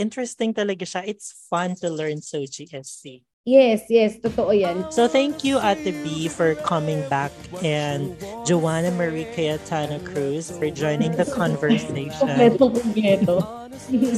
interesting 0.00 0.56
talaga 0.56 0.88
siya. 0.88 1.04
It's 1.04 1.36
fun 1.52 1.76
to 1.84 1.92
learn 1.92 2.24
Soji 2.24 2.64
SC. 2.72 3.20
Yes, 3.46 3.86
yes, 3.86 4.18
totoo 4.18 4.50
yan. 4.50 4.90
So 4.90 5.06
thank 5.06 5.46
you, 5.46 5.62
Ate 5.62 5.94
B, 6.02 6.26
for 6.26 6.58
coming 6.66 6.98
back 7.06 7.30
and 7.62 8.10
Joanna 8.42 8.90
Marie 8.90 9.30
Cayetano 9.38 10.02
Cruz 10.02 10.50
for 10.50 10.66
joining 10.66 11.14
the 11.14 11.22
conversation. 11.30 12.10
Kompleto, 12.10 12.74
kompleto. 12.74 13.36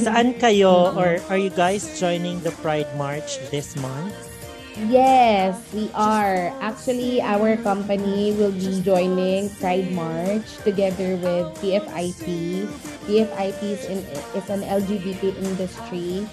Saan 0.01 0.33
kayo 0.41 0.97
or 0.97 1.21
are 1.29 1.37
you 1.37 1.53
guys 1.53 1.85
joining 2.01 2.41
the 2.41 2.49
Pride 2.65 2.89
March 2.97 3.37
this 3.53 3.77
month? 3.77 4.28
Yes, 4.87 5.59
we 5.75 5.91
are. 5.91 6.55
Actually, 6.63 7.19
our 7.19 7.59
company 7.59 8.31
will 8.31 8.55
be 8.55 8.79
joining 8.79 9.51
Pride 9.59 9.91
March 9.91 10.47
together 10.63 11.19
with 11.19 11.51
PFIP. 11.59 12.63
PFIP 13.03 13.59
is, 13.59 13.83
in, 13.91 13.99
is 14.39 14.47
an 14.47 14.63
LGBT 14.63 15.35
industry, 15.43 16.23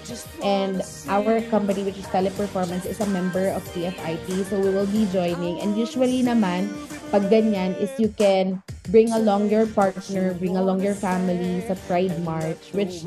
and 0.46 0.78
our 1.10 1.42
company, 1.50 1.82
which 1.82 1.98
is 1.98 2.06
Teleperformance, 2.14 2.86
is 2.86 3.00
a 3.02 3.10
member 3.10 3.50
of 3.50 3.66
PFIP. 3.74 4.46
So 4.46 4.62
we 4.62 4.70
will 4.70 4.86
be 4.86 5.10
joining. 5.10 5.58
And 5.58 5.74
usually 5.74 6.22
naman, 6.22 6.70
pag 7.10 7.26
ganyan, 7.26 7.74
is 7.82 7.90
you 7.98 8.14
can 8.14 8.62
bring 8.88 9.12
along 9.12 9.50
your 9.50 9.66
partner, 9.66 10.34
bring 10.34 10.56
along 10.56 10.82
your 10.82 10.94
family 10.94 11.62
sa 11.66 11.74
Pride 11.86 12.14
March, 12.22 12.72
which 12.72 13.02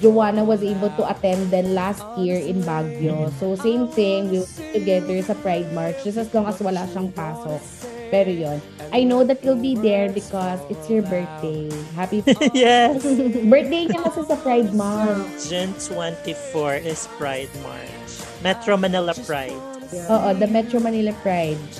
Joanna 0.00 0.44
was 0.44 0.62
able 0.62 0.90
to 0.98 1.04
attend 1.08 1.50
then 1.50 1.74
last 1.74 2.02
year 2.18 2.38
in 2.38 2.62
Baguio. 2.62 3.30
So, 3.38 3.54
same 3.56 3.88
thing, 3.88 4.30
we 4.30 4.42
will 4.42 4.52
be 4.56 4.78
together 4.78 5.16
sa 5.22 5.34
Pride 5.38 5.70
March 5.72 6.02
just 6.04 6.18
as 6.18 6.28
long 6.34 6.46
as 6.46 6.58
wala 6.60 6.86
siyang 6.90 7.12
pasok. 7.12 7.62
Pero 8.08 8.32
yon, 8.32 8.58
I 8.88 9.04
know 9.04 9.20
that 9.20 9.44
you'll 9.44 9.60
be 9.60 9.76
there 9.76 10.08
because 10.08 10.60
it's 10.72 10.88
your 10.88 11.04
birthday. 11.04 11.68
Happy 11.92 12.24
yes. 12.56 13.04
birthday 13.52 13.84
niya 13.84 14.00
kasi 14.00 14.24
sa 14.24 14.36
Pride 14.40 14.72
Month. 14.72 15.28
June 15.44 15.76
24 15.76 16.88
is 16.88 17.04
Pride 17.20 17.52
March. 17.60 18.10
Metro 18.40 18.80
Manila 18.80 19.12
Pride. 19.28 19.67
Oo, 19.92 20.28
the 20.36 20.46
Metro 20.46 20.80
Manila 20.80 21.12
Pride. 21.24 21.60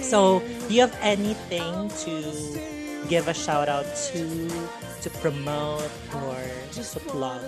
So, 0.00 0.40
do 0.66 0.70
you 0.74 0.80
have 0.80 0.96
anything 1.02 1.90
to 2.02 2.14
give 3.06 3.28
a 3.28 3.34
shout 3.34 3.68
out 3.68 3.86
to, 4.10 4.22
to 5.02 5.08
promote 5.20 5.90
or 6.24 6.40
to 6.72 7.00
plug? 7.10 7.44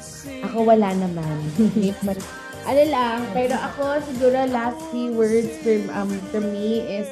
Ako 0.47 0.69
wala 0.69 0.95
naman. 0.95 1.43
ano 2.69 2.83
lang, 2.87 3.19
pero 3.35 3.57
ako 3.57 3.99
siguro 4.05 4.47
last 4.53 4.79
few 4.93 5.11
words 5.17 5.51
from, 5.65 5.83
um, 5.91 6.11
from 6.31 6.53
me 6.53 6.83
is 6.87 7.09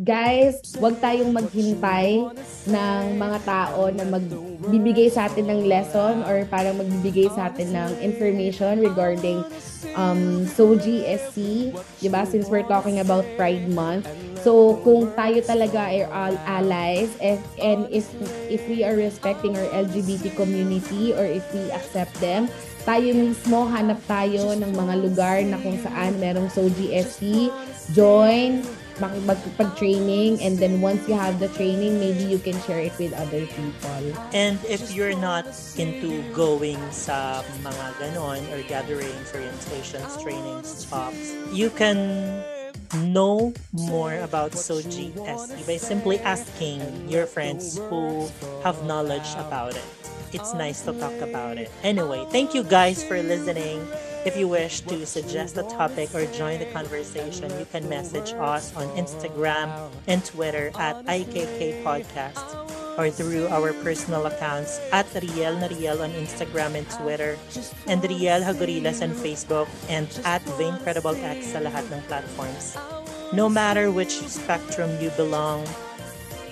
guys, 0.00 0.64
wag 0.80 0.96
tayong 1.04 1.36
maghintay 1.36 2.24
ng 2.64 3.02
mga 3.20 3.38
tao 3.44 3.92
na 3.92 4.08
magbibigay 4.08 5.12
sa 5.12 5.28
atin 5.28 5.52
ng 5.52 5.68
lesson 5.68 6.24
or 6.24 6.48
parang 6.48 6.80
magbibigay 6.80 7.28
sa 7.36 7.52
atin 7.52 7.68
ng 7.76 7.90
information 8.00 8.80
regarding 8.80 9.44
um, 10.00 10.48
Soji 10.48 11.04
SC, 11.04 11.68
di 12.00 12.08
ba? 12.08 12.24
Since 12.24 12.48
we're 12.48 12.64
talking 12.64 13.04
about 13.04 13.28
Pride 13.36 13.68
Month. 13.68 14.08
So, 14.40 14.80
kung 14.80 15.12
tayo 15.12 15.36
talaga 15.44 15.92
ay 15.92 16.08
all 16.08 16.32
allies 16.48 17.12
if, 17.20 17.36
and 17.60 17.84
if, 17.92 18.08
if 18.48 18.64
we 18.72 18.80
are 18.80 18.96
respecting 18.96 19.52
our 19.52 19.68
LGBT 19.68 20.32
community 20.32 21.12
or 21.12 21.28
if 21.28 21.44
we 21.52 21.68
accept 21.76 22.16
them, 22.24 22.48
tayo 22.88 23.12
mismo 23.12 23.68
hanap 23.68 24.00
tayo 24.08 24.56
ng 24.56 24.72
mga 24.72 24.94
lugar 24.96 25.36
na 25.44 25.60
kung 25.60 25.76
saan 25.84 26.16
merong 26.16 26.48
Soji 26.48 26.88
SC, 27.04 27.52
join, 27.92 28.64
makipag-training, 28.98 30.40
and 30.42 30.58
then 30.58 30.80
once 30.80 31.06
you 31.06 31.14
have 31.14 31.38
the 31.38 31.48
training, 31.54 32.00
maybe 32.00 32.24
you 32.24 32.38
can 32.38 32.58
share 32.62 32.80
it 32.80 32.96
with 32.98 33.12
other 33.14 33.46
people. 33.46 34.02
And 34.32 34.58
if 34.66 34.92
you're 34.92 35.16
not 35.16 35.46
into 35.76 36.22
going 36.34 36.80
sa 36.90 37.42
mga 37.62 37.86
ganon 38.00 38.42
or 38.50 38.62
gatherings, 38.66 39.30
orientations, 39.30 40.18
trainings, 40.22 40.88
talks, 40.90 41.36
you 41.52 41.70
can 41.70 42.42
know 43.06 43.54
more 43.72 44.18
about 44.18 44.52
Soji 44.52 45.14
SE 45.14 45.62
by 45.62 45.76
simply 45.76 46.18
asking 46.20 46.82
your 47.08 47.26
friends 47.26 47.78
who 47.88 48.26
have 48.64 48.82
knowledge 48.84 49.30
about 49.38 49.76
it. 49.76 49.88
It's 50.32 50.54
nice 50.54 50.82
to 50.82 50.92
talk 50.94 51.14
about 51.22 51.58
it. 51.58 51.70
Anyway, 51.82 52.26
thank 52.30 52.54
you 52.54 52.62
guys 52.62 53.02
for 53.02 53.22
listening. 53.22 53.82
If 54.20 54.36
you 54.36 54.48
wish 54.48 54.84
to 54.84 55.06
suggest 55.06 55.56
a 55.56 55.64
topic 55.64 56.12
or 56.14 56.28
join 56.36 56.60
the 56.60 56.68
conversation, 56.76 57.48
you 57.56 57.64
can 57.64 57.88
message 57.88 58.36
us 58.36 58.68
on 58.76 58.84
Instagram 58.92 59.72
and 60.08 60.20
Twitter 60.20 60.68
at 60.76 61.00
IKK 61.08 61.80
Podcast 61.80 62.44
or 63.00 63.08
through 63.08 63.48
our 63.48 63.72
personal 63.80 64.28
accounts 64.28 64.76
at 64.92 65.08
Riel 65.16 65.56
na 65.56 65.72
Riel 65.72 66.04
on 66.04 66.12
Instagram 66.20 66.76
and 66.76 66.84
Twitter, 66.92 67.40
and 67.88 68.04
Riel 68.04 68.44
Hagorilas 68.44 69.00
on 69.00 69.16
Facebook, 69.16 69.72
and 69.88 70.04
at 70.28 70.44
Vaincredible 70.60 71.16
X 71.16 71.56
sa 71.56 71.64
lahat 71.64 71.88
ng 71.88 72.04
platforms. 72.04 72.76
No 73.32 73.48
matter 73.48 73.88
which 73.88 74.20
spectrum 74.28 74.92
you 75.00 75.08
belong, 75.16 75.64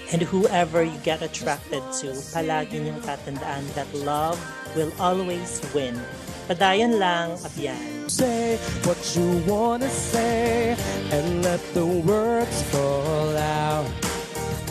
and 0.08 0.24
whoever 0.24 0.80
you 0.80 0.96
get 1.04 1.20
attracted 1.20 1.84
to, 2.00 2.16
palagi 2.32 2.80
niyong 2.80 3.04
tatandaan 3.04 3.68
that 3.76 3.90
love 3.92 4.40
will 4.72 4.88
always 4.96 5.60
win. 5.76 6.00
Padayon 6.48 6.96
lang, 6.96 7.36
abyan. 7.44 8.08
Say 8.08 8.56
what 8.88 8.96
you 9.12 9.44
wanna 9.44 9.92
say 9.92 10.72
and 11.12 11.44
let 11.44 11.60
the 11.76 11.84
words 11.84 12.64
fall 12.72 13.36
out. 13.36 13.84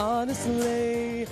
Honestly, 0.01 1.29